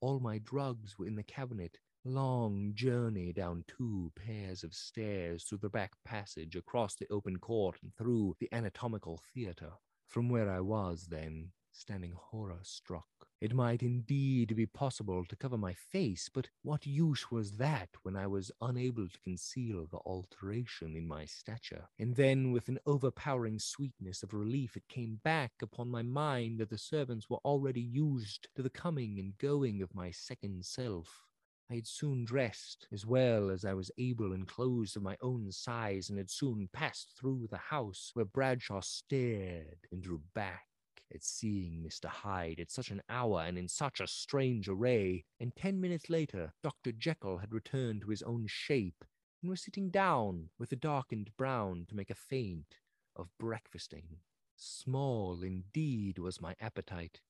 All 0.00 0.18
my 0.18 0.38
drugs 0.38 0.98
were 0.98 1.06
in 1.06 1.16
the 1.16 1.22
cabinet. 1.22 1.76
Long 2.08 2.70
journey 2.72 3.32
down 3.32 3.64
two 3.66 4.12
pairs 4.14 4.62
of 4.62 4.72
stairs 4.74 5.42
through 5.42 5.58
the 5.58 5.68
back 5.68 5.90
passage, 6.04 6.54
across 6.54 6.94
the 6.94 7.08
open 7.10 7.38
court, 7.38 7.78
and 7.82 7.92
through 7.96 8.36
the 8.38 8.48
anatomical 8.52 9.20
theatre. 9.34 9.72
From 10.06 10.28
where 10.28 10.48
I 10.48 10.60
was 10.60 11.08
then, 11.10 11.50
standing 11.72 12.12
horror 12.12 12.60
struck. 12.62 13.08
It 13.40 13.54
might 13.54 13.82
indeed 13.82 14.54
be 14.54 14.66
possible 14.66 15.24
to 15.24 15.34
cover 15.34 15.58
my 15.58 15.74
face, 15.74 16.30
but 16.32 16.48
what 16.62 16.86
use 16.86 17.32
was 17.32 17.56
that 17.56 17.88
when 18.04 18.14
I 18.14 18.28
was 18.28 18.52
unable 18.60 19.08
to 19.08 19.20
conceal 19.24 19.88
the 19.90 19.98
alteration 20.06 20.94
in 20.94 21.08
my 21.08 21.24
stature? 21.24 21.88
And 21.98 22.14
then, 22.14 22.52
with 22.52 22.68
an 22.68 22.78
overpowering 22.86 23.58
sweetness 23.58 24.22
of 24.22 24.32
relief, 24.32 24.76
it 24.76 24.86
came 24.88 25.18
back 25.24 25.54
upon 25.60 25.88
my 25.88 26.02
mind 26.02 26.60
that 26.60 26.70
the 26.70 26.78
servants 26.78 27.28
were 27.28 27.44
already 27.44 27.82
used 27.82 28.46
to 28.54 28.62
the 28.62 28.70
coming 28.70 29.18
and 29.18 29.36
going 29.38 29.82
of 29.82 29.92
my 29.92 30.12
second 30.12 30.64
self. 30.64 31.25
I 31.68 31.74
had 31.74 31.86
soon 31.88 32.24
dressed 32.24 32.86
as 32.92 33.04
well 33.04 33.50
as 33.50 33.64
I 33.64 33.74
was 33.74 33.90
able 33.98 34.32
in 34.32 34.46
clothes 34.46 34.94
of 34.94 35.02
my 35.02 35.16
own 35.20 35.50
size, 35.50 36.08
and 36.08 36.18
had 36.18 36.30
soon 36.30 36.68
passed 36.72 37.16
through 37.18 37.48
the 37.50 37.56
house 37.58 38.10
where 38.14 38.24
Bradshaw 38.24 38.80
stared 38.80 39.88
and 39.90 40.00
drew 40.00 40.22
back 40.32 40.68
at 41.12 41.24
seeing 41.24 41.82
Mr. 41.82 42.06
Hyde 42.06 42.60
at 42.60 42.70
such 42.70 42.90
an 42.90 43.02
hour 43.08 43.42
and 43.42 43.58
in 43.58 43.66
such 43.66 44.00
a 44.00 44.06
strange 44.06 44.68
array, 44.68 45.24
and 45.40 45.56
ten 45.56 45.80
minutes 45.80 46.08
later 46.08 46.52
Dr. 46.62 46.92
Jekyll 46.92 47.38
had 47.38 47.52
returned 47.52 48.02
to 48.02 48.10
his 48.10 48.22
own 48.22 48.46
shape 48.46 49.04
and 49.42 49.50
was 49.50 49.62
sitting 49.62 49.90
down 49.90 50.50
with 50.58 50.70
a 50.70 50.76
darkened 50.76 51.30
brown 51.36 51.86
to 51.88 51.96
make 51.96 52.10
a 52.10 52.14
feint 52.14 52.76
of 53.16 53.28
breakfasting. 53.38 54.20
Small 54.56 55.42
indeed 55.42 56.18
was 56.18 56.40
my 56.40 56.54
appetite. 56.60 57.20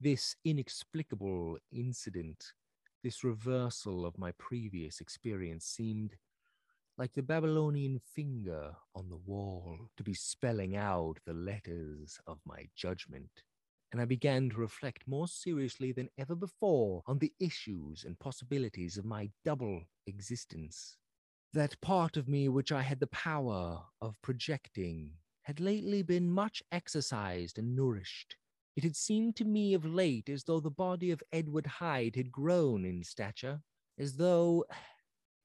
This 0.00 0.36
inexplicable 0.44 1.58
incident, 1.72 2.52
this 3.06 3.22
reversal 3.22 4.04
of 4.04 4.18
my 4.18 4.32
previous 4.32 5.00
experience 5.00 5.64
seemed 5.64 6.16
like 6.98 7.12
the 7.12 7.22
Babylonian 7.22 8.00
finger 8.00 8.72
on 8.96 9.08
the 9.08 9.20
wall, 9.24 9.78
to 9.96 10.02
be 10.02 10.12
spelling 10.12 10.74
out 10.74 11.20
the 11.24 11.32
letters 11.32 12.18
of 12.26 12.40
my 12.44 12.66
judgment. 12.74 13.30
And 13.92 14.00
I 14.00 14.06
began 14.06 14.50
to 14.50 14.56
reflect 14.56 15.06
more 15.06 15.28
seriously 15.28 15.92
than 15.92 16.08
ever 16.18 16.34
before 16.34 17.02
on 17.06 17.20
the 17.20 17.32
issues 17.38 18.02
and 18.04 18.18
possibilities 18.18 18.96
of 18.96 19.04
my 19.04 19.30
double 19.44 19.82
existence. 20.08 20.96
That 21.52 21.80
part 21.80 22.16
of 22.16 22.26
me 22.26 22.48
which 22.48 22.72
I 22.72 22.82
had 22.82 22.98
the 22.98 23.06
power 23.06 23.84
of 24.00 24.20
projecting 24.20 25.12
had 25.42 25.60
lately 25.60 26.02
been 26.02 26.28
much 26.28 26.60
exercised 26.72 27.56
and 27.56 27.76
nourished. 27.76 28.34
It 28.76 28.84
had 28.84 28.94
seemed 28.94 29.36
to 29.36 29.44
me 29.46 29.72
of 29.72 29.86
late 29.86 30.28
as 30.28 30.44
though 30.44 30.60
the 30.60 30.70
body 30.70 31.10
of 31.10 31.22
Edward 31.32 31.66
Hyde 31.66 32.14
had 32.14 32.30
grown 32.30 32.84
in 32.84 33.02
stature, 33.02 33.62
as 33.96 34.18
though 34.18 34.66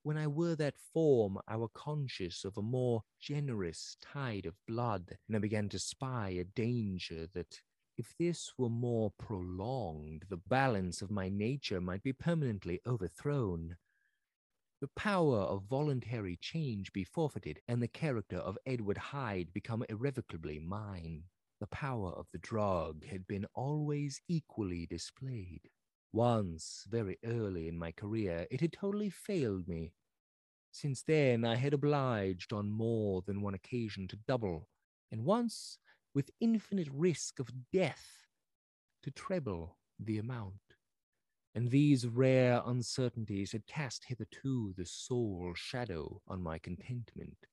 when 0.04 0.18
I 0.18 0.28
were 0.28 0.54
that 0.58 0.78
form, 0.78 1.40
I 1.48 1.56
were 1.56 1.70
conscious 1.70 2.44
of 2.44 2.58
a 2.58 2.62
more 2.62 3.04
generous 3.22 3.96
tide 4.02 4.46
of 4.46 4.58
blood, 4.68 5.18
and 5.28 5.38
I 5.38 5.40
began 5.40 5.70
to 5.70 5.80
spy 5.80 6.32
a 6.32 6.44
danger 6.44 7.28
that, 7.34 7.62
if 7.98 8.14
this 8.18 8.52
were 8.58 8.70
more 8.70 9.12
prolonged, 9.18 10.26
the 10.28 10.36
balance 10.36 11.02
of 11.02 11.10
my 11.10 11.30
nature 11.30 11.80
might 11.80 12.04
be 12.04 12.12
permanently 12.12 12.82
overthrown. 12.86 13.78
The 14.82 14.90
power 14.90 15.38
of 15.38 15.70
voluntary 15.70 16.36
change 16.36 16.92
be 16.92 17.06
forfeited, 17.06 17.62
and 17.66 17.82
the 17.82 17.88
character 17.88 18.40
of 18.40 18.58
Edward 18.66 18.98
Hyde 18.98 19.54
become 19.54 19.86
irrevocably 19.88 20.60
mine. 20.60 21.24
The 21.62 21.68
power 21.68 22.10
of 22.14 22.26
the 22.32 22.40
drug 22.40 23.06
had 23.06 23.28
been 23.28 23.46
always 23.54 24.20
equally 24.28 24.88
displayed. 24.88 25.70
Once, 26.12 26.88
very 26.90 27.20
early 27.24 27.68
in 27.68 27.78
my 27.78 27.92
career, 27.92 28.48
it 28.50 28.62
had 28.62 28.74
totally 28.74 29.12
failed 29.12 29.68
me. 29.68 29.94
Since 30.72 31.04
then, 31.04 31.46
I 31.46 31.56
had 31.58 31.76
obliged 31.76 32.52
on 32.52 32.72
more 32.72 33.22
than 33.22 33.42
one 33.42 33.54
occasion 33.54 34.08
to 34.08 34.18
double, 34.28 34.70
and 35.12 35.24
once, 35.24 35.78
with 36.16 36.32
infinite 36.40 36.90
risk 36.92 37.40
of 37.40 37.52
death, 37.72 38.26
to 39.04 39.12
treble 39.12 39.78
the 40.00 40.18
amount. 40.18 40.56
And 41.54 41.70
these 41.70 42.08
rare 42.08 42.64
uncertainties 42.66 43.52
had 43.52 43.68
cast 43.68 44.06
hitherto 44.06 44.74
the 44.76 44.86
sole 44.88 45.54
shadow 45.56 46.24
on 46.28 46.42
my 46.42 46.58
contentment. 46.58 47.46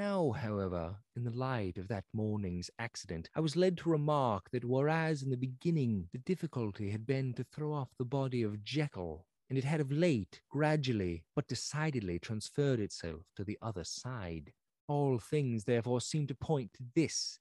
Now, 0.00 0.30
however, 0.30 0.96
in 1.14 1.24
the 1.24 1.30
light 1.30 1.76
of 1.76 1.88
that 1.88 2.06
morning's 2.14 2.70
accident, 2.78 3.28
I 3.34 3.40
was 3.40 3.54
led 3.54 3.76
to 3.76 3.90
remark 3.90 4.50
that 4.50 4.64
whereas 4.64 5.22
in 5.22 5.28
the 5.28 5.36
beginning 5.36 6.08
the 6.10 6.18
difficulty 6.18 6.88
had 6.88 7.04
been 7.04 7.34
to 7.34 7.44
throw 7.44 7.74
off 7.74 7.98
the 7.98 8.06
body 8.06 8.42
of 8.42 8.64
Jekyll 8.64 9.26
and 9.50 9.58
it 9.58 9.64
had 9.64 9.78
of 9.78 9.92
late, 9.92 10.40
gradually, 10.48 11.24
but 11.36 11.48
decidedly 11.48 12.18
transferred 12.18 12.80
itself 12.80 13.26
to 13.36 13.44
the 13.44 13.58
other 13.60 13.84
side. 13.84 14.54
All 14.88 15.18
things, 15.18 15.64
therefore, 15.64 16.00
seemed 16.00 16.28
to 16.28 16.34
point 16.34 16.72
to 16.72 16.84
this 16.94 17.38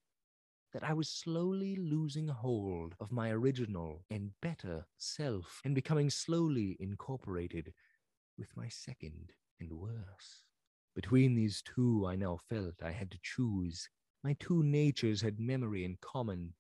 that 0.74 0.84
I 0.84 0.92
was 0.92 1.08
slowly 1.08 1.78
losing 1.78 2.28
hold 2.28 2.94
of 3.00 3.10
my 3.10 3.30
original 3.30 4.04
and 4.12 4.32
better 4.42 4.86
self, 4.98 5.62
and 5.64 5.74
becoming 5.74 6.10
slowly 6.10 6.76
incorporated 6.78 7.72
with 8.38 8.58
my 8.58 8.68
second 8.68 9.32
and 9.62 9.72
worse. 9.72 10.49
Between 10.96 11.36
these 11.36 11.62
two, 11.62 12.06
I 12.08 12.16
now 12.16 12.38
felt 12.50 12.84
I 12.84 12.92
had 12.92 13.12
to 13.12 13.20
choose. 13.22 13.88
My 14.24 14.36
two 14.40 14.64
natures 14.64 15.22
had 15.22 15.40
memory 15.40 15.86
in 15.86 15.98
common, 16.02 16.54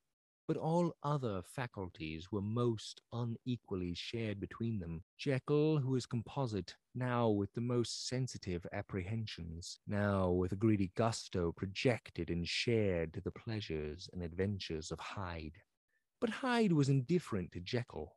but 0.47 0.57
all 0.57 0.95
other 1.03 1.41
faculties 1.43 2.31
were 2.31 2.41
most 2.41 3.01
unequally 3.13 3.93
shared 3.93 4.39
between 4.39 4.79
them. 4.79 5.03
Jekyll, 5.17 5.77
who 5.77 5.95
is 5.95 6.05
composite, 6.05 6.75
now 6.95 7.29
with 7.29 7.53
the 7.53 7.61
most 7.61 8.07
sensitive 8.07 8.65
apprehensions, 8.71 9.79
now 9.87 10.31
with 10.31 10.51
a 10.51 10.55
greedy 10.55 10.91
gusto 10.95 11.51
projected 11.51 12.29
and 12.29 12.47
shared 12.47 13.13
to 13.13 13.21
the 13.21 13.31
pleasures 13.31 14.09
and 14.13 14.23
adventures 14.23 14.89
of 14.91 14.99
Hyde. 14.99 15.57
But 16.21 16.29
Hyde 16.29 16.73
was 16.73 16.89
indifferent 16.89 17.51
to 17.51 17.59
Jekyll, 17.59 18.15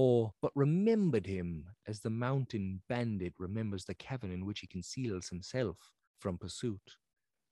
or 0.00 0.32
but 0.40 0.52
remembered 0.54 1.26
him 1.26 1.66
as 1.88 1.98
the 1.98 2.10
mountain 2.10 2.80
bandit 2.88 3.34
remembers 3.36 3.84
the 3.84 3.94
cavern 3.94 4.30
in 4.30 4.46
which 4.46 4.60
he 4.60 4.66
conceals 4.68 5.28
himself 5.28 5.76
from 6.20 6.38
pursuit. 6.38 6.94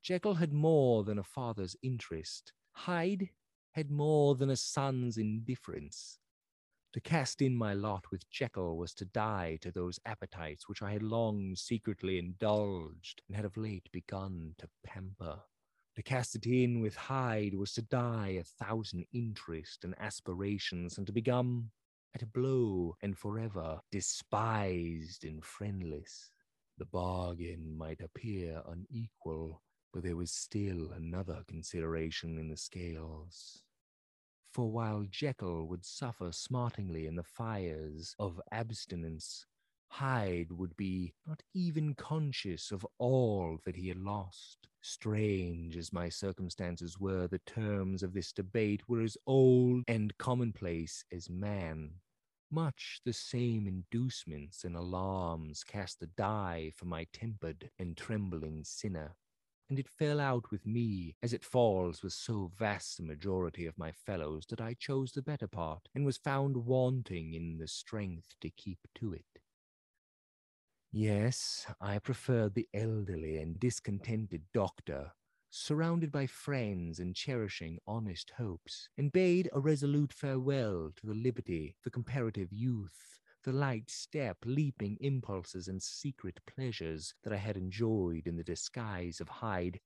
Jekyll 0.00 0.34
had 0.34 0.52
more 0.52 1.02
than 1.02 1.18
a 1.18 1.24
father's 1.24 1.74
interest. 1.82 2.52
Hyde 2.70 3.30
had 3.72 3.90
more 3.90 4.36
than 4.36 4.50
a 4.50 4.54
son's 4.54 5.16
indifference. 5.16 6.20
To 6.92 7.00
cast 7.00 7.42
in 7.42 7.56
my 7.56 7.74
lot 7.74 8.04
with 8.12 8.30
Jekyll 8.30 8.76
was 8.76 8.94
to 8.94 9.04
die 9.06 9.58
to 9.60 9.72
those 9.72 9.98
appetites 10.06 10.68
which 10.68 10.82
I 10.82 10.92
had 10.92 11.02
long 11.02 11.56
secretly 11.56 12.16
indulged 12.16 13.22
and 13.26 13.34
had 13.34 13.44
of 13.44 13.56
late 13.56 13.88
begun 13.92 14.54
to 14.58 14.68
pamper. 14.84 15.40
To 15.96 16.02
cast 16.04 16.36
it 16.36 16.46
in 16.46 16.80
with 16.80 16.94
Hyde 16.94 17.56
was 17.56 17.72
to 17.72 17.82
die 17.82 18.38
a 18.38 18.44
thousand 18.64 19.04
interests 19.12 19.82
and 19.82 19.96
aspirations 19.98 20.96
and 20.96 21.08
to 21.08 21.12
become, 21.12 21.72
at 22.16 22.22
a 22.22 22.26
blow 22.26 22.96
and 23.02 23.18
forever, 23.18 23.78
despised 23.92 25.22
and 25.22 25.44
friendless. 25.44 26.30
The 26.78 26.86
bargain 26.86 27.76
might 27.76 28.00
appear 28.00 28.62
unequal, 28.66 29.60
but 29.92 30.02
there 30.02 30.16
was 30.16 30.32
still 30.32 30.92
another 30.92 31.42
consideration 31.46 32.38
in 32.38 32.48
the 32.48 32.56
scales. 32.56 33.62
For 34.50 34.70
while 34.70 35.04
Jekyll 35.10 35.68
would 35.68 35.84
suffer 35.84 36.32
smartingly 36.32 37.06
in 37.06 37.16
the 37.16 37.22
fires 37.22 38.14
of 38.18 38.40
abstinence, 38.50 39.44
Hyde 39.88 40.52
would 40.52 40.74
be 40.74 41.12
not 41.26 41.42
even 41.52 41.94
conscious 41.94 42.72
of 42.72 42.86
all 42.96 43.58
that 43.66 43.76
he 43.76 43.88
had 43.88 43.98
lost. 43.98 44.68
Strange 44.80 45.76
as 45.76 45.92
my 45.92 46.08
circumstances 46.08 46.98
were, 46.98 47.28
the 47.28 47.40
terms 47.40 48.02
of 48.02 48.14
this 48.14 48.32
debate 48.32 48.88
were 48.88 49.02
as 49.02 49.18
old 49.26 49.84
and 49.86 50.16
commonplace 50.16 51.04
as 51.12 51.28
man. 51.28 51.90
Much 52.50 53.00
the 53.04 53.12
same 53.12 53.66
inducements 53.66 54.64
and 54.64 54.76
alarms 54.76 55.64
cast 55.64 56.02
a 56.02 56.06
die 56.06 56.70
for 56.74 56.86
my 56.86 57.06
tempered 57.12 57.70
and 57.78 57.96
trembling 57.96 58.62
sinner 58.64 59.16
and 59.68 59.78
it 59.78 59.88
fell 59.88 60.20
out 60.20 60.50
with 60.50 60.64
me, 60.64 61.16
as 61.22 61.32
it 61.32 61.44
falls 61.44 62.02
with 62.02 62.12
so 62.12 62.52
vast 62.56 63.00
a 63.00 63.02
majority 63.02 63.66
of 63.66 63.76
my 63.76 63.90
fellows, 63.90 64.46
that 64.48 64.60
I 64.60 64.74
chose 64.74 65.12
the 65.12 65.22
better 65.22 65.48
part, 65.48 65.88
and 65.94 66.04
was 66.04 66.18
found 66.18 66.56
wanting 66.56 67.34
in 67.34 67.58
the 67.58 67.66
strength 67.66 68.34
to 68.40 68.50
keep 68.50 68.78
to 68.96 69.12
it. 69.12 69.24
Yes, 70.92 71.66
I 71.80 71.98
preferred 71.98 72.54
the 72.54 72.68
elderly 72.72 73.38
and 73.38 73.58
discontented 73.58 74.42
doctor, 74.54 75.12
surrounded 75.58 76.12
by 76.12 76.26
friends 76.26 76.98
and 77.00 77.16
cherishing 77.16 77.78
honest 77.86 78.30
hopes, 78.36 78.90
and 78.98 79.10
bade 79.10 79.48
a 79.54 79.58
resolute 79.58 80.12
farewell 80.12 80.92
to 80.94 81.06
the 81.06 81.14
liberty, 81.14 81.74
the 81.82 81.90
comparative 81.90 82.52
youth, 82.52 83.18
the 83.42 83.52
light 83.52 83.88
step, 83.88 84.36
leaping 84.44 84.98
impulses, 85.00 85.66
and 85.66 85.82
secret 85.82 86.38
pleasures 86.46 87.14
that 87.24 87.32
I 87.32 87.36
had 87.36 87.56
enjoyed 87.56 88.26
in 88.26 88.36
the 88.36 88.44
disguise 88.44 89.18
of 89.18 89.28
Hyde. 89.28 89.80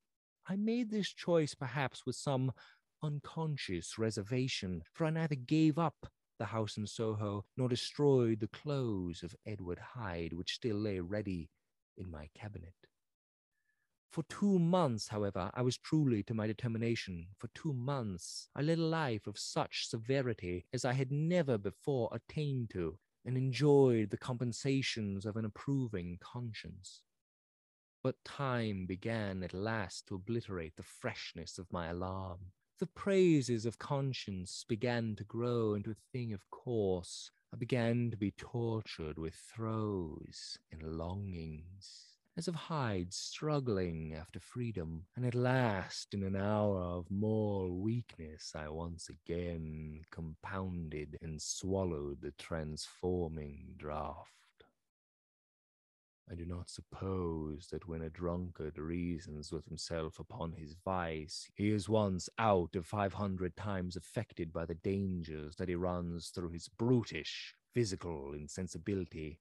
I 0.48 0.56
made 0.56 0.90
this 0.90 1.12
choice 1.12 1.54
perhaps 1.54 2.04
with 2.04 2.16
some 2.16 2.50
unconscious 3.00 3.96
reservation, 3.96 4.82
for 4.92 5.04
I 5.04 5.10
neither 5.10 5.36
gave 5.36 5.78
up 5.78 6.08
the 6.38 6.46
house 6.46 6.78
in 6.78 6.86
Soho 6.86 7.44
nor 7.56 7.68
destroyed 7.68 8.40
the 8.40 8.48
clothes 8.48 9.22
of 9.22 9.36
Edward 9.46 9.78
Hyde, 9.78 10.32
which 10.32 10.54
still 10.54 10.78
lay 10.78 10.98
ready 10.98 11.48
in 11.96 12.10
my 12.10 12.28
cabinet. 12.34 12.74
For 14.10 14.24
two 14.24 14.58
months, 14.58 15.06
however, 15.06 15.52
I 15.54 15.62
was 15.62 15.78
truly 15.78 16.24
to 16.24 16.34
my 16.34 16.48
determination. 16.48 17.28
For 17.38 17.46
two 17.54 17.72
months, 17.72 18.48
I 18.56 18.62
led 18.62 18.78
a 18.78 18.82
life 18.82 19.28
of 19.28 19.38
such 19.38 19.86
severity 19.86 20.66
as 20.72 20.84
I 20.84 20.94
had 20.94 21.12
never 21.12 21.56
before 21.56 22.08
attained 22.10 22.70
to, 22.70 22.98
and 23.24 23.36
enjoyed 23.36 24.10
the 24.10 24.18
compensations 24.18 25.24
of 25.24 25.36
an 25.36 25.44
approving 25.44 26.18
conscience. 26.20 27.02
But 28.02 28.24
time 28.24 28.84
began 28.84 29.44
at 29.44 29.54
last 29.54 30.08
to 30.08 30.16
obliterate 30.16 30.74
the 30.74 30.82
freshness 30.82 31.56
of 31.56 31.72
my 31.72 31.86
alarm. 31.86 32.50
The 32.80 32.88
praises 32.88 33.64
of 33.64 33.78
conscience 33.78 34.64
began 34.68 35.14
to 35.16 35.24
grow 35.24 35.74
into 35.74 35.92
a 35.92 36.02
thing 36.12 36.32
of 36.32 36.50
course. 36.50 37.30
I 37.54 37.56
began 37.56 38.10
to 38.10 38.16
be 38.16 38.32
tortured 38.32 39.18
with 39.18 39.34
throes 39.34 40.58
and 40.72 40.82
longings 40.82 42.09
as 42.40 42.48
of 42.48 42.54
Hyde 42.54 43.12
struggling 43.12 44.14
after 44.14 44.40
freedom, 44.40 45.04
and 45.14 45.26
at 45.26 45.34
last, 45.34 46.14
in 46.14 46.22
an 46.22 46.34
hour 46.34 46.80
of 46.80 47.04
more 47.10 47.70
weakness, 47.70 48.52
I 48.56 48.66
once 48.70 49.10
again 49.10 50.00
compounded 50.10 51.18
and 51.20 51.38
swallowed 51.38 52.22
the 52.22 52.32
transforming 52.38 53.74
draught. 53.76 54.24
I 56.30 56.34
do 56.34 56.46
not 56.46 56.70
suppose 56.70 57.68
that 57.72 57.86
when 57.86 58.00
a 58.00 58.08
drunkard 58.08 58.78
reasons 58.78 59.52
with 59.52 59.66
himself 59.66 60.18
upon 60.18 60.52
his 60.52 60.76
vice, 60.82 61.46
he 61.56 61.70
is 61.70 61.90
once 61.90 62.30
out 62.38 62.74
of 62.74 62.86
five 62.86 63.12
hundred 63.12 63.54
times 63.54 63.96
affected 63.96 64.50
by 64.50 64.64
the 64.64 64.76
dangers 64.76 65.56
that 65.56 65.68
he 65.68 65.74
runs 65.74 66.30
through 66.30 66.52
his 66.52 66.70
brutish 66.70 67.54
physical 67.74 68.32
insensibility 68.32 69.38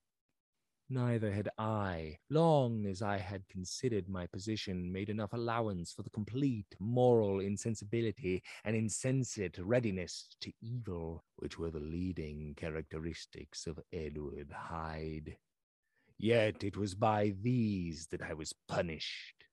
Neither 0.92 1.32
had 1.32 1.50
I, 1.60 2.18
long 2.32 2.88
as 2.88 3.04
I 3.04 3.20
had 3.20 3.48
considered 3.48 4.10
my 4.10 4.26
position, 4.26 4.92
made 4.92 5.10
enough 5.10 5.34
allowance 5.34 5.94
for 5.94 6.02
the 6.02 6.10
complete 6.10 6.76
moral 6.80 7.42
insensibility 7.42 8.42
and 8.66 8.76
insensate 8.76 9.60
readiness 9.60 10.36
to 10.42 10.52
evil, 10.62 11.24
which 11.36 11.60
were 11.60 11.70
the 11.70 11.80
leading 11.80 12.56
characteristics 12.56 13.68
of 13.68 13.80
Edward 13.94 14.52
Hyde. 14.52 15.38
Yet 16.18 16.64
it 16.64 16.76
was 16.76 16.96
by 16.96 17.36
these 17.40 18.08
that 18.08 18.24
I 18.24 18.34
was 18.34 18.56
punished. 18.68 19.46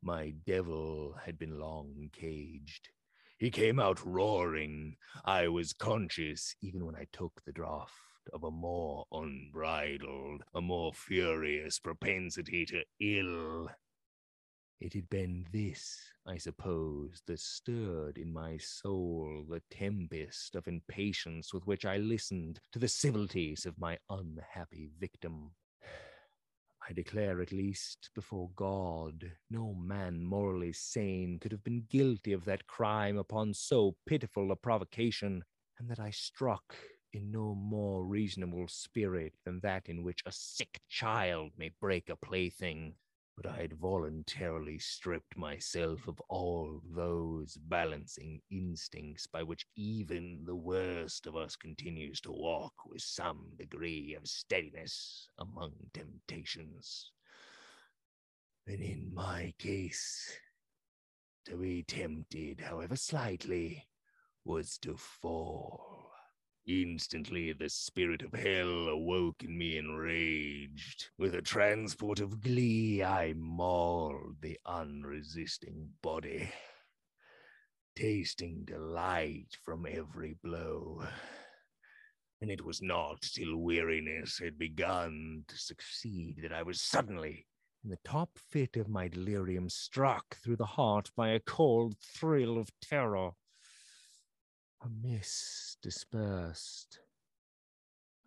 My 0.00 0.30
devil 0.46 1.14
had 1.26 1.38
been 1.38 1.60
long 1.60 2.08
caged. 2.10 2.88
He 3.36 3.50
came 3.50 3.78
out 3.78 4.02
roaring. 4.06 4.96
I 5.26 5.48
was 5.48 5.74
conscious 5.74 6.56
even 6.62 6.86
when 6.86 6.96
I 6.96 7.06
took 7.12 7.42
the 7.44 7.52
draught 7.52 7.90
of 8.32 8.44
a 8.44 8.50
more 8.50 9.06
unbridled, 9.12 10.42
a 10.54 10.60
more 10.60 10.92
furious 10.92 11.78
propensity 11.78 12.64
to 12.66 12.82
ill. 13.00 13.68
It 14.80 14.92
had 14.92 15.08
been 15.08 15.46
this, 15.52 16.00
I 16.26 16.36
suppose, 16.36 17.22
that 17.26 17.40
stirred 17.40 18.18
in 18.18 18.32
my 18.32 18.58
soul 18.58 19.44
the 19.48 19.62
tempest 19.70 20.56
of 20.56 20.66
impatience 20.68 21.54
with 21.54 21.66
which 21.66 21.84
I 21.84 21.96
listened 21.96 22.60
to 22.72 22.78
the 22.78 22.88
civilities 22.88 23.66
of 23.66 23.78
my 23.78 23.98
unhappy 24.10 24.90
victim. 24.98 25.52
I 26.86 26.92
declare 26.92 27.40
at 27.40 27.52
least 27.52 28.10
before 28.14 28.50
God, 28.56 29.32
no 29.50 29.72
man 29.72 30.22
morally 30.22 30.74
sane 30.74 31.38
could 31.38 31.52
have 31.52 31.64
been 31.64 31.86
guilty 31.88 32.32
of 32.34 32.44
that 32.44 32.66
crime 32.66 33.16
upon 33.16 33.54
so 33.54 33.96
pitiful 34.06 34.52
a 34.52 34.56
provocation, 34.56 35.44
and 35.78 35.88
that 35.88 35.98
I 35.98 36.10
struck 36.10 36.74
in 37.14 37.30
no 37.30 37.54
more 37.54 38.04
reasonable 38.04 38.66
spirit 38.68 39.34
than 39.44 39.60
that 39.60 39.88
in 39.88 40.02
which 40.02 40.22
a 40.26 40.32
sick 40.32 40.80
child 40.88 41.52
may 41.56 41.70
break 41.80 42.08
a 42.10 42.16
plaything. 42.16 42.94
But 43.36 43.46
I 43.46 43.56
had 43.62 43.72
voluntarily 43.74 44.78
stripped 44.78 45.36
myself 45.36 46.06
of 46.06 46.20
all 46.28 46.80
those 46.94 47.56
balancing 47.56 48.40
instincts 48.50 49.26
by 49.26 49.42
which 49.42 49.66
even 49.74 50.42
the 50.44 50.54
worst 50.54 51.26
of 51.26 51.34
us 51.34 51.56
continues 51.56 52.20
to 52.22 52.32
walk 52.32 52.74
with 52.86 53.02
some 53.02 53.46
degree 53.58 54.14
of 54.14 54.28
steadiness 54.28 55.28
among 55.38 55.72
temptations. 55.92 57.10
And 58.66 58.80
in 58.80 59.12
my 59.12 59.52
case, 59.58 60.32
to 61.46 61.56
be 61.56 61.82
tempted, 61.82 62.60
however 62.60 62.96
slightly, 62.96 63.84
was 64.44 64.78
to 64.78 64.96
fall 64.96 65.93
Instantly, 66.66 67.52
the 67.52 67.68
spirit 67.68 68.22
of 68.22 68.32
hell 68.32 68.88
awoke 68.88 69.42
in 69.44 69.58
me 69.58 69.76
enraged. 69.76 71.10
With 71.18 71.34
a 71.34 71.42
transport 71.42 72.20
of 72.20 72.40
glee, 72.40 73.02
I 73.02 73.34
mauled 73.36 74.40
the 74.40 74.58
unresisting 74.64 75.90
body, 76.00 76.50
tasting 77.94 78.64
delight 78.64 79.58
from 79.62 79.84
every 79.86 80.36
blow. 80.42 81.06
And 82.40 82.50
it 82.50 82.64
was 82.64 82.80
not 82.80 83.20
till 83.20 83.58
weariness 83.58 84.38
had 84.38 84.58
begun 84.58 85.44
to 85.48 85.58
succeed 85.58 86.38
that 86.42 86.52
I 86.52 86.62
was 86.62 86.80
suddenly, 86.80 87.46
in 87.84 87.90
the 87.90 87.98
top 88.04 88.30
fit 88.50 88.78
of 88.78 88.88
my 88.88 89.08
delirium, 89.08 89.68
struck 89.68 90.36
through 90.36 90.56
the 90.56 90.64
heart 90.64 91.10
by 91.14 91.28
a 91.28 91.40
cold 91.40 91.96
thrill 91.98 92.56
of 92.56 92.70
terror. 92.80 93.32
A 94.84 94.88
mist 94.90 95.78
dispersed. 95.80 96.98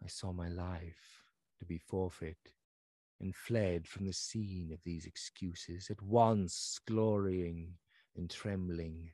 I 0.04 0.08
saw 0.08 0.34
my 0.34 0.48
life 0.48 1.22
to 1.60 1.66
be 1.66 1.78
forfeit 1.78 2.52
and 3.20 3.36
fled 3.36 3.88
from 3.88 4.08
the 4.08 4.14
scene 4.14 4.72
of 4.74 4.80
these 4.84 5.06
excuses, 5.06 5.92
at 5.92 6.02
once 6.02 6.80
glorying 6.88 7.76
and 8.16 8.28
trembling. 8.28 9.12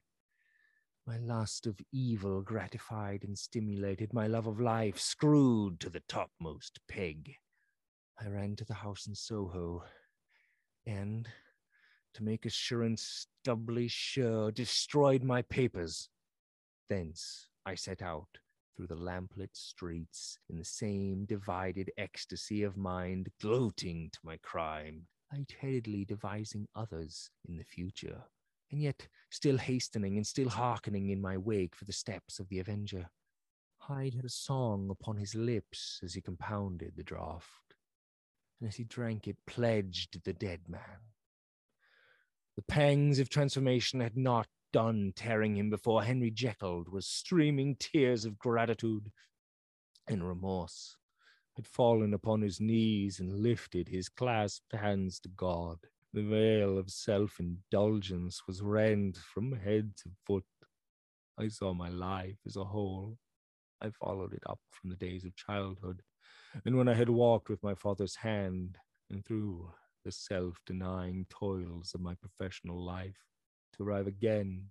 My 1.05 1.17
lust 1.17 1.67
of 1.67 1.77
evil 1.91 2.41
gratified 2.41 3.25
and 3.25 3.37
stimulated, 3.37 4.13
my 4.13 4.27
love 4.27 4.47
of 4.47 4.61
life 4.61 4.97
screwed 4.97 5.81
to 5.81 5.89
the 5.89 6.03
topmost 6.07 6.79
peg. 6.87 7.35
I 8.21 8.29
ran 8.29 8.55
to 8.55 8.63
the 8.63 8.73
house 8.73 9.05
in 9.05 9.15
Soho 9.15 9.83
and, 10.85 11.27
to 12.13 12.23
make 12.23 12.45
assurance 12.45 13.27
doubly 13.43 13.89
sure, 13.89 14.49
destroyed 14.49 15.23
my 15.23 15.41
papers 15.41 16.07
Thence 16.89 17.47
I 17.65 17.75
set 17.75 18.01
out 18.01 18.39
through 18.75 18.87
the 18.87 18.95
lamplit 18.95 19.55
streets 19.55 20.39
in 20.49 20.57
the 20.57 20.65
same 20.65 21.25
divided 21.25 21.91
ecstasy 21.97 22.63
of 22.63 22.75
mind, 22.75 23.29
gloating 23.39 24.09
to 24.11 24.19
my 24.23 24.37
crime, 24.37 25.07
lightheadedly 25.31 26.05
devising 26.05 26.67
others 26.75 27.29
in 27.47 27.57
the 27.57 27.63
future, 27.63 28.23
and 28.71 28.81
yet 28.81 29.07
still 29.29 29.57
hastening 29.57 30.17
and 30.17 30.25
still 30.25 30.49
hearkening 30.49 31.09
in 31.09 31.21
my 31.21 31.37
wake 31.37 31.75
for 31.75 31.85
the 31.85 31.93
steps 31.93 32.39
of 32.39 32.49
the 32.49 32.59
avenger. 32.59 33.09
Hyde 33.77 34.15
had 34.15 34.25
a 34.25 34.29
song 34.29 34.89
upon 34.89 35.17
his 35.17 35.35
lips 35.35 35.99
as 36.03 36.13
he 36.13 36.21
compounded 36.21 36.93
the 36.95 37.03
draught, 37.03 37.43
and 38.59 38.67
as 38.67 38.75
he 38.75 38.83
drank 38.83 39.27
it, 39.27 39.37
pledged 39.45 40.23
the 40.23 40.33
dead 40.33 40.61
man. 40.67 41.11
The 42.55 42.63
pangs 42.63 43.19
of 43.19 43.29
transformation 43.29 43.99
had 43.99 44.15
not 44.15 44.47
done 44.73 45.13
tearing 45.15 45.55
him 45.55 45.69
before 45.69 46.03
Henry 46.03 46.31
Jekyll 46.31 46.83
was 46.91 47.07
streaming 47.07 47.77
tears 47.79 48.25
of 48.25 48.37
gratitude 48.37 49.09
and 50.07 50.27
remorse, 50.27 50.97
had 51.55 51.65
fallen 51.65 52.13
upon 52.13 52.41
his 52.41 52.59
knees 52.59 53.19
and 53.21 53.39
lifted 53.39 53.87
his 53.87 54.09
clasped 54.09 54.73
hands 54.75 55.19
to 55.21 55.29
God. 55.29 55.77
The 56.11 56.23
veil 56.23 56.77
of 56.77 56.89
self 56.89 57.39
indulgence 57.39 58.41
was 58.47 58.61
rent 58.61 59.17
from 59.17 59.53
head 59.53 59.93
to 59.97 60.09
foot. 60.25 60.43
I 61.39 61.47
saw 61.47 61.73
my 61.73 61.89
life 61.89 62.37
as 62.45 62.57
a 62.57 62.63
whole. 62.65 63.17
I 63.81 63.89
followed 63.91 64.33
it 64.33 64.43
up 64.47 64.59
from 64.71 64.89
the 64.89 64.95
days 64.95 65.23
of 65.23 65.35
childhood, 65.35 66.01
and 66.65 66.77
when 66.77 66.87
I 66.87 66.93
had 66.93 67.09
walked 67.09 67.49
with 67.49 67.63
my 67.63 67.75
father's 67.75 68.15
hand 68.15 68.77
and 69.09 69.25
through 69.25 69.71
the 70.03 70.11
self 70.11 70.57
denying 70.65 71.25
toils 71.29 71.93
of 71.93 72.01
my 72.01 72.15
professional 72.15 72.83
life, 72.83 73.17
to 73.77 73.83
arrive 73.83 74.07
again 74.07 74.65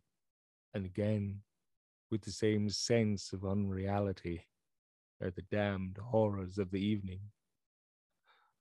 and 0.75 0.85
again 0.85 1.41
with 2.11 2.23
the 2.23 2.31
same 2.31 2.69
sense 2.69 3.33
of 3.33 3.45
unreality 3.45 4.47
at 5.21 5.35
the 5.35 5.43
damned 5.51 5.99
horrors 5.99 6.59
of 6.59 6.71
the 6.71 6.85
evening. 6.85 7.21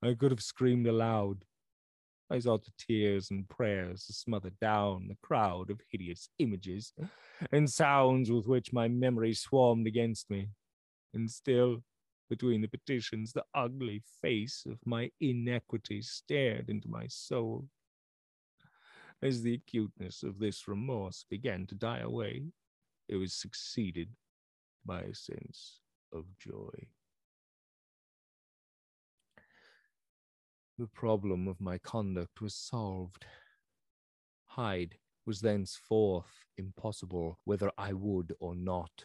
I 0.02 0.14
could 0.14 0.30
have 0.30 0.42
screamed 0.42 0.86
aloud. 0.86 1.44
I 2.30 2.38
saw 2.38 2.56
the 2.56 2.72
tears 2.78 3.30
and 3.30 3.48
prayers 3.48 4.06
to 4.06 4.12
smother 4.12 4.50
down 4.60 5.08
the 5.08 5.18
crowd 5.22 5.70
of 5.70 5.80
hideous 5.90 6.28
images 6.38 6.92
and 7.52 7.70
sounds 7.70 8.30
with 8.30 8.46
which 8.46 8.72
my 8.72 8.88
memory 8.88 9.34
swarmed 9.34 9.86
against 9.86 10.30
me. 10.30 10.48
And 11.12 11.30
still, 11.30 11.82
between 12.30 12.62
the 12.62 12.68
petitions, 12.68 13.32
the 13.32 13.44
ugly 13.54 14.02
face 14.22 14.64
of 14.66 14.78
my 14.86 15.10
inequity 15.20 16.00
stared 16.00 16.70
into 16.70 16.88
my 16.88 17.06
soul. 17.06 17.66
As 19.22 19.42
the 19.42 19.54
acuteness 19.54 20.24
of 20.24 20.40
this 20.40 20.66
remorse 20.66 21.24
began 21.30 21.66
to 21.68 21.76
die 21.76 22.00
away, 22.00 22.42
it 23.08 23.16
was 23.16 23.32
succeeded 23.32 24.08
by 24.84 25.02
a 25.02 25.14
sense 25.14 25.78
of 26.12 26.24
joy. 26.38 26.88
The 30.76 30.88
problem 30.88 31.46
of 31.46 31.60
my 31.60 31.78
conduct 31.78 32.40
was 32.40 32.56
solved. 32.56 33.24
Hyde 34.46 34.96
was 35.24 35.40
thenceforth 35.40 36.44
impossible, 36.58 37.38
whether 37.44 37.70
I 37.78 37.92
would 37.92 38.34
or 38.40 38.56
not. 38.56 39.04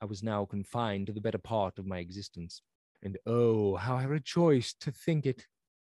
I 0.00 0.04
was 0.04 0.22
now 0.22 0.44
confined 0.44 1.08
to 1.08 1.12
the 1.12 1.20
better 1.20 1.38
part 1.38 1.80
of 1.80 1.86
my 1.86 1.98
existence, 1.98 2.62
and 3.02 3.18
oh, 3.26 3.74
how 3.74 3.96
I 3.96 4.04
rejoiced 4.04 4.80
to 4.82 4.92
think 4.92 5.26
it! 5.26 5.48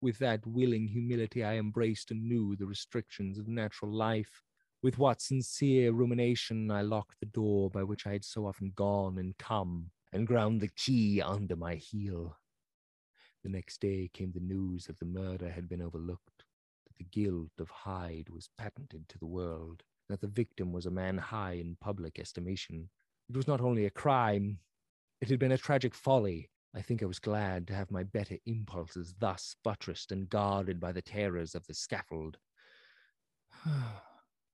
With 0.04 0.18
that 0.18 0.46
willing 0.46 0.88
humility, 0.88 1.42
I 1.42 1.54
embraced 1.54 2.10
anew 2.10 2.56
the 2.56 2.66
restrictions 2.66 3.38
of 3.38 3.48
natural 3.48 3.90
life. 3.90 4.42
With 4.82 4.98
what 4.98 5.22
sincere 5.22 5.92
rumination 5.92 6.70
I 6.70 6.82
locked 6.82 7.20
the 7.20 7.26
door 7.40 7.70
by 7.70 7.84
which 7.84 8.06
I 8.06 8.12
had 8.12 8.22
so 8.22 8.44
often 8.44 8.72
gone 8.76 9.16
and 9.16 9.34
come, 9.38 9.92
and 10.12 10.26
ground 10.26 10.60
the 10.60 10.68
key 10.76 11.22
under 11.22 11.56
my 11.56 11.76
heel. 11.76 12.36
The 13.44 13.48
next 13.48 13.80
day 13.80 14.10
came 14.12 14.30
the 14.32 14.40
news 14.40 14.84
that 14.84 14.98
the 14.98 15.06
murder 15.06 15.48
had 15.48 15.70
been 15.70 15.80
overlooked, 15.80 16.44
that 16.86 16.98
the 16.98 17.04
guilt 17.04 17.52
of 17.58 17.70
Hyde 17.70 18.28
was 18.28 18.50
patented 18.58 19.08
to 19.08 19.18
the 19.18 19.24
world, 19.24 19.84
that 20.10 20.20
the 20.20 20.26
victim 20.26 20.70
was 20.70 20.84
a 20.84 20.90
man 20.90 21.16
high 21.16 21.54
in 21.54 21.78
public 21.80 22.18
estimation. 22.18 22.90
It 23.30 23.36
was 23.38 23.48
not 23.48 23.62
only 23.62 23.86
a 23.86 23.90
crime, 23.90 24.58
it 25.22 25.30
had 25.30 25.38
been 25.38 25.52
a 25.52 25.56
tragic 25.56 25.94
folly, 25.94 26.50
I 26.76 26.82
think 26.82 27.02
I 27.02 27.06
was 27.06 27.20
glad 27.20 27.68
to 27.68 27.74
have 27.74 27.92
my 27.92 28.02
better 28.02 28.36
impulses 28.46 29.14
thus 29.20 29.54
buttressed 29.62 30.10
and 30.10 30.28
guarded 30.28 30.80
by 30.80 30.90
the 30.90 31.02
terrors 31.02 31.54
of 31.54 31.66
the 31.66 31.74
scaffold. 31.74 32.36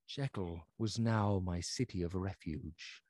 Jekyll 0.07 0.67
was 0.79 0.99
now 0.99 1.41
my 1.43 1.61
city 1.61 2.03
of 2.03 2.15
refuge. 2.15 3.03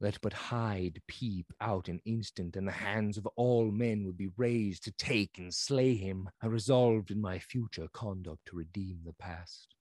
Let 0.00 0.20
but 0.20 0.32
Hyde 0.32 1.00
peep 1.06 1.52
out 1.60 1.88
an 1.88 2.00
instant, 2.04 2.56
and 2.56 2.66
the 2.66 2.72
hands 2.72 3.16
of 3.16 3.26
all 3.36 3.70
men 3.70 4.04
would 4.04 4.18
be 4.18 4.30
raised 4.36 4.84
to 4.84 4.92
take 4.92 5.38
and 5.38 5.54
slay 5.54 5.94
him. 5.94 6.28
I 6.42 6.46
resolved 6.46 7.10
in 7.10 7.20
my 7.20 7.38
future 7.38 7.88
conduct 7.92 8.46
to 8.46 8.56
redeem 8.56 9.00
the 9.04 9.14
past. 9.14 9.74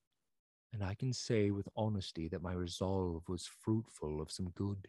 And 0.74 0.84
I 0.84 0.94
can 0.94 1.12
say 1.12 1.52
with 1.52 1.68
honesty 1.76 2.28
that 2.30 2.42
my 2.42 2.54
resolve 2.54 3.24
was 3.28 3.50
fruitful 3.62 4.22
of 4.22 4.32
some 4.32 4.52
good. 4.52 4.88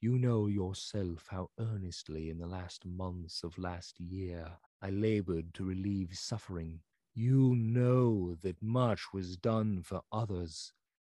You 0.00 0.18
know 0.18 0.46
yourself 0.46 1.28
how 1.30 1.50
earnestly 1.58 2.28
in 2.30 2.38
the 2.38 2.46
last 2.46 2.84
months 2.84 3.42
of 3.44 3.56
last 3.58 4.00
year 4.00 4.58
I 4.82 4.90
labored 4.90 5.54
to 5.54 5.64
relieve 5.64 6.16
suffering. 6.18 6.80
You 7.14 7.54
know 7.54 8.34
that 8.42 8.62
much 8.62 9.12
was 9.12 9.36
done 9.36 9.82
for 9.82 10.02
others, 10.10 10.72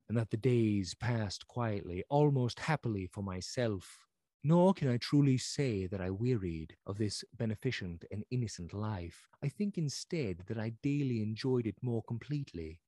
and 0.08 0.16
that 0.18 0.30
the 0.30 0.36
days 0.38 0.94
passed 0.94 1.46
quietly, 1.46 2.04
almost 2.08 2.60
happily 2.60 3.06
for 3.06 3.22
myself. 3.22 4.06
Nor 4.44 4.74
can 4.74 4.88
I 4.88 4.96
truly 4.96 5.38
say 5.38 5.86
that 5.86 6.00
I 6.00 6.10
wearied 6.10 6.76
of 6.86 6.98
this 6.98 7.24
beneficent 7.36 8.04
and 8.10 8.24
innocent 8.30 8.72
life. 8.72 9.28
I 9.42 9.48
think 9.48 9.78
instead 9.78 10.44
that 10.48 10.58
I 10.58 10.70
daily 10.82 11.22
enjoyed 11.22 11.66
it 11.66 11.76
more 11.82 12.02
completely. 12.02 12.80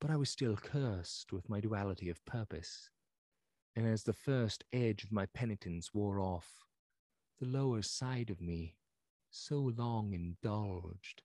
But 0.00 0.10
I 0.10 0.16
was 0.16 0.30
still 0.30 0.56
cursed 0.56 1.32
with 1.32 1.48
my 1.48 1.60
duality 1.60 2.08
of 2.08 2.24
purpose 2.24 2.90
and 3.76 3.86
as 3.86 4.02
the 4.02 4.12
first 4.12 4.64
edge 4.72 5.04
of 5.04 5.12
my 5.12 5.26
penitence 5.26 5.94
wore 5.94 6.20
off, 6.20 6.64
the 7.38 7.46
lower 7.46 7.82
side 7.82 8.30
of 8.30 8.40
me, 8.40 8.76
so 9.30 9.58
long 9.58 10.12
indulged, 10.12 11.22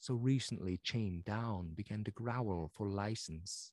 so 0.00 0.14
recently 0.14 0.78
chained 0.82 1.24
down, 1.24 1.72
began 1.74 2.02
to 2.04 2.10
growl 2.10 2.70
for 2.74 2.88
license. 2.88 3.72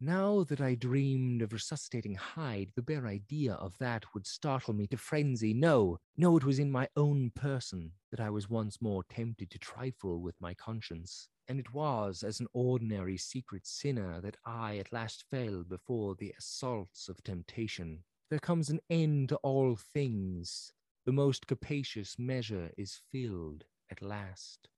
Now 0.00 0.44
that 0.44 0.60
I 0.60 0.76
dreamed 0.76 1.42
of 1.42 1.52
resuscitating 1.52 2.14
Hyde, 2.14 2.70
the 2.76 2.82
bare 2.82 3.06
idea 3.06 3.54
of 3.54 3.76
that 3.78 4.04
would 4.14 4.26
startle 4.26 4.72
me 4.72 4.86
to 4.88 4.96
frenzy. 4.96 5.52
No, 5.52 5.98
no, 6.16 6.36
it 6.36 6.44
was 6.44 6.60
in 6.60 6.70
my 6.70 6.88
own 6.96 7.32
person 7.34 7.92
that 8.12 8.20
I 8.20 8.30
was 8.30 8.48
once 8.48 8.80
more 8.80 9.02
tempted 9.08 9.50
to 9.50 9.58
trifle 9.58 10.20
with 10.20 10.36
my 10.40 10.54
conscience 10.54 11.28
and 11.48 11.58
it 11.58 11.72
was 11.72 12.22
as 12.22 12.40
an 12.40 12.46
ordinary 12.52 13.16
secret 13.16 13.66
sinner 13.66 14.20
that 14.20 14.36
I 14.44 14.76
at 14.76 14.92
last 14.92 15.24
fell 15.30 15.64
before 15.66 16.14
the 16.14 16.34
assaults 16.38 17.08
of 17.08 17.22
temptation. 17.22 18.04
There 18.30 18.38
comes 18.38 18.68
an 18.68 18.80
end 18.90 19.30
to 19.30 19.36
all 19.36 19.74
things. 19.76 20.72
The 21.06 21.12
most 21.12 21.46
capacious 21.46 22.18
measure 22.18 22.70
is 22.76 23.00
filled 23.10 23.64
at 23.90 24.02
last. 24.02 24.68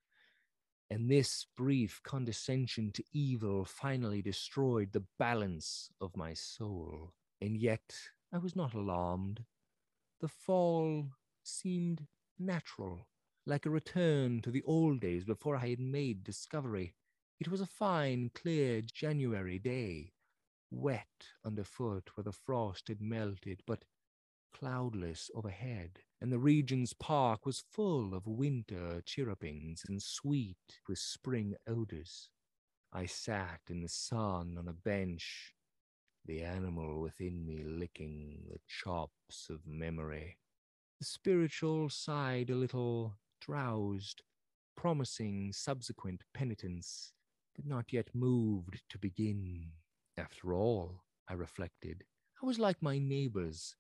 And 0.91 1.11
this 1.11 1.47
brief 1.57 2.01
condescension 2.05 2.93
to 2.93 3.05
evil 3.13 3.65
finally 3.65 4.23
destroyed 4.23 4.93
the 4.93 5.05
balance 5.19 5.91
of 6.01 6.17
my 6.17 6.35
soul. 6.35 7.13
And 7.41 7.57
yet 7.57 7.95
I 8.33 8.39
was 8.39 8.55
not 8.55 8.75
alarmed. 8.75 9.45
The 10.21 10.29
fall 10.29 11.07
seemed 11.43 12.07
natural, 12.39 13.07
like 13.51 13.67
a 13.67 13.71
return 13.71 14.41
to 14.41 14.51
the 14.53 14.63
old 14.63 15.01
days 15.01 15.25
before 15.25 15.57
I 15.57 15.71
had 15.71 15.81
made 15.81 16.23
discovery. 16.23 16.95
It 17.41 17.49
was 17.49 17.61
a 17.61 17.67
fine, 17.67 18.31
clear 18.33 18.81
January 18.81 19.59
day, 19.59 20.13
wet 20.71 21.27
underfoot 21.45 22.11
where 22.15 22.23
the 22.23 22.33
frost 22.33 22.87
had 22.87 23.01
melted, 23.01 23.63
but 23.67 23.85
cloudless 24.53 25.33
overhead, 25.35 25.99
and 26.21 26.31
the 26.31 26.39
Regent's 26.39 26.93
Park 26.93 27.45
was 27.45 27.65
full 27.73 28.15
of 28.15 28.29
winter 28.29 29.03
chirrupings 29.05 29.85
and 29.89 30.01
sweet 30.01 30.81
with 30.89 30.99
spring 30.99 31.57
odors. 31.67 32.29
I 32.93 33.07
sat 33.07 33.63
in 33.69 33.83
the 33.83 33.89
sun 33.89 34.59
on 34.59 34.69
a 34.69 34.73
bench, 34.73 35.55
the 36.25 36.43
animal 36.43 37.01
within 37.01 37.45
me 37.45 37.65
licking 37.65 38.45
the 38.49 38.61
chops 38.69 39.49
of 39.51 39.67
memory. 39.67 40.39
The 41.01 41.07
spiritual 41.07 41.89
side 41.89 42.51
a 42.51 42.55
little 42.55 43.15
drowsed, 43.41 44.23
promising 44.77 45.53
subsequent 45.53 46.23
penitence, 46.35 47.13
but 47.55 47.67
not 47.67 47.93
yet 47.93 48.09
moved 48.15 48.83
to 48.89 48.99
begin. 48.99 49.73
After 50.17 50.55
all, 50.55 51.03
I 51.29 51.35
reflected, 51.35 52.05
I 52.43 52.47
was 52.47 52.59
like 52.59 52.83
my 52.83 52.99
neighbors, 52.99 53.75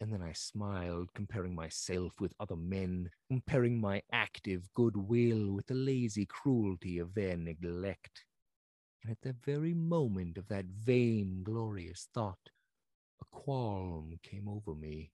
and 0.00 0.12
then 0.12 0.22
I 0.22 0.32
smiled, 0.32 1.12
comparing 1.14 1.54
myself 1.54 2.20
with 2.20 2.32
other 2.38 2.56
men, 2.56 3.10
comparing 3.28 3.80
my 3.80 4.02
active 4.12 4.68
goodwill 4.74 5.52
with 5.52 5.66
the 5.66 5.74
lazy 5.74 6.26
cruelty 6.26 6.98
of 6.98 7.14
their 7.14 7.36
neglect. 7.36 8.24
And 9.02 9.10
at 9.10 9.20
the 9.22 9.34
very 9.44 9.74
moment 9.74 10.38
of 10.38 10.48
that 10.48 10.66
vain, 10.66 11.42
glorious 11.42 12.08
thought, 12.14 12.50
a 13.20 13.24
qualm 13.36 14.18
came 14.22 14.48
over 14.48 14.74
me, 14.74 15.10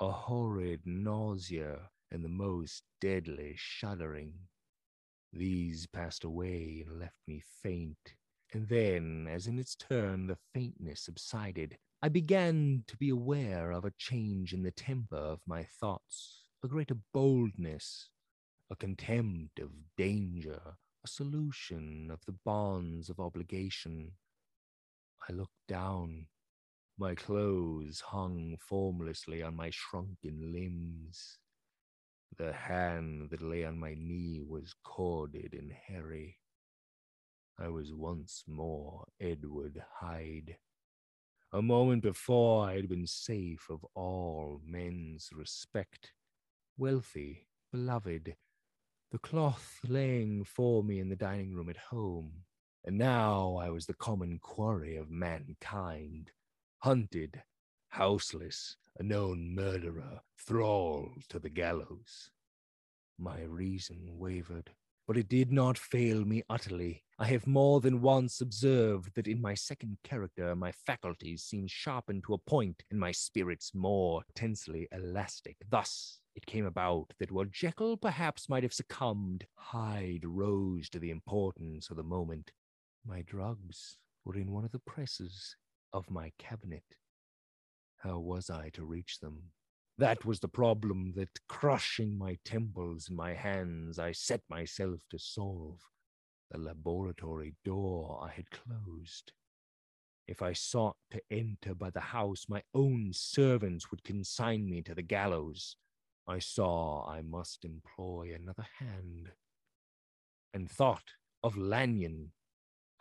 a 0.00 0.10
horrid 0.10 0.82
nausea 0.84 1.90
and 2.14 2.24
the 2.24 2.28
most 2.28 2.84
deadly 3.00 3.54
shuddering. 3.56 4.32
These 5.32 5.88
passed 5.88 6.22
away 6.22 6.84
and 6.86 7.00
left 7.00 7.18
me 7.26 7.42
faint. 7.60 8.14
And 8.52 8.68
then, 8.68 9.26
as 9.28 9.48
in 9.48 9.58
its 9.58 9.74
turn 9.74 10.28
the 10.28 10.38
faintness 10.54 11.00
subsided, 11.02 11.76
I 12.00 12.08
began 12.08 12.84
to 12.86 12.96
be 12.96 13.08
aware 13.08 13.72
of 13.72 13.84
a 13.84 13.92
change 13.98 14.52
in 14.52 14.62
the 14.62 14.70
temper 14.70 15.16
of 15.16 15.40
my 15.44 15.64
thoughts, 15.64 16.44
a 16.62 16.68
greater 16.68 16.96
boldness, 17.12 18.10
a 18.70 18.76
contempt 18.76 19.58
of 19.58 19.70
danger, 19.96 20.60
a 21.04 21.08
solution 21.08 22.10
of 22.12 22.20
the 22.26 22.36
bonds 22.44 23.10
of 23.10 23.18
obligation. 23.18 24.12
I 25.28 25.32
looked 25.32 25.66
down. 25.66 26.28
My 26.96 27.16
clothes 27.16 28.00
hung 28.00 28.56
formlessly 28.60 29.42
on 29.42 29.56
my 29.56 29.70
shrunken 29.70 30.52
limbs. 30.52 31.38
The 32.36 32.52
hand 32.52 33.30
that 33.30 33.42
lay 33.42 33.64
on 33.64 33.78
my 33.78 33.94
knee 33.94 34.42
was 34.44 34.74
corded 34.82 35.54
and 35.54 35.72
hairy. 35.72 36.38
I 37.58 37.68
was 37.68 37.92
once 37.92 38.42
more 38.48 39.04
Edward 39.20 39.80
Hyde. 40.00 40.56
A 41.52 41.62
moment 41.62 42.02
before, 42.02 42.66
I 42.66 42.74
had 42.74 42.88
been 42.88 43.06
safe 43.06 43.68
of 43.70 43.84
all 43.94 44.60
men's 44.66 45.30
respect, 45.32 46.12
wealthy, 46.76 47.46
beloved, 47.70 48.34
the 49.12 49.18
cloth 49.18 49.78
laying 49.86 50.42
for 50.42 50.82
me 50.82 50.98
in 50.98 51.08
the 51.08 51.14
dining 51.14 51.54
room 51.54 51.70
at 51.70 51.76
home. 51.76 52.32
And 52.84 52.98
now 52.98 53.56
I 53.56 53.70
was 53.70 53.86
the 53.86 53.94
common 53.94 54.40
quarry 54.40 54.96
of 54.96 55.08
mankind, 55.08 56.32
hunted, 56.78 57.44
houseless, 57.90 58.76
a 58.98 59.02
known 59.02 59.54
murderer, 59.54 60.20
thrall 60.38 61.10
to 61.28 61.38
the 61.38 61.48
gallows. 61.48 62.30
My 63.18 63.42
reason 63.42 64.18
wavered, 64.18 64.70
but 65.06 65.16
it 65.16 65.28
did 65.28 65.52
not 65.52 65.76
fail 65.76 66.24
me 66.24 66.42
utterly. 66.48 67.02
I 67.18 67.26
have 67.26 67.46
more 67.46 67.80
than 67.80 68.00
once 68.00 68.40
observed 68.40 69.14
that 69.14 69.28
in 69.28 69.40
my 69.40 69.54
second 69.54 69.98
character 70.04 70.54
my 70.56 70.72
faculties 70.72 71.42
seemed 71.42 71.70
sharpened 71.70 72.24
to 72.26 72.34
a 72.34 72.38
point 72.38 72.82
and 72.90 72.98
my 72.98 73.12
spirits 73.12 73.72
more 73.74 74.22
tensely 74.34 74.88
elastic. 74.92 75.56
Thus 75.68 76.20
it 76.34 76.46
came 76.46 76.66
about 76.66 77.12
that 77.18 77.30
while 77.30 77.46
Jekyll 77.50 77.96
perhaps 77.96 78.48
might 78.48 78.64
have 78.64 78.72
succumbed, 78.72 79.46
Hyde 79.54 80.24
rose 80.24 80.88
to 80.90 80.98
the 80.98 81.10
importance 81.10 81.90
of 81.90 81.96
the 81.96 82.02
moment. 82.02 82.50
My 83.06 83.22
drugs 83.22 83.98
were 84.24 84.36
in 84.36 84.50
one 84.50 84.64
of 84.64 84.72
the 84.72 84.80
presses 84.80 85.56
of 85.92 86.10
my 86.10 86.32
cabinet. 86.38 86.84
How 88.04 88.18
was 88.18 88.50
I 88.50 88.68
to 88.74 88.84
reach 88.84 89.20
them? 89.20 89.44
That 89.96 90.26
was 90.26 90.40
the 90.40 90.48
problem 90.48 91.14
that, 91.16 91.40
crushing 91.48 92.18
my 92.18 92.36
temples 92.44 93.08
in 93.08 93.16
my 93.16 93.32
hands, 93.32 93.98
I 93.98 94.12
set 94.12 94.42
myself 94.50 95.00
to 95.08 95.18
solve. 95.18 95.80
The 96.50 96.58
laboratory 96.58 97.54
door 97.64 98.20
I 98.22 98.30
had 98.30 98.50
closed. 98.50 99.32
If 100.28 100.42
I 100.42 100.52
sought 100.52 100.96
to 101.12 101.22
enter 101.30 101.74
by 101.74 101.88
the 101.88 102.00
house, 102.00 102.44
my 102.46 102.62
own 102.74 103.12
servants 103.14 103.90
would 103.90 104.04
consign 104.04 104.68
me 104.68 104.82
to 104.82 104.94
the 104.94 105.02
gallows. 105.02 105.76
I 106.28 106.40
saw 106.40 107.08
I 107.08 107.22
must 107.22 107.64
employ 107.64 108.34
another 108.34 108.66
hand, 108.80 109.30
and 110.52 110.70
thought 110.70 111.12
of 111.42 111.56
Lanyon 111.56 112.32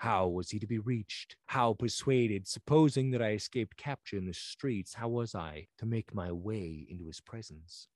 how 0.04 0.28
was 0.28 0.50
he 0.50 0.60
to 0.60 0.68
be 0.68 0.80
reached? 0.80 1.38
How 1.46 1.76
persuaded? 1.76 2.46
Supposing 2.46 3.12
that 3.12 3.22
I 3.22 3.32
escaped 3.32 3.78
capture 3.78 4.18
in 4.18 4.26
the 4.26 4.34
streets, 4.34 4.96
how 4.96 5.08
was 5.08 5.34
I 5.34 5.68
to 5.78 5.86
make 5.86 6.14
my 6.14 6.30
way 6.30 6.86
into 6.90 7.08
his 7.08 7.22
presence? 7.22 7.88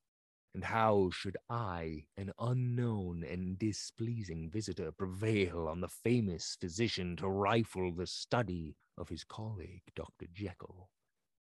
And 0.55 0.64
how 0.64 1.10
should 1.12 1.36
I, 1.49 2.05
an 2.16 2.32
unknown 2.39 3.26
and 3.30 3.60
displeasing 3.60 4.49
visitor, 4.49 4.93
prevail 4.93 5.68
on 5.68 5.82
the 5.82 5.89
famous 5.89 6.55
physician 6.62 7.18
to 7.18 7.28
rifle 7.28 7.91
the 7.91 8.08
study 8.08 8.78
of 8.97 9.10
his 9.10 9.26
colleague, 9.26 9.84
Dr. 9.93 10.28
Jekyll? 10.34 10.89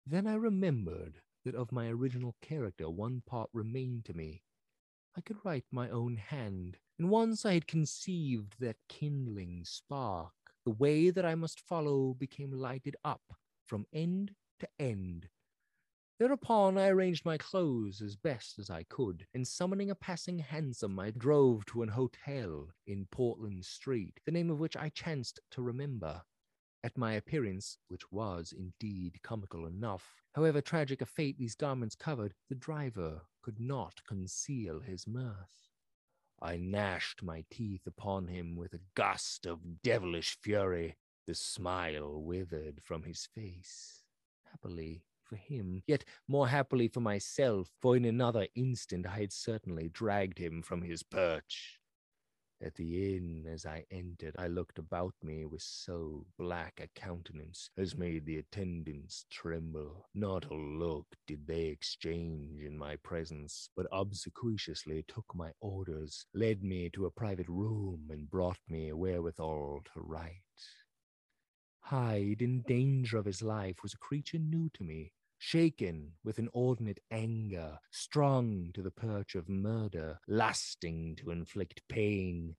Then 0.04 0.26
I 0.26 0.34
remembered 0.34 1.20
that 1.44 1.54
of 1.54 1.70
my 1.70 1.86
original 1.86 2.34
character 2.42 2.90
one 2.90 3.22
part 3.24 3.50
remained 3.52 4.04
to 4.06 4.14
me. 4.14 4.42
I 5.16 5.20
could 5.20 5.36
write 5.44 5.66
my 5.70 5.88
own 5.90 6.16
hand, 6.16 6.78
and 6.98 7.08
once 7.08 7.46
I 7.46 7.54
had 7.54 7.68
conceived 7.68 8.56
that 8.58 8.78
kindling 8.88 9.62
spark, 9.64 10.32
the 10.66 10.72
way 10.72 11.10
that 11.10 11.24
I 11.24 11.36
must 11.36 11.60
follow 11.60 12.12
became 12.12 12.50
lighted 12.50 12.96
up 13.04 13.22
from 13.64 13.86
end 13.92 14.32
to 14.58 14.68
end. 14.80 15.28
Thereupon 16.18 16.76
I 16.76 16.88
arranged 16.88 17.24
my 17.24 17.38
clothes 17.38 18.02
as 18.02 18.16
best 18.16 18.58
as 18.58 18.68
I 18.68 18.82
could, 18.82 19.26
and 19.32 19.46
summoning 19.46 19.92
a 19.92 19.94
passing 19.94 20.40
hansom, 20.40 20.98
I 20.98 21.12
drove 21.12 21.66
to 21.66 21.82
an 21.82 21.90
hotel 21.90 22.70
in 22.84 23.06
Portland 23.12 23.64
Street, 23.64 24.18
the 24.26 24.32
name 24.32 24.50
of 24.50 24.58
which 24.58 24.76
I 24.76 24.88
chanced 24.88 25.38
to 25.52 25.62
remember. 25.62 26.22
At 26.82 26.98
my 26.98 27.12
appearance, 27.12 27.78
which 27.86 28.10
was 28.10 28.52
indeed 28.56 29.20
comical 29.22 29.66
enough, 29.66 30.16
however 30.34 30.60
tragic 30.60 31.00
a 31.00 31.06
fate 31.06 31.38
these 31.38 31.54
garments 31.54 31.94
covered, 31.94 32.34
the 32.48 32.56
driver 32.56 33.20
could 33.40 33.60
not 33.60 34.02
conceal 34.04 34.80
his 34.80 35.06
mirth. 35.06 35.75
I 36.40 36.56
gnashed 36.56 37.22
my 37.22 37.44
teeth 37.50 37.86
upon 37.86 38.28
him 38.28 38.56
with 38.56 38.74
a 38.74 38.80
gust 38.94 39.46
of 39.46 39.82
devilish 39.82 40.36
fury. 40.42 40.96
The 41.26 41.34
smile 41.34 42.22
withered 42.22 42.80
from 42.84 43.02
his 43.02 43.26
face. 43.34 44.02
Happily 44.44 45.02
for 45.24 45.36
him, 45.36 45.82
yet 45.86 46.04
more 46.28 46.48
happily 46.48 46.88
for 46.88 47.00
myself, 47.00 47.70
for 47.80 47.96
in 47.96 48.04
another 48.04 48.46
instant 48.54 49.06
I 49.06 49.20
had 49.20 49.32
certainly 49.32 49.88
dragged 49.88 50.38
him 50.38 50.62
from 50.62 50.82
his 50.82 51.02
perch. 51.02 51.80
At 52.62 52.74
the 52.76 53.16
inn, 53.16 53.46
as 53.46 53.66
I 53.66 53.84
entered, 53.90 54.34
I 54.38 54.46
looked 54.46 54.78
about 54.78 55.14
me 55.22 55.44
with 55.44 55.60
so 55.60 56.26
black 56.38 56.80
a 56.80 56.88
countenance 56.98 57.68
as 57.76 57.98
made 57.98 58.24
the 58.24 58.38
attendants 58.38 59.26
tremble. 59.30 60.08
Not 60.14 60.46
a 60.46 60.54
look 60.54 61.06
did 61.26 61.46
they 61.46 61.66
exchange 61.66 62.62
in 62.62 62.78
my 62.78 62.96
presence, 62.96 63.68
but 63.76 63.86
obsequiously 63.92 65.04
took 65.06 65.34
my 65.34 65.52
orders, 65.60 66.24
led 66.32 66.62
me 66.62 66.88
to 66.94 67.04
a 67.04 67.10
private 67.10 67.48
room, 67.48 68.08
and 68.10 68.30
brought 68.30 68.58
me 68.68 68.90
wherewithal 68.90 69.82
to 69.92 70.00
write. 70.00 70.42
Hyde, 71.80 72.40
in 72.40 72.62
danger 72.62 73.18
of 73.18 73.26
his 73.26 73.42
life, 73.42 73.82
was 73.82 73.92
a 73.92 73.98
creature 73.98 74.38
new 74.38 74.70
to 74.70 74.82
me, 74.82 75.12
shaken 75.38 76.12
with 76.24 76.38
inordinate 76.38 77.00
anger, 77.10 77.78
strung 77.90 78.70
to 78.74 78.82
the 78.82 78.90
perch 78.90 79.34
of 79.34 79.48
murder, 79.48 80.18
lasting 80.26 81.16
to 81.16 81.30
inflict 81.30 81.82
pain. 81.88 82.56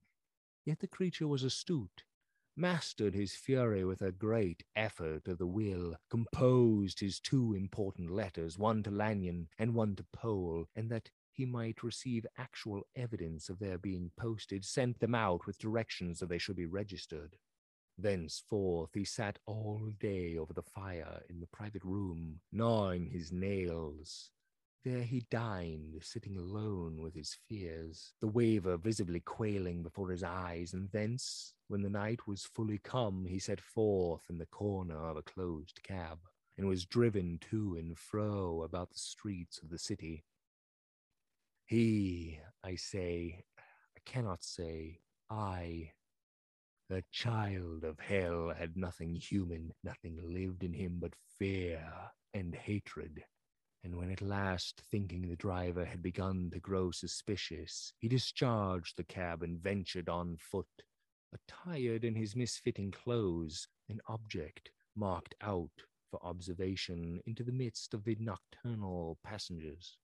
Yet 0.65 0.79
the 0.79 0.87
creature 0.87 1.27
was 1.27 1.43
astute, 1.43 2.03
mastered 2.55 3.13
his 3.13 3.33
fury 3.35 3.85
with 3.85 4.01
a 4.01 4.11
great 4.11 4.63
effort 4.75 5.27
of 5.27 5.37
the 5.37 5.47
will, 5.47 5.95
composed 6.09 6.99
his 6.99 7.19
two 7.19 7.53
important 7.53 8.09
letters, 8.09 8.57
one 8.57 8.83
to 8.83 8.91
Lanyon 8.91 9.47
and 9.57 9.73
one 9.73 9.95
to 9.95 10.05
Poole, 10.11 10.65
and 10.75 10.89
that 10.89 11.09
he 11.31 11.45
might 11.45 11.83
receive 11.83 12.25
actual 12.37 12.81
evidence 12.95 13.47
of 13.47 13.59
their 13.59 13.77
being 13.77 14.11
posted, 14.17 14.65
sent 14.65 14.99
them 14.99 15.13
out 15.13 15.45
with 15.45 15.59
directions 15.59 16.19
that 16.19 16.29
they 16.29 16.39
should 16.39 16.55
be 16.55 16.65
registered. 16.65 17.37
Thenceforth 17.97 18.91
he 18.93 19.03
sat 19.03 19.39
all 19.45 19.91
day 19.99 20.37
over 20.37 20.53
the 20.53 20.61
fire 20.61 21.23
in 21.29 21.39
the 21.39 21.47
private 21.47 21.83
room, 21.83 22.39
gnawing 22.51 23.07
his 23.07 23.31
nails. 23.31 24.29
There 24.83 25.03
he 25.03 25.25
dined, 25.31 25.95
sitting 26.03 26.37
alone 26.37 27.01
with 27.01 27.15
his 27.15 27.35
fears, 27.49 28.13
the 28.21 28.27
waver 28.27 28.77
visibly 28.77 29.19
quailing 29.19 29.83
before 29.83 30.11
his 30.11 30.23
eyes, 30.23 30.73
and 30.73 30.89
thence, 30.91 31.53
when 31.67 31.81
the 31.81 31.89
night 31.89 32.27
was 32.27 32.45
fully 32.45 32.77
come, 32.77 33.25
he 33.25 33.39
set 33.39 33.59
forth 33.59 34.21
in 34.29 34.37
the 34.37 34.45
corner 34.45 35.09
of 35.09 35.17
a 35.17 35.23
closed 35.23 35.81
cab, 35.83 36.19
and 36.57 36.67
was 36.67 36.85
driven 36.85 37.39
to 37.49 37.75
and 37.77 37.97
fro 37.97 38.61
about 38.63 38.91
the 38.91 38.99
streets 38.99 39.59
of 39.61 39.69
the 39.69 39.79
city. 39.79 40.23
He, 41.65 42.39
I 42.63 42.75
say, 42.75 43.43
I 43.59 43.99
cannot 44.05 44.43
say, 44.43 44.99
I, 45.29 45.91
the 46.89 47.03
child 47.11 47.83
of 47.83 47.99
hell, 47.99 48.53
had 48.57 48.77
nothing 48.77 49.13
human, 49.15 49.73
nothing 49.83 50.19
lived 50.23 50.63
in 50.63 50.73
him 50.73 50.99
but 50.99 51.13
fear 51.37 51.83
and 52.33 52.55
hatred. 52.55 53.23
And 53.83 53.97
when 53.97 54.09
at 54.09 54.21
last, 54.21 54.81
thinking 54.89 55.27
the 55.27 55.35
driver 55.35 55.85
had 55.85 56.01
begun 56.01 56.49
to 56.53 56.59
grow 56.59 56.91
suspicious, 56.91 57.93
he 57.99 58.07
discharged 58.07 58.97
the 58.97 59.03
cab 59.03 59.43
and 59.43 59.59
ventured 59.59 60.09
on 60.09 60.37
foot, 60.37 60.83
attired 61.33 62.03
in 62.03 62.15
his 62.15 62.35
misfitting 62.35 62.91
clothes, 62.91 63.67
an 63.89 63.99
object 64.07 64.71
marked 64.95 65.35
out 65.41 65.83
for 66.09 66.25
observation 66.25 67.21
into 67.25 67.43
the 67.43 67.51
midst 67.51 67.93
of 67.93 68.05
the 68.05 68.15
nocturnal 68.19 69.17
passengers. 69.23 69.97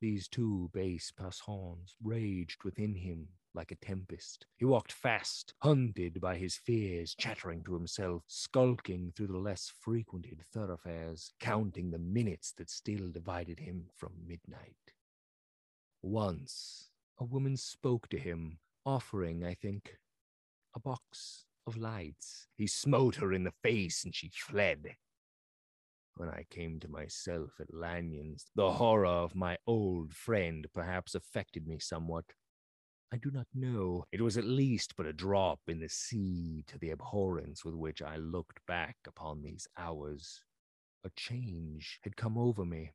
These 0.00 0.28
two 0.28 0.70
base 0.72 1.12
passants 1.16 1.94
raged 2.02 2.64
within 2.64 2.94
him 2.94 3.28
like 3.56 3.72
a 3.72 3.76
tempest. 3.76 4.46
He 4.56 4.64
walked 4.64 4.92
fast, 4.92 5.54
hunted 5.62 6.20
by 6.20 6.36
his 6.36 6.56
fears, 6.56 7.14
chattering 7.18 7.64
to 7.64 7.74
himself, 7.74 8.22
skulking 8.28 9.12
through 9.16 9.28
the 9.28 9.38
less 9.38 9.72
frequented 9.80 10.42
thoroughfares, 10.52 11.32
counting 11.40 11.90
the 11.90 11.98
minutes 11.98 12.52
that 12.58 12.70
still 12.70 13.10
divided 13.10 13.58
him 13.58 13.86
from 13.96 14.12
midnight. 14.26 14.76
Once 16.02 16.90
a 17.18 17.24
woman 17.24 17.56
spoke 17.56 18.08
to 18.10 18.18
him, 18.18 18.58
offering, 18.84 19.42
I 19.44 19.54
think, 19.54 19.96
a 20.74 20.80
box 20.80 21.46
of 21.66 21.76
lights. 21.76 22.46
He 22.56 22.66
smote 22.66 23.16
her 23.16 23.32
in 23.32 23.44
the 23.44 23.54
face 23.62 24.04
and 24.04 24.14
she 24.14 24.30
fled. 24.32 24.96
When 26.14 26.28
I 26.28 26.44
came 26.50 26.78
to 26.80 26.88
myself 26.88 27.52
at 27.60 27.74
Lanyon's, 27.74 28.46
the 28.54 28.72
horror 28.72 29.06
of 29.06 29.34
my 29.34 29.56
old 29.66 30.14
friend 30.14 30.66
perhaps 30.72 31.14
affected 31.14 31.66
me 31.66 31.78
somewhat. 31.78 32.24
I 33.12 33.18
do 33.18 33.30
not 33.30 33.46
know. 33.54 34.04
It 34.12 34.20
was 34.20 34.36
at 34.36 34.44
least 34.44 34.94
but 34.96 35.06
a 35.06 35.12
drop 35.12 35.60
in 35.68 35.80
the 35.80 35.88
sea 35.88 36.64
to 36.66 36.78
the 36.78 36.90
abhorrence 36.90 37.64
with 37.64 37.74
which 37.74 38.02
I 38.02 38.16
looked 38.16 38.64
back 38.66 38.96
upon 39.06 39.42
these 39.42 39.68
hours. 39.78 40.42
A 41.04 41.10
change 41.16 42.00
had 42.02 42.16
come 42.16 42.36
over 42.36 42.64
me. 42.64 42.92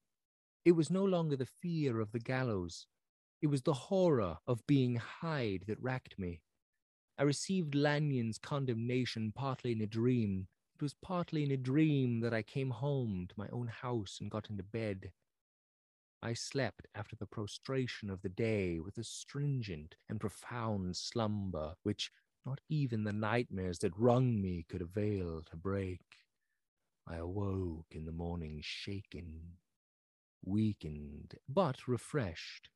It 0.65 0.73
was 0.73 0.91
no 0.91 1.03
longer 1.05 1.37
the 1.37 1.49
fear 1.61 1.99
of 1.99 2.11
the 2.11 2.19
gallows. 2.19 2.87
It 3.41 3.47
was 3.47 3.63
the 3.63 3.73
horror 3.73 4.37
of 4.45 4.67
being 4.67 4.97
Hyde 4.97 5.63
that 5.67 5.81
racked 5.81 6.19
me. 6.19 6.41
I 7.17 7.23
received 7.23 7.73
Lanyon's 7.73 8.37
condemnation 8.37 9.31
partly 9.33 9.71
in 9.71 9.81
a 9.81 9.87
dream, 9.87 10.47
it 10.81 10.85
was 10.85 10.95
partly 10.95 11.43
in 11.43 11.51
a 11.51 11.57
dream 11.57 12.21
that 12.21 12.33
I 12.33 12.41
came 12.41 12.71
home 12.71 13.27
to 13.29 13.35
my 13.37 13.47
own 13.49 13.67
house 13.67 14.17
and 14.19 14.31
got 14.31 14.49
into 14.49 14.63
bed. 14.63 15.11
I 16.23 16.33
slept 16.33 16.87
after 16.93 17.15
the 17.15 17.25
prostration 17.25 18.09
of 18.11 18.21
the 18.21 18.29
day 18.29 18.79
with 18.79 18.97
a 18.99 19.03
stringent 19.03 19.95
and 20.07 20.19
profound 20.19 20.95
slumber 20.95 21.73
which 21.81 22.11
not 22.45 22.61
even 22.69 23.03
the 23.03 23.13
nightmares 23.13 23.79
that 23.79 23.97
wrung 23.97 24.39
me 24.39 24.63
could 24.69 24.81
avail 24.81 25.41
to 25.49 25.55
break. 25.55 26.01
I 27.07 27.15
awoke 27.15 27.87
in 27.91 28.05
the 28.05 28.11
morning 28.11 28.61
shaken, 28.63 29.57
weakened, 30.43 31.35
but 31.49 31.87
refreshed. 31.87 32.69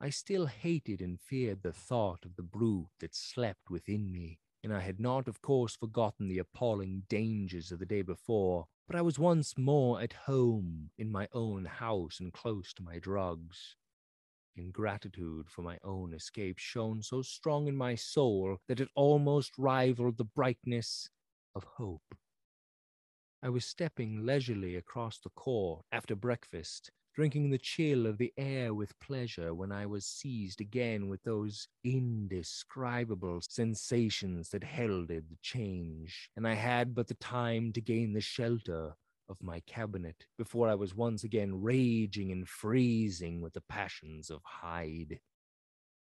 I 0.00 0.10
still 0.10 0.46
hated 0.46 1.00
and 1.00 1.20
feared 1.20 1.62
the 1.62 1.72
thought 1.72 2.24
of 2.24 2.34
the 2.36 2.42
brute 2.42 2.90
that 2.98 3.14
slept 3.14 3.70
within 3.70 4.10
me, 4.10 4.40
and 4.64 4.72
I 4.74 4.80
had 4.80 4.98
not, 5.00 5.28
of 5.28 5.40
course, 5.42 5.76
forgotten 5.76 6.28
the 6.28 6.38
appalling 6.38 7.04
dangers 7.08 7.70
of 7.70 7.78
the 7.78 7.86
day 7.86 8.02
before, 8.02 8.66
but 8.86 8.96
I 8.96 9.02
was 9.02 9.18
once 9.18 9.58
more 9.58 10.00
at 10.00 10.12
home 10.12 10.90
in 10.96 11.10
my 11.10 11.28
own 11.32 11.64
house 11.64 12.20
and 12.20 12.32
close 12.32 12.72
to 12.74 12.82
my 12.82 12.98
drugs. 12.98 13.76
Ingratitude 14.54 15.48
for 15.48 15.62
my 15.62 15.78
own 15.84 16.14
escape 16.14 16.58
shone 16.58 17.02
so 17.02 17.20
strong 17.20 17.66
in 17.66 17.76
my 17.76 17.94
soul 17.94 18.58
that 18.68 18.80
it 18.80 18.88
almost 18.94 19.52
rivaled 19.58 20.16
the 20.16 20.24
brightness 20.24 21.10
of 21.54 21.64
hope. 21.64 22.14
I 23.42 23.48
was 23.48 23.64
stepping 23.64 24.24
leisurely 24.24 24.76
across 24.76 25.18
the 25.18 25.30
court 25.30 25.84
after 25.92 26.16
breakfast 26.16 26.90
drinking 27.16 27.48
the 27.48 27.56
chill 27.56 28.06
of 28.06 28.18
the 28.18 28.30
air 28.36 28.74
with 28.74 29.00
pleasure 29.00 29.54
when 29.54 29.72
I 29.72 29.86
was 29.86 30.04
seized 30.04 30.60
again 30.60 31.08
with 31.08 31.22
those 31.22 31.66
indescribable 31.82 33.40
sensations 33.48 34.50
that 34.50 34.62
heralded 34.62 35.30
the 35.30 35.38
change, 35.40 36.28
and 36.36 36.46
I 36.46 36.52
had 36.52 36.94
but 36.94 37.08
the 37.08 37.14
time 37.14 37.72
to 37.72 37.80
gain 37.80 38.12
the 38.12 38.20
shelter 38.20 38.92
of 39.30 39.42
my 39.42 39.60
cabinet 39.60 40.26
before 40.36 40.68
I 40.68 40.74
was 40.74 40.94
once 40.94 41.24
again 41.24 41.62
raging 41.62 42.30
and 42.32 42.46
freezing 42.46 43.40
with 43.40 43.54
the 43.54 43.62
passions 43.62 44.28
of 44.28 44.42
Hyde. 44.44 45.18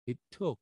It 0.08 0.20
took 0.32 0.60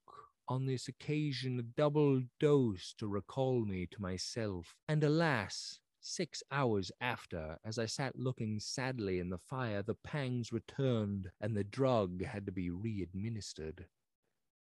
on 0.48 0.66
this 0.66 0.88
occasion 0.88 1.60
a 1.60 1.62
double 1.62 2.24
dose 2.40 2.96
to 2.98 3.08
recall 3.08 3.64
me 3.64 3.88
to 3.92 4.02
myself, 4.02 4.74
and 4.88 5.04
alas, 5.04 5.80
Six 6.04 6.42
hours 6.50 6.92
after, 7.00 7.60
as 7.64 7.78
I 7.78 7.86
sat 7.86 8.18
looking 8.18 8.60
sadly 8.60 9.20
in 9.20 9.30
the 9.30 9.38
fire, 9.38 9.84
the 9.84 9.94
pangs 9.94 10.52
returned 10.52 11.32
and 11.40 11.56
the 11.56 11.64
drug 11.64 12.24
had 12.24 12.48
to 12.48 12.52
be 12.52 12.72
re-administered. 12.72 13.86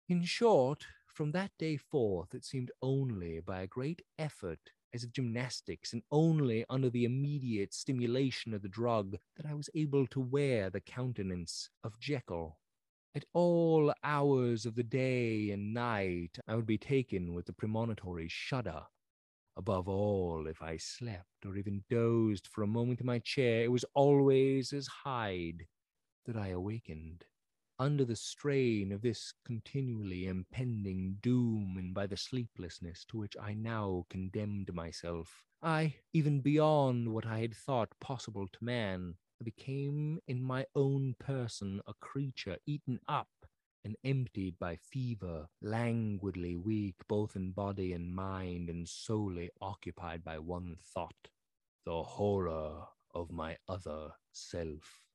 In 0.10 0.26
short, 0.26 0.86
from 1.08 1.32
that 1.32 1.58
day 1.58 1.78
forth, 1.78 2.36
it 2.36 2.44
seemed 2.44 2.72
only 2.82 3.40
by 3.40 3.62
a 3.62 3.68
great 3.68 4.02
effort 4.18 4.72
as 4.94 5.06
of 5.06 5.14
gymnastics 5.14 5.94
and 5.94 6.04
only 6.12 6.66
under 6.70 6.90
the 6.90 7.06
immediate 7.06 7.74
stimulation 7.74 8.54
of 8.54 8.62
the 8.62 8.68
drug 8.68 9.18
that 9.38 9.46
I 9.46 9.54
was 9.54 9.70
able 9.74 10.08
to 10.08 10.20
wear 10.20 10.70
the 10.70 10.82
countenance 10.82 11.70
of 11.86 12.02
Jekyll. 12.02 12.60
At 13.16 13.24
all 13.32 13.94
hours 14.04 14.66
of 14.66 14.76
the 14.76 14.84
day 14.84 15.52
and 15.52 15.74
night, 15.74 16.38
I 16.50 16.56
would 16.58 16.68
be 16.68 16.78
taken 16.78 17.34
with 17.34 17.46
the 17.46 17.54
premonitory 17.54 18.28
shudder 18.28 18.88
Above 19.58 19.88
all, 19.88 20.48
if 20.48 20.62
I 20.62 20.78
slept 20.78 21.46
or 21.46 21.58
even 21.58 21.84
dozed 21.90 22.48
for 22.48 22.64
a 22.64 22.68
moment 22.68 23.00
in 23.02 23.06
my 23.06 23.20
chair, 23.20 23.64
it 23.64 23.72
was 23.72 23.86
always 23.94 24.72
as 24.74 24.88
Hyde 24.88 25.68
that 26.26 26.38
I 26.38 26.50
awakened. 26.50 27.26
Under 27.78 28.04
the 28.04 28.16
strain 28.16 28.92
of 28.92 29.02
this 29.02 29.34
continually 29.46 30.28
impending 30.28 31.18
doom 31.22 31.76
and 31.78 31.94
by 31.94 32.08
the 32.08 32.18
sleeplessness 32.18 33.06
to 33.06 33.18
which 33.18 33.38
I 33.42 33.54
now 33.54 34.06
condemned 34.10 34.74
myself, 34.74 35.46
I, 35.62 35.96
even 36.14 36.42
beyond 36.42 37.14
what 37.14 37.26
I 37.26 37.40
had 37.40 37.56
thought 37.56 38.00
possible 38.00 38.48
to 38.48 38.64
man, 38.64 39.16
became 39.44 40.20
in 40.28 40.42
my 40.42 40.66
own 40.76 41.16
person 41.20 41.82
a 41.88 41.94
creature 41.96 42.58
eaten 42.66 43.00
up 43.08 43.30
and 43.84 43.96
emptied 44.04 44.58
by 44.60 44.76
fever, 44.76 45.48
languidly 45.62 46.56
weak 46.56 46.96
both 47.08 47.36
in 47.36 47.52
body 47.52 47.94
and 47.94 48.14
mind, 48.14 48.70
and 48.70 48.88
solely 48.88 49.50
occupied 49.62 50.24
by 50.24 50.38
one 50.38 50.76
thought 50.94 51.30
the 51.86 52.04
horror 52.04 52.84
of 53.16 53.32
my 53.32 53.58
other 53.68 54.12
self. 54.32 55.06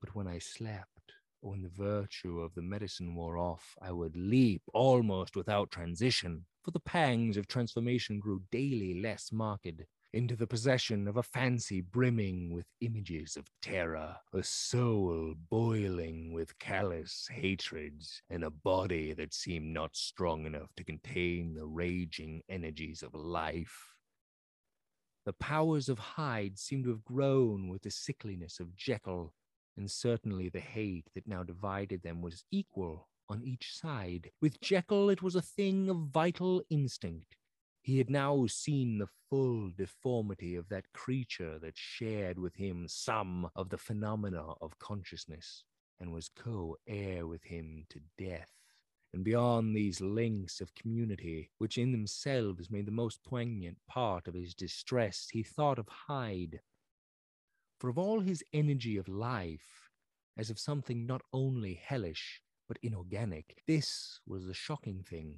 But 0.00 0.14
when 0.14 0.26
I 0.26 0.38
slept, 0.38 1.12
or 1.40 1.52
when 1.52 1.62
the 1.62 1.68
virtue 1.68 2.40
of 2.40 2.54
the 2.54 2.62
medicine 2.62 3.14
wore 3.14 3.38
off, 3.38 3.76
I 3.80 3.92
would 3.92 4.16
leap 4.16 4.62
almost 4.74 5.36
without 5.36 5.70
transition, 5.70 6.44
for 6.62 6.72
the 6.72 6.80
pangs 6.80 7.36
of 7.36 7.46
transformation 7.46 8.20
grew 8.20 8.42
daily 8.50 9.00
less 9.00 9.32
marked, 9.32 9.82
into 10.12 10.34
the 10.34 10.46
possession 10.46 11.06
of 11.06 11.16
a 11.16 11.22
fancy 11.22 11.80
brimming 11.80 12.52
with 12.52 12.66
images 12.80 13.36
of 13.36 13.50
terror, 13.60 14.16
a 14.32 14.42
soul 14.42 15.34
boiling 15.50 16.32
with 16.32 16.58
callous 16.58 17.28
hatreds, 17.30 18.22
and 18.30 18.42
a 18.42 18.50
body 18.50 19.12
that 19.12 19.34
seemed 19.34 19.72
not 19.72 19.94
strong 19.94 20.46
enough 20.46 20.74
to 20.76 20.84
contain 20.84 21.54
the 21.54 21.66
raging 21.66 22.42
energies 22.48 23.02
of 23.02 23.14
life. 23.14 23.94
The 25.26 25.34
powers 25.34 25.88
of 25.88 25.98
Hyde 25.98 26.58
seemed 26.58 26.84
to 26.84 26.90
have 26.90 27.04
grown 27.04 27.68
with 27.68 27.82
the 27.82 27.90
sickliness 27.90 28.60
of 28.60 28.74
Jekyll, 28.74 29.34
and 29.76 29.90
certainly 29.90 30.48
the 30.48 30.60
hate 30.60 31.06
that 31.14 31.28
now 31.28 31.42
divided 31.42 32.02
them 32.02 32.22
was 32.22 32.44
equal 32.50 33.08
on 33.28 33.42
each 33.44 33.76
side. 33.76 34.30
With 34.40 34.60
Jekyll, 34.60 35.10
it 35.10 35.22
was 35.22 35.34
a 35.34 35.42
thing 35.42 35.90
of 35.90 36.08
vital 36.08 36.62
instinct 36.70 37.36
he 37.88 37.96
had 37.96 38.10
now 38.10 38.44
seen 38.46 38.98
the 38.98 39.08
full 39.30 39.70
deformity 39.70 40.56
of 40.56 40.68
that 40.68 40.84
creature 40.92 41.58
that 41.58 41.72
shared 41.74 42.38
with 42.38 42.54
him 42.54 42.84
some 42.86 43.48
of 43.56 43.70
the 43.70 43.78
phenomena 43.78 44.44
of 44.60 44.78
consciousness 44.78 45.64
and 45.98 46.12
was 46.12 46.28
co 46.28 46.76
heir 46.86 47.26
with 47.26 47.42
him 47.42 47.86
to 47.88 47.98
death. 48.18 48.52
And 49.14 49.24
beyond 49.24 49.74
these 49.74 50.02
links 50.02 50.60
of 50.60 50.74
community, 50.74 51.50
which 51.56 51.78
in 51.78 51.90
themselves 51.90 52.70
made 52.70 52.84
the 52.84 52.92
most 52.92 53.24
poignant 53.24 53.78
part 53.88 54.28
of 54.28 54.34
his 54.34 54.54
distress, 54.54 55.26
he 55.32 55.42
thought 55.42 55.78
of 55.78 55.88
Hyde. 55.88 56.60
For 57.80 57.88
of 57.88 57.96
all 57.96 58.20
his 58.20 58.44
energy 58.52 58.98
of 58.98 59.08
life, 59.08 59.88
as 60.36 60.50
of 60.50 60.58
something 60.58 61.06
not 61.06 61.22
only 61.32 61.80
hellish, 61.82 62.42
but 62.68 62.78
inorganic. 62.82 63.62
This 63.66 64.20
was 64.26 64.46
the 64.46 64.52
shocking 64.52 65.02
thing 65.08 65.36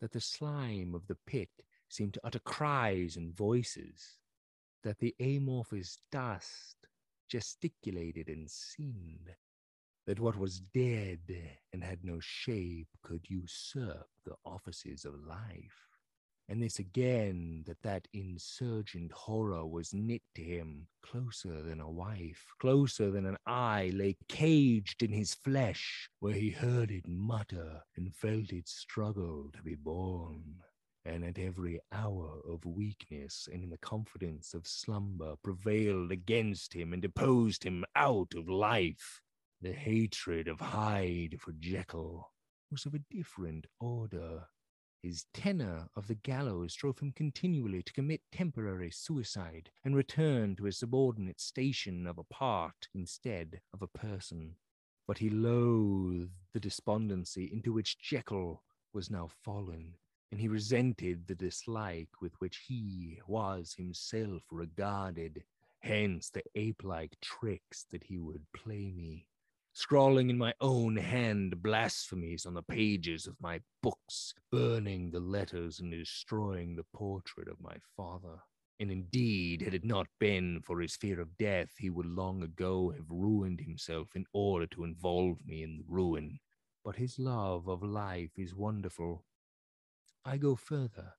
that 0.00 0.12
the 0.12 0.20
slime 0.20 0.94
of 0.94 1.06
the 1.06 1.16
pit 1.26 1.50
seemed 1.88 2.14
to 2.14 2.20
utter 2.24 2.38
cries 2.38 3.16
and 3.16 3.36
voices, 3.36 4.18
that 4.82 4.98
the 4.98 5.14
amorphous 5.20 5.98
dust 6.10 6.76
gesticulated 7.28 8.28
and 8.28 8.50
seemed, 8.50 9.30
that 10.06 10.20
what 10.20 10.36
was 10.36 10.60
dead 10.60 11.20
and 11.72 11.84
had 11.84 12.02
no 12.02 12.18
shape 12.20 12.88
could 13.02 13.28
usurp 13.28 14.08
the 14.24 14.34
offices 14.44 15.04
of 15.04 15.14
life. 15.26 15.89
And 16.50 16.60
this 16.60 16.80
again, 16.80 17.62
that 17.68 17.80
that 17.82 18.08
insurgent 18.12 19.12
horror 19.12 19.64
was 19.64 19.94
knit 19.94 20.22
to 20.34 20.42
him 20.42 20.88
closer 21.00 21.62
than 21.62 21.78
a 21.78 21.88
wife, 21.88 22.44
closer 22.58 23.12
than 23.12 23.24
an 23.24 23.36
eye, 23.46 23.92
lay 23.94 24.16
caged 24.26 25.04
in 25.04 25.12
his 25.12 25.32
flesh, 25.32 26.10
where 26.18 26.34
he 26.34 26.50
heard 26.50 26.90
it 26.90 27.06
mutter 27.06 27.80
and 27.96 28.12
felt 28.12 28.52
it 28.52 28.68
struggle 28.68 29.48
to 29.52 29.62
be 29.62 29.76
born. 29.76 30.42
And 31.04 31.24
at 31.24 31.38
every 31.38 31.78
hour 31.92 32.40
of 32.44 32.66
weakness 32.66 33.48
and 33.52 33.62
in 33.62 33.70
the 33.70 33.78
confidence 33.78 34.52
of 34.52 34.66
slumber 34.66 35.36
prevailed 35.44 36.10
against 36.10 36.74
him 36.74 36.92
and 36.92 37.00
deposed 37.00 37.62
him 37.62 37.84
out 37.94 38.34
of 38.36 38.48
life. 38.48 39.20
The 39.62 39.72
hatred 39.72 40.48
of 40.48 40.58
Hyde 40.58 41.36
for 41.38 41.52
Jekyll 41.60 42.28
was 42.72 42.86
of 42.86 42.94
a 42.94 43.04
different 43.08 43.66
order. 43.78 44.48
His 45.02 45.24
tenor 45.32 45.88
of 45.96 46.08
the 46.08 46.14
gallows 46.14 46.74
drove 46.74 46.98
him 46.98 47.12
continually 47.12 47.82
to 47.82 47.92
commit 47.92 48.20
temporary 48.30 48.90
suicide 48.90 49.70
and 49.82 49.96
return 49.96 50.56
to 50.56 50.64
his 50.64 50.78
subordinate 50.78 51.40
station 51.40 52.06
of 52.06 52.18
a 52.18 52.24
part 52.24 52.88
instead 52.94 53.62
of 53.72 53.80
a 53.80 53.88
person. 53.88 54.56
But 55.06 55.16
he 55.16 55.30
loathed 55.30 56.32
the 56.52 56.60
despondency 56.60 57.50
into 57.50 57.72
which 57.72 57.98
Jekyll 57.98 58.62
was 58.92 59.10
now 59.10 59.28
fallen, 59.42 59.96
and 60.30 60.38
he 60.38 60.48
resented 60.48 61.26
the 61.26 61.34
dislike 61.34 62.20
with 62.20 62.38
which 62.38 62.58
he 62.68 63.22
was 63.26 63.72
himself 63.72 64.42
regarded. 64.50 65.44
Hence 65.78 66.28
the 66.28 66.42
ape 66.54 66.84
like 66.84 67.18
tricks 67.22 67.84
that 67.90 68.04
he 68.04 68.18
would 68.18 68.44
play 68.52 68.90
me 68.90 69.26
scrawling 69.72 70.30
in 70.30 70.38
my 70.38 70.52
own 70.60 70.96
hand 70.96 71.62
blasphemies 71.62 72.46
on 72.46 72.54
the 72.54 72.62
pages 72.62 73.26
of 73.26 73.40
my 73.40 73.60
books, 73.82 74.34
burning 74.50 75.10
the 75.10 75.20
letters 75.20 75.80
and 75.80 75.90
destroying 75.92 76.76
the 76.76 76.86
portrait 76.94 77.48
of 77.48 77.60
my 77.60 77.76
father. 77.96 78.40
And 78.80 78.90
indeed, 78.90 79.60
had 79.60 79.74
it 79.74 79.84
not 79.84 80.06
been 80.18 80.62
for 80.62 80.80
his 80.80 80.96
fear 80.96 81.20
of 81.20 81.36
death, 81.36 81.68
he 81.78 81.90
would 81.90 82.06
long 82.06 82.42
ago 82.42 82.90
have 82.90 83.10
ruined 83.10 83.60
himself 83.60 84.16
in 84.16 84.24
order 84.32 84.66
to 84.68 84.84
involve 84.84 85.44
me 85.44 85.62
in 85.62 85.76
the 85.76 85.84
ruin. 85.86 86.40
But 86.84 86.96
his 86.96 87.18
love 87.18 87.68
of 87.68 87.82
life 87.82 88.32
is 88.38 88.54
wonderful. 88.54 89.24
I 90.24 90.38
go 90.38 90.56
further. 90.56 91.12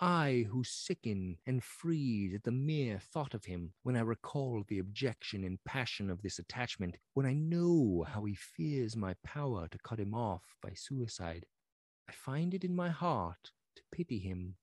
I 0.00 0.46
who 0.48 0.62
sicken 0.62 1.38
and 1.44 1.64
freeze 1.64 2.32
at 2.32 2.44
the 2.44 2.52
mere 2.52 3.00
thought 3.00 3.34
of 3.34 3.46
him 3.46 3.72
when 3.82 3.96
I 3.96 4.00
recall 4.02 4.62
the 4.68 4.78
objection 4.78 5.42
and 5.42 5.62
passion 5.64 6.08
of 6.08 6.22
this 6.22 6.38
attachment, 6.38 6.98
when 7.14 7.26
I 7.26 7.32
know 7.32 8.06
how 8.06 8.24
he 8.24 8.36
fears 8.36 8.94
my 8.94 9.14
power 9.24 9.66
to 9.66 9.78
cut 9.78 9.98
him 9.98 10.14
off 10.14 10.54
by 10.62 10.74
suicide, 10.74 11.46
I 12.08 12.12
find 12.12 12.54
it 12.54 12.62
in 12.62 12.76
my 12.76 12.90
heart 12.90 13.50
to 13.74 13.82
pity 13.90 14.20
him. 14.20 14.54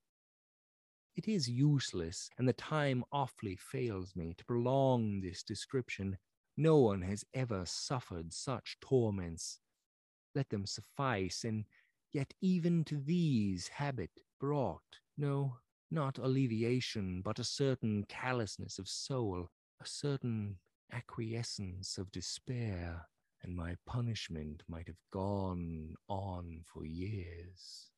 It 1.14 1.28
is 1.28 1.50
useless, 1.50 2.30
and 2.38 2.48
the 2.48 2.54
time 2.54 3.04
awfully 3.12 3.56
fails 3.56 4.16
me 4.16 4.32
to 4.38 4.44
prolong 4.46 5.20
this 5.20 5.42
description. 5.42 6.16
No 6.56 6.78
one 6.78 7.02
has 7.02 7.24
ever 7.34 7.64
suffered 7.66 8.32
such 8.32 8.78
torments. 8.80 9.60
Let 10.34 10.48
them 10.48 10.64
suffice, 10.64 11.44
and 11.44 11.66
yet 12.12 12.32
even 12.40 12.84
to 12.84 12.96
these 12.96 13.68
habit 13.68 14.10
brought 14.40 15.00
no, 15.16 15.56
not 15.90 16.18
alleviation, 16.18 17.22
but 17.22 17.38
a 17.38 17.44
certain 17.44 18.04
callousness 18.08 18.78
of 18.78 18.88
soul, 18.88 19.48
a 19.80 19.86
certain 19.86 20.56
acquiescence 20.92 21.98
of 21.98 22.12
despair, 22.12 23.08
and 23.42 23.56
my 23.56 23.76
punishment 23.86 24.62
might 24.68 24.86
have 24.86 25.00
gone 25.12 25.94
on 26.08 26.60
for 26.64 26.84
years. 26.84 27.90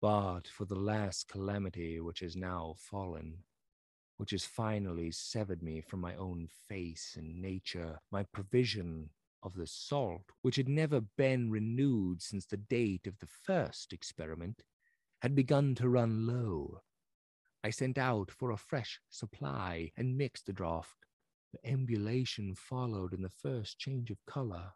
But 0.00 0.46
for 0.46 0.64
the 0.64 0.76
last 0.76 1.28
calamity 1.28 2.00
which 2.00 2.20
has 2.20 2.36
now 2.36 2.74
fallen, 2.78 3.38
which 4.16 4.30
has 4.32 4.44
finally 4.44 5.10
severed 5.10 5.62
me 5.62 5.80
from 5.80 6.00
my 6.00 6.14
own 6.16 6.48
face 6.68 7.14
and 7.16 7.40
nature, 7.40 7.98
my 8.10 8.24
provision 8.24 9.10
of 9.42 9.54
the 9.54 9.66
salt, 9.66 10.22
which 10.42 10.56
had 10.56 10.68
never 10.68 11.00
been 11.00 11.50
renewed 11.50 12.20
since 12.22 12.46
the 12.46 12.56
date 12.56 13.06
of 13.06 13.18
the 13.18 13.26
first 13.26 13.92
experiment, 13.92 14.62
had 15.20 15.34
begun 15.34 15.74
to 15.76 15.88
run 15.88 16.26
low. 16.26 16.80
I 17.64 17.70
sent 17.70 17.98
out 17.98 18.30
for 18.30 18.50
a 18.50 18.56
fresh 18.56 19.00
supply 19.10 19.90
and 19.96 20.16
mixed 20.16 20.46
the 20.46 20.52
draught. 20.52 20.86
The 21.52 21.70
ambulation 21.70 22.54
followed 22.54 23.12
in 23.12 23.22
the 23.22 23.28
first 23.30 23.78
change 23.78 24.10
of 24.10 24.24
color, 24.26 24.72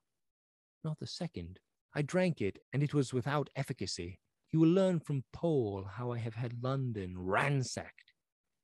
not 0.82 0.99
the 0.99 1.07
second. 1.07 1.61
I 1.95 2.03
drank 2.03 2.40
it, 2.40 2.59
and 2.72 2.82
it 2.82 2.95
was 2.95 3.12
without 3.12 3.51
efficacy. 3.55 4.18
You 4.51 4.61
will 4.61 4.70
learn 4.70 5.01
from 5.01 5.24
Poole 5.32 5.84
how 5.84 6.12
I 6.12 6.18
have 6.18 6.34
had 6.34 6.62
London 6.62 7.14
ransacked. 7.18 8.12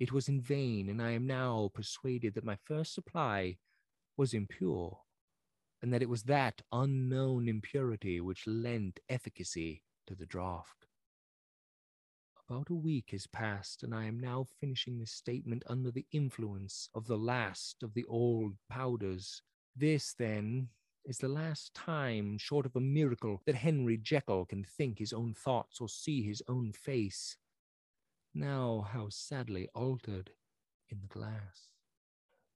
It 0.00 0.12
was 0.12 0.28
in 0.28 0.40
vain, 0.40 0.88
and 0.88 1.00
I 1.02 1.10
am 1.10 1.26
now 1.26 1.70
persuaded 1.74 2.34
that 2.34 2.44
my 2.44 2.56
first 2.64 2.94
supply 2.94 3.58
was 4.16 4.34
impure, 4.34 4.98
and 5.82 5.92
that 5.92 6.02
it 6.02 6.08
was 6.08 6.24
that 6.24 6.62
unknown 6.72 7.48
impurity 7.48 8.20
which 8.20 8.46
lent 8.46 9.00
efficacy 9.08 9.82
to 10.06 10.14
the 10.14 10.26
draught. 10.26 10.77
About 12.50 12.70
a 12.70 12.74
week 12.74 13.10
has 13.10 13.26
passed, 13.26 13.82
and 13.82 13.94
I 13.94 14.06
am 14.06 14.18
now 14.18 14.46
finishing 14.58 14.98
this 14.98 15.12
statement 15.12 15.62
under 15.66 15.90
the 15.90 16.06
influence 16.12 16.88
of 16.94 17.06
the 17.06 17.18
last 17.18 17.82
of 17.82 17.92
the 17.92 18.06
old 18.06 18.54
powders. 18.70 19.42
This, 19.76 20.14
then, 20.14 20.68
is 21.04 21.18
the 21.18 21.28
last 21.28 21.74
time, 21.74 22.38
short 22.38 22.64
of 22.64 22.74
a 22.74 22.80
miracle, 22.80 23.42
that 23.44 23.54
Henry 23.54 23.98
Jekyll 23.98 24.46
can 24.46 24.64
think 24.64 24.98
his 24.98 25.12
own 25.12 25.34
thoughts 25.34 25.78
or 25.78 25.90
see 25.90 26.22
his 26.22 26.42
own 26.48 26.72
face. 26.72 27.36
Now, 28.34 28.88
how 28.94 29.08
sadly 29.10 29.68
altered 29.74 30.30
in 30.88 31.00
the 31.02 31.06
glass. 31.06 31.68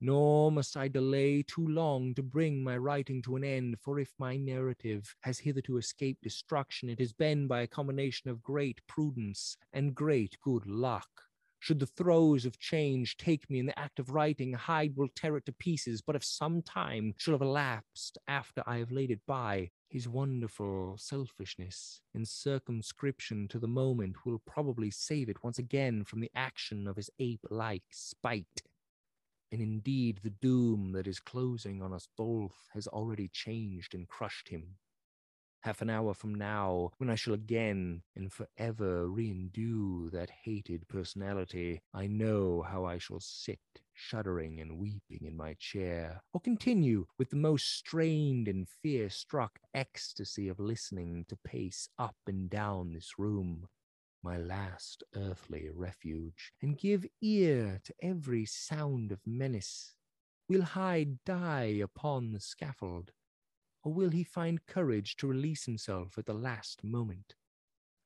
Nor 0.04 0.50
must 0.50 0.76
I 0.76 0.88
delay 0.88 1.44
too 1.44 1.64
long 1.64 2.12
to 2.14 2.24
bring 2.24 2.64
my 2.64 2.76
writing 2.76 3.22
to 3.22 3.36
an 3.36 3.44
end, 3.44 3.76
for 3.78 4.00
if 4.00 4.12
my 4.18 4.36
narrative 4.36 5.14
has 5.20 5.38
hitherto 5.38 5.76
escaped 5.76 6.24
destruction, 6.24 6.88
it 6.88 6.98
has 6.98 7.12
been 7.12 7.46
by 7.46 7.60
a 7.60 7.68
combination 7.68 8.28
of 8.28 8.42
great 8.42 8.80
prudence 8.88 9.56
and 9.72 9.94
great 9.94 10.36
good 10.42 10.66
luck. 10.66 11.08
Should 11.60 11.78
the 11.78 11.86
throes 11.86 12.44
of 12.44 12.58
change 12.58 13.16
take 13.16 13.48
me 13.48 13.60
in 13.60 13.66
the 13.66 13.78
act 13.78 14.00
of 14.00 14.10
writing, 14.10 14.54
Hyde 14.54 14.96
will 14.96 15.06
tear 15.14 15.36
it 15.36 15.46
to 15.46 15.52
pieces, 15.52 16.02
but 16.02 16.16
if 16.16 16.24
some 16.24 16.62
time 16.62 17.14
shall 17.16 17.34
have 17.34 17.40
elapsed 17.40 18.18
after 18.26 18.64
I 18.66 18.78
have 18.78 18.90
laid 18.90 19.12
it 19.12 19.20
by, 19.24 19.70
his 19.88 20.08
wonderful 20.08 20.96
selfishness 20.98 22.00
and 22.12 22.26
circumscription 22.26 23.46
to 23.46 23.60
the 23.60 23.68
moment 23.68 24.26
will 24.26 24.42
probably 24.44 24.90
save 24.90 25.28
it 25.28 25.44
once 25.44 25.60
again 25.60 26.02
from 26.02 26.18
the 26.18 26.32
action 26.34 26.88
of 26.88 26.96
his 26.96 27.08
ape 27.20 27.46
like 27.50 27.84
spite 27.92 28.62
and 29.52 29.60
indeed, 29.60 30.20
the 30.22 30.30
doom 30.30 30.92
that 30.92 31.06
is 31.06 31.20
closing 31.20 31.82
on 31.82 31.92
us 31.92 32.08
both 32.16 32.56
has 32.72 32.86
already 32.88 33.28
changed 33.28 33.94
and 33.94 34.08
crushed 34.08 34.48
him. 34.48 34.78
Half 35.60 35.80
an 35.80 35.90
hour 35.90 36.12
from 36.12 36.34
now, 36.34 36.90
when 36.98 37.08
I 37.08 37.14
shall 37.14 37.34
again 37.34 38.02
and 38.16 38.32
forever 38.32 39.06
reindue 39.06 40.10
that 40.10 40.30
hated 40.42 40.88
personality, 40.88 41.82
I 41.94 42.08
know 42.08 42.62
how 42.62 42.84
I 42.84 42.98
shall 42.98 43.20
sit 43.20 43.60
shuddering 43.92 44.60
and 44.60 44.78
weeping 44.78 45.24
in 45.24 45.36
my 45.36 45.54
chair, 45.60 46.20
or 46.32 46.40
continue 46.40 47.06
with 47.16 47.30
the 47.30 47.36
most 47.36 47.76
strained 47.76 48.48
and 48.48 48.66
fear 48.82 49.08
struck 49.08 49.60
ecstasy 49.72 50.48
of 50.48 50.58
listening 50.58 51.26
to 51.28 51.36
pace 51.44 51.88
up 51.96 52.16
and 52.26 52.50
down 52.50 52.94
this 52.94 53.12
room, 53.18 53.68
my 54.22 54.36
last 54.36 55.02
earthly 55.16 55.68
refuge, 55.74 56.52
and 56.62 56.78
give 56.78 57.06
ear 57.20 57.80
to 57.84 57.94
every 58.02 58.44
sound 58.44 59.12
of 59.12 59.20
menace? 59.26 59.94
Will 60.48 60.62
Hyde 60.62 61.18
die 61.24 61.80
upon 61.82 62.32
the 62.32 62.40
scaffold, 62.40 63.12
or 63.82 63.92
will 63.92 64.10
he 64.10 64.24
find 64.24 64.66
courage 64.66 65.16
to 65.16 65.26
release 65.26 65.64
himself 65.64 66.18
at 66.18 66.26
the 66.26 66.34
last 66.34 66.84
moment? 66.84 67.34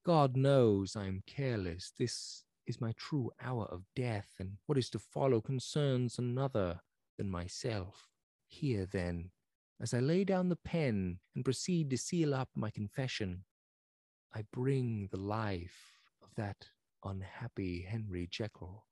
God 0.05 0.37
knows 0.37 0.95
I 0.95 1.07
am 1.07 1.23
careless. 1.27 1.93
This 1.99 2.45
is 2.67 2.81
my 2.81 2.93
true 2.97 3.31
hour 3.43 3.65
of 3.65 3.83
death, 3.95 4.31
and 4.39 4.53
what 4.67 4.79
is 4.79 4.91
to 4.91 4.99
follow 4.99 5.41
concerns 5.41 6.19
another 6.19 6.81
than 7.19 7.31
myself. 7.31 8.09
Here, 8.47 8.87
then, 8.87 9.31
as 9.81 9.93
I 9.93 9.99
lay 9.99 10.25
down 10.25 10.49
the 10.49 10.57
pen 10.57 11.19
and 11.35 11.45
proceed 11.45 11.91
to 11.91 11.99
seal 11.99 12.35
up 12.35 12.49
my 12.55 12.71
confession, 12.71 13.45
I 14.35 14.45
bring 14.53 15.09
the 15.11 15.19
life 15.19 15.96
that 16.35 16.69
unhappy 17.05 17.83
Henry 17.83 18.29
Jekyll 18.31 18.87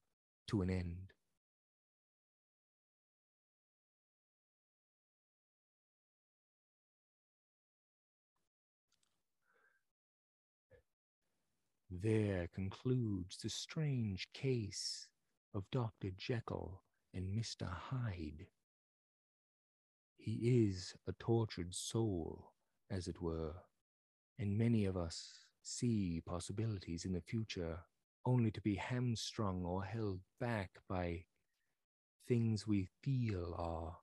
to 0.48 0.62
an 0.62 0.70
end. 0.70 1.12
There 11.90 12.48
concludes 12.54 13.36
the 13.36 13.48
strange 13.48 14.28
case 14.32 15.08
of 15.54 15.70
Dr. 15.70 16.10
Jekyll 16.16 16.82
and 17.14 17.32
Mr. 17.32 17.68
Hyde. 17.68 18.48
He 20.16 20.66
is 20.66 20.94
a 21.06 21.12
tortured 21.12 21.74
soul, 21.74 22.52
as 22.90 23.06
it 23.06 23.20
were, 23.22 23.54
and 24.38 24.58
many 24.58 24.86
of 24.86 24.96
us 24.96 25.43
see 25.64 26.22
possibilities 26.24 27.04
in 27.04 27.12
the 27.12 27.20
future 27.20 27.78
only 28.26 28.50
to 28.50 28.60
be 28.60 28.76
hamstrung 28.76 29.64
or 29.64 29.84
held 29.84 30.20
back 30.40 30.70
by 30.88 31.24
things 32.26 32.66
we 32.66 32.88
feel 33.02 33.54
are 33.58 33.96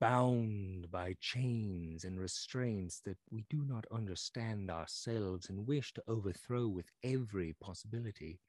bound 0.00 0.90
by 0.90 1.14
chains 1.20 2.04
and 2.04 2.20
restraints 2.20 3.00
that 3.00 3.16
we 3.30 3.44
do 3.48 3.64
not 3.64 3.86
understand 3.90 4.70
ourselves 4.70 5.48
and 5.48 5.66
wish 5.66 5.94
to 5.94 6.02
overthrow 6.08 6.66
with 6.66 6.90
every 7.02 7.54
possibility, 7.60 8.40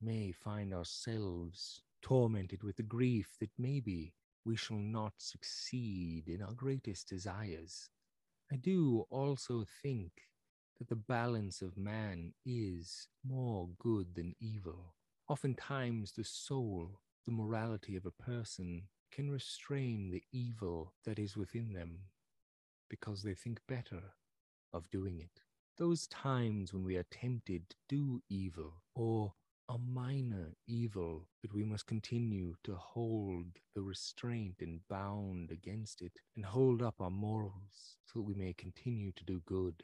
may 0.00 0.32
find 0.32 0.74
ourselves 0.74 1.82
tormented 2.02 2.62
with 2.62 2.76
the 2.76 2.82
grief 2.82 3.36
that 3.40 3.50
maybe 3.58 4.12
we 4.44 4.56
shall 4.56 4.78
not 4.78 5.12
succeed 5.16 6.28
in 6.28 6.42
our 6.42 6.52
greatest 6.52 7.08
desires. 7.08 7.90
I 8.52 8.56
do 8.56 9.06
also 9.10 9.64
think 9.82 10.12
that 10.78 10.88
the 10.88 10.96
balance 10.96 11.62
of 11.62 11.76
man 11.76 12.32
is 12.46 13.08
more 13.24 13.68
good 13.78 14.14
than 14.14 14.34
evil. 14.40 14.94
Oftentimes, 15.28 16.12
the 16.12 16.24
soul, 16.24 17.00
the 17.26 17.32
morality 17.32 17.96
of 17.96 18.06
a 18.06 18.10
person, 18.10 18.82
can 19.12 19.30
restrain 19.30 20.10
the 20.10 20.22
evil 20.32 20.94
that 21.04 21.18
is 21.18 21.36
within 21.36 21.72
them 21.72 21.98
because 22.88 23.22
they 23.22 23.34
think 23.34 23.60
better 23.68 24.02
of 24.72 24.88
doing 24.90 25.18
it. 25.18 25.40
Those 25.76 26.06
times 26.08 26.72
when 26.72 26.84
we 26.84 26.96
are 26.96 27.04
tempted 27.04 27.68
to 27.70 27.76
do 27.88 28.22
evil 28.28 28.82
or 28.94 29.32
a 29.68 29.78
minor 29.78 30.54
evil, 30.66 31.28
but 31.42 31.52
we 31.52 31.62
must 31.62 31.86
continue 31.86 32.54
to 32.64 32.74
hold 32.74 33.46
the 33.74 33.82
restraint 33.82 34.56
and 34.60 34.80
bound 34.88 35.50
against 35.50 36.00
it 36.00 36.20
and 36.36 36.44
hold 36.44 36.82
up 36.82 37.00
our 37.00 37.10
morals 37.10 37.96
so 38.06 38.18
that 38.18 38.22
we 38.22 38.34
may 38.34 38.54
continue 38.54 39.12
to 39.12 39.24
do 39.24 39.42
good. 39.44 39.82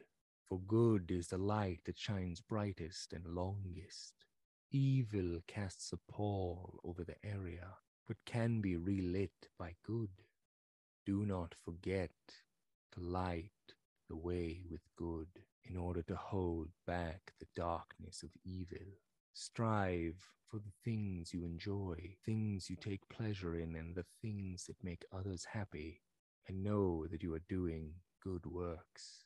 For 0.49 0.61
good 0.61 1.11
is 1.11 1.29
the 1.29 1.39
light 1.39 1.81
that 1.85 1.99
shines 1.99 2.41
brightest 2.41 3.13
and 3.13 3.27
longest. 3.27 4.15
Evil 4.71 5.41
casts 5.47 5.93
a 5.93 5.97
pall 6.13 6.81
over 6.85 7.03
the 7.03 7.17
area, 7.25 7.77
but 8.07 8.17
can 8.27 8.61
be 8.61 8.77
relit 8.77 9.49
by 9.59 9.75
good. 9.83 10.11
Do 11.07 11.25
not 11.25 11.55
forget 11.65 12.11
to 12.93 13.01
light 13.01 13.51
the 14.09 14.17
way 14.17 14.63
with 14.71 14.83
good 14.97 15.29
in 15.65 15.77
order 15.77 16.03
to 16.03 16.17
hold 16.17 16.69
back 16.87 17.33
the 17.41 17.47
darkness 17.57 18.23
of 18.23 18.31
evil. 18.45 18.87
Strive 19.33 20.31
for 20.47 20.59
the 20.59 20.73
things 20.85 21.33
you 21.33 21.45
enjoy, 21.45 22.17
things 22.25 22.69
you 22.69 22.77
take 22.77 23.09
pleasure 23.09 23.57
in, 23.57 23.75
and 23.75 23.95
the 23.95 24.05
things 24.21 24.67
that 24.67 24.85
make 24.85 25.05
others 25.13 25.45
happy, 25.45 26.03
and 26.47 26.63
know 26.63 27.07
that 27.07 27.23
you 27.23 27.35
are 27.35 27.43
doing 27.49 27.95
good 28.23 28.47
works, 28.47 29.24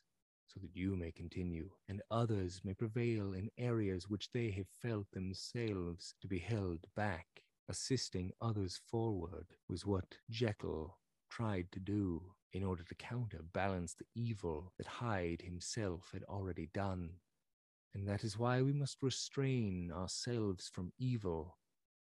so 0.51 0.59
that 0.59 0.75
you 0.75 0.95
may 0.95 1.11
continue, 1.11 1.69
and 1.87 2.01
others 2.09 2.61
may 2.63 2.73
prevail 2.73 3.33
in 3.33 3.49
areas 3.57 4.09
which 4.09 4.31
they 4.33 4.49
have 4.49 4.67
felt 4.81 5.05
themselves 5.11 6.15
to 6.21 6.27
be 6.27 6.39
held 6.39 6.79
back. 6.95 7.27
Assisting 7.69 8.31
others 8.41 8.81
forward 8.89 9.45
was 9.67 9.85
what 9.85 10.15
Jekyll 10.31 10.97
tried 11.29 11.67
to 11.71 11.79
do 11.79 12.21
in 12.51 12.63
order 12.63 12.83
to 12.83 12.95
counterbalance 12.95 13.93
the 13.93 14.05
evil 14.15 14.73
that 14.79 14.87
Hyde 14.87 15.43
himself 15.43 16.09
had 16.11 16.23
already 16.23 16.67
done. 16.73 17.11
And 17.93 18.07
that 18.07 18.23
is 18.23 18.39
why 18.39 18.63
we 18.63 18.73
must 18.73 19.03
restrain 19.03 19.91
ourselves 19.95 20.67
from 20.73 20.93
evil 20.97 21.57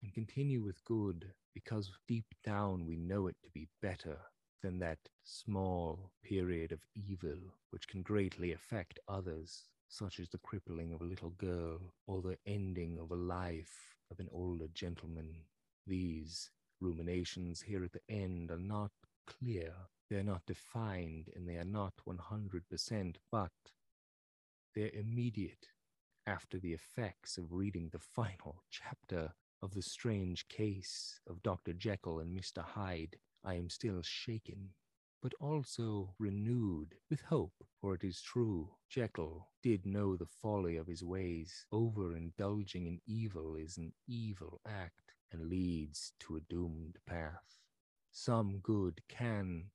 and 0.01 0.13
continue 0.13 0.63
with 0.63 0.83
good, 0.85 1.33
because 1.53 1.91
deep 2.07 2.27
down 2.45 2.85
we 2.85 2.95
know 2.95 3.27
it 3.27 3.35
to 3.43 3.49
be 3.53 3.67
better 3.81 4.17
than 4.61 4.79
that 4.79 4.99
small 5.23 6.11
period 6.23 6.71
of 6.71 6.79
evil 6.95 7.37
which 7.71 7.87
can 7.87 8.01
greatly 8.01 8.51
affect 8.51 8.99
others, 9.07 9.65
such 9.87 10.19
as 10.19 10.29
the 10.29 10.37
crippling 10.39 10.93
of 10.93 11.01
a 11.01 11.05
little 11.05 11.31
girl 11.31 11.79
or 12.07 12.21
the 12.21 12.37
ending 12.45 12.97
of 12.99 13.11
a 13.11 13.15
life 13.15 13.95
of 14.11 14.19
an 14.19 14.29
older 14.31 14.67
gentleman. 14.73 15.33
These 15.87 16.51
ruminations 16.81 17.61
here 17.61 17.83
at 17.83 17.93
the 17.93 18.01
end 18.09 18.51
are 18.51 18.57
not 18.57 18.91
clear, 19.25 19.73
they 20.09 20.17
are 20.17 20.23
not 20.23 20.45
defined, 20.45 21.29
and 21.35 21.47
they 21.47 21.57
are 21.57 21.63
not 21.63 21.93
100%, 22.07 23.15
but 23.31 23.51
they're 24.75 24.89
immediate 24.93 25.67
after 26.25 26.59
the 26.59 26.73
effects 26.73 27.37
of 27.37 27.51
reading 27.51 27.89
the 27.91 27.99
final 27.99 28.63
chapter 28.69 29.33
of 29.61 29.73
the 29.73 29.81
strange 29.81 30.47
case 30.47 31.19
of 31.27 31.43
Dr. 31.43 31.73
Jekyll 31.73 32.19
and 32.19 32.37
Mr. 32.37 32.63
Hyde. 32.63 33.17
I 33.43 33.55
am 33.55 33.69
still 33.69 34.01
shaken, 34.01 34.73
but 35.21 35.33
also 35.39 36.13
renewed 36.19 36.95
with 37.09 37.21
hope, 37.21 37.65
for 37.79 37.95
it 37.95 38.03
is 38.03 38.21
true, 38.21 38.69
Jekyll 38.89 39.49
did 39.61 39.85
know 39.85 40.15
the 40.15 40.25
folly 40.25 40.77
of 40.77 40.87
his 40.87 41.03
ways. 41.03 41.65
Overindulging 41.71 42.87
in 42.87 43.01
evil 43.05 43.55
is 43.55 43.77
an 43.77 43.93
evil 44.07 44.61
act 44.65 45.13
and 45.31 45.49
leads 45.49 46.13
to 46.19 46.35
a 46.35 46.41
doomed 46.41 46.97
path. 47.05 47.59
Some 48.11 48.59
good 48.59 49.01
can 49.07 49.71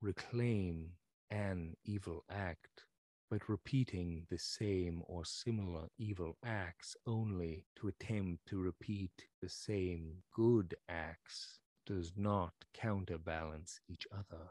reclaim 0.00 0.92
an 1.30 1.76
evil 1.84 2.24
act, 2.30 2.84
but 3.30 3.48
repeating 3.48 4.26
the 4.30 4.38
same 4.38 5.02
or 5.06 5.24
similar 5.24 5.88
evil 5.98 6.36
acts 6.44 6.96
only 7.06 7.66
to 7.76 7.88
attempt 7.88 8.46
to 8.46 8.58
repeat 8.58 9.26
the 9.40 9.48
same 9.48 10.22
good 10.34 10.74
acts 10.88 11.60
does 11.86 12.12
not 12.16 12.52
counterbalance 12.74 13.80
each 13.88 14.06
other. 14.12 14.44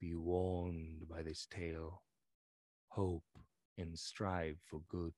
Be 0.00 0.14
warned 0.14 1.08
by 1.08 1.22
this 1.22 1.46
tale. 1.46 2.02
Hope 2.88 3.38
and 3.78 3.98
strive 3.98 4.56
for 4.64 4.82
good. 4.88 5.14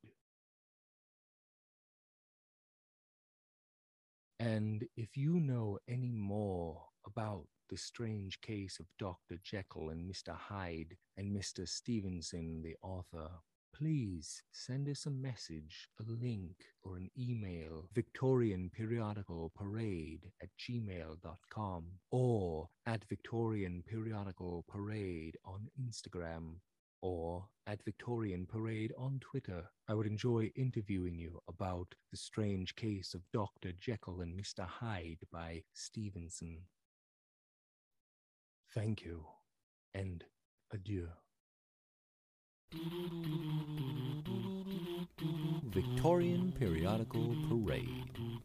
And 4.38 4.84
if 4.96 5.16
you 5.16 5.40
know 5.40 5.78
any 5.88 6.12
more 6.12 6.82
about 7.06 7.46
the 7.70 7.76
strange 7.76 8.40
case 8.40 8.78
of 8.78 8.86
Dr. 8.98 9.38
Jekyll 9.42 9.90
and 9.90 10.08
Mr. 10.10 10.36
Hyde 10.36 10.96
and 11.16 11.34
Mr. 11.34 11.66
Stevenson, 11.66 12.62
the 12.62 12.76
author, 12.82 13.30
please 13.74 14.42
send 14.52 14.88
us 14.88 15.06
a 15.06 15.10
message, 15.10 15.88
a 16.00 16.04
link, 16.08 16.54
or 16.82 16.96
an 16.96 17.10
email, 17.18 17.88
Victorian 17.92 18.70
Periodical 18.70 19.50
Parade 19.54 20.30
at 20.40 20.48
gmail.com 20.60 21.84
or 22.10 22.68
at 22.86 23.04
Victorian 23.08 23.82
Periodical 23.86 24.64
Parade 24.68 25.36
on 25.44 25.68
Instagram 25.80 26.54
or 27.02 27.44
at 27.66 27.84
Victorian 27.84 28.46
Parade 28.46 28.92
on 28.96 29.18
Twitter. 29.20 29.64
I 29.88 29.94
would 29.94 30.06
enjoy 30.06 30.52
interviewing 30.54 31.18
you 31.18 31.40
about 31.48 31.94
the 32.12 32.16
strange 32.16 32.76
case 32.76 33.12
of 33.12 33.22
Dr. 33.32 33.72
Jekyll 33.72 34.20
and 34.20 34.38
Mr. 34.38 34.66
Hyde 34.66 35.18
by 35.32 35.64
Stevenson. 35.72 36.58
Thank 38.72 39.04
you 39.04 39.24
and 39.94 40.24
adieu. 40.72 41.08
Victorian 45.74 46.52
Periodical 46.58 47.34
Parade. 47.48 48.40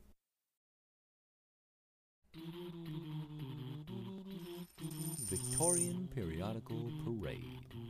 Victorian 5.29 6.07
Periodical 6.15 6.91
Parade. 7.03 7.88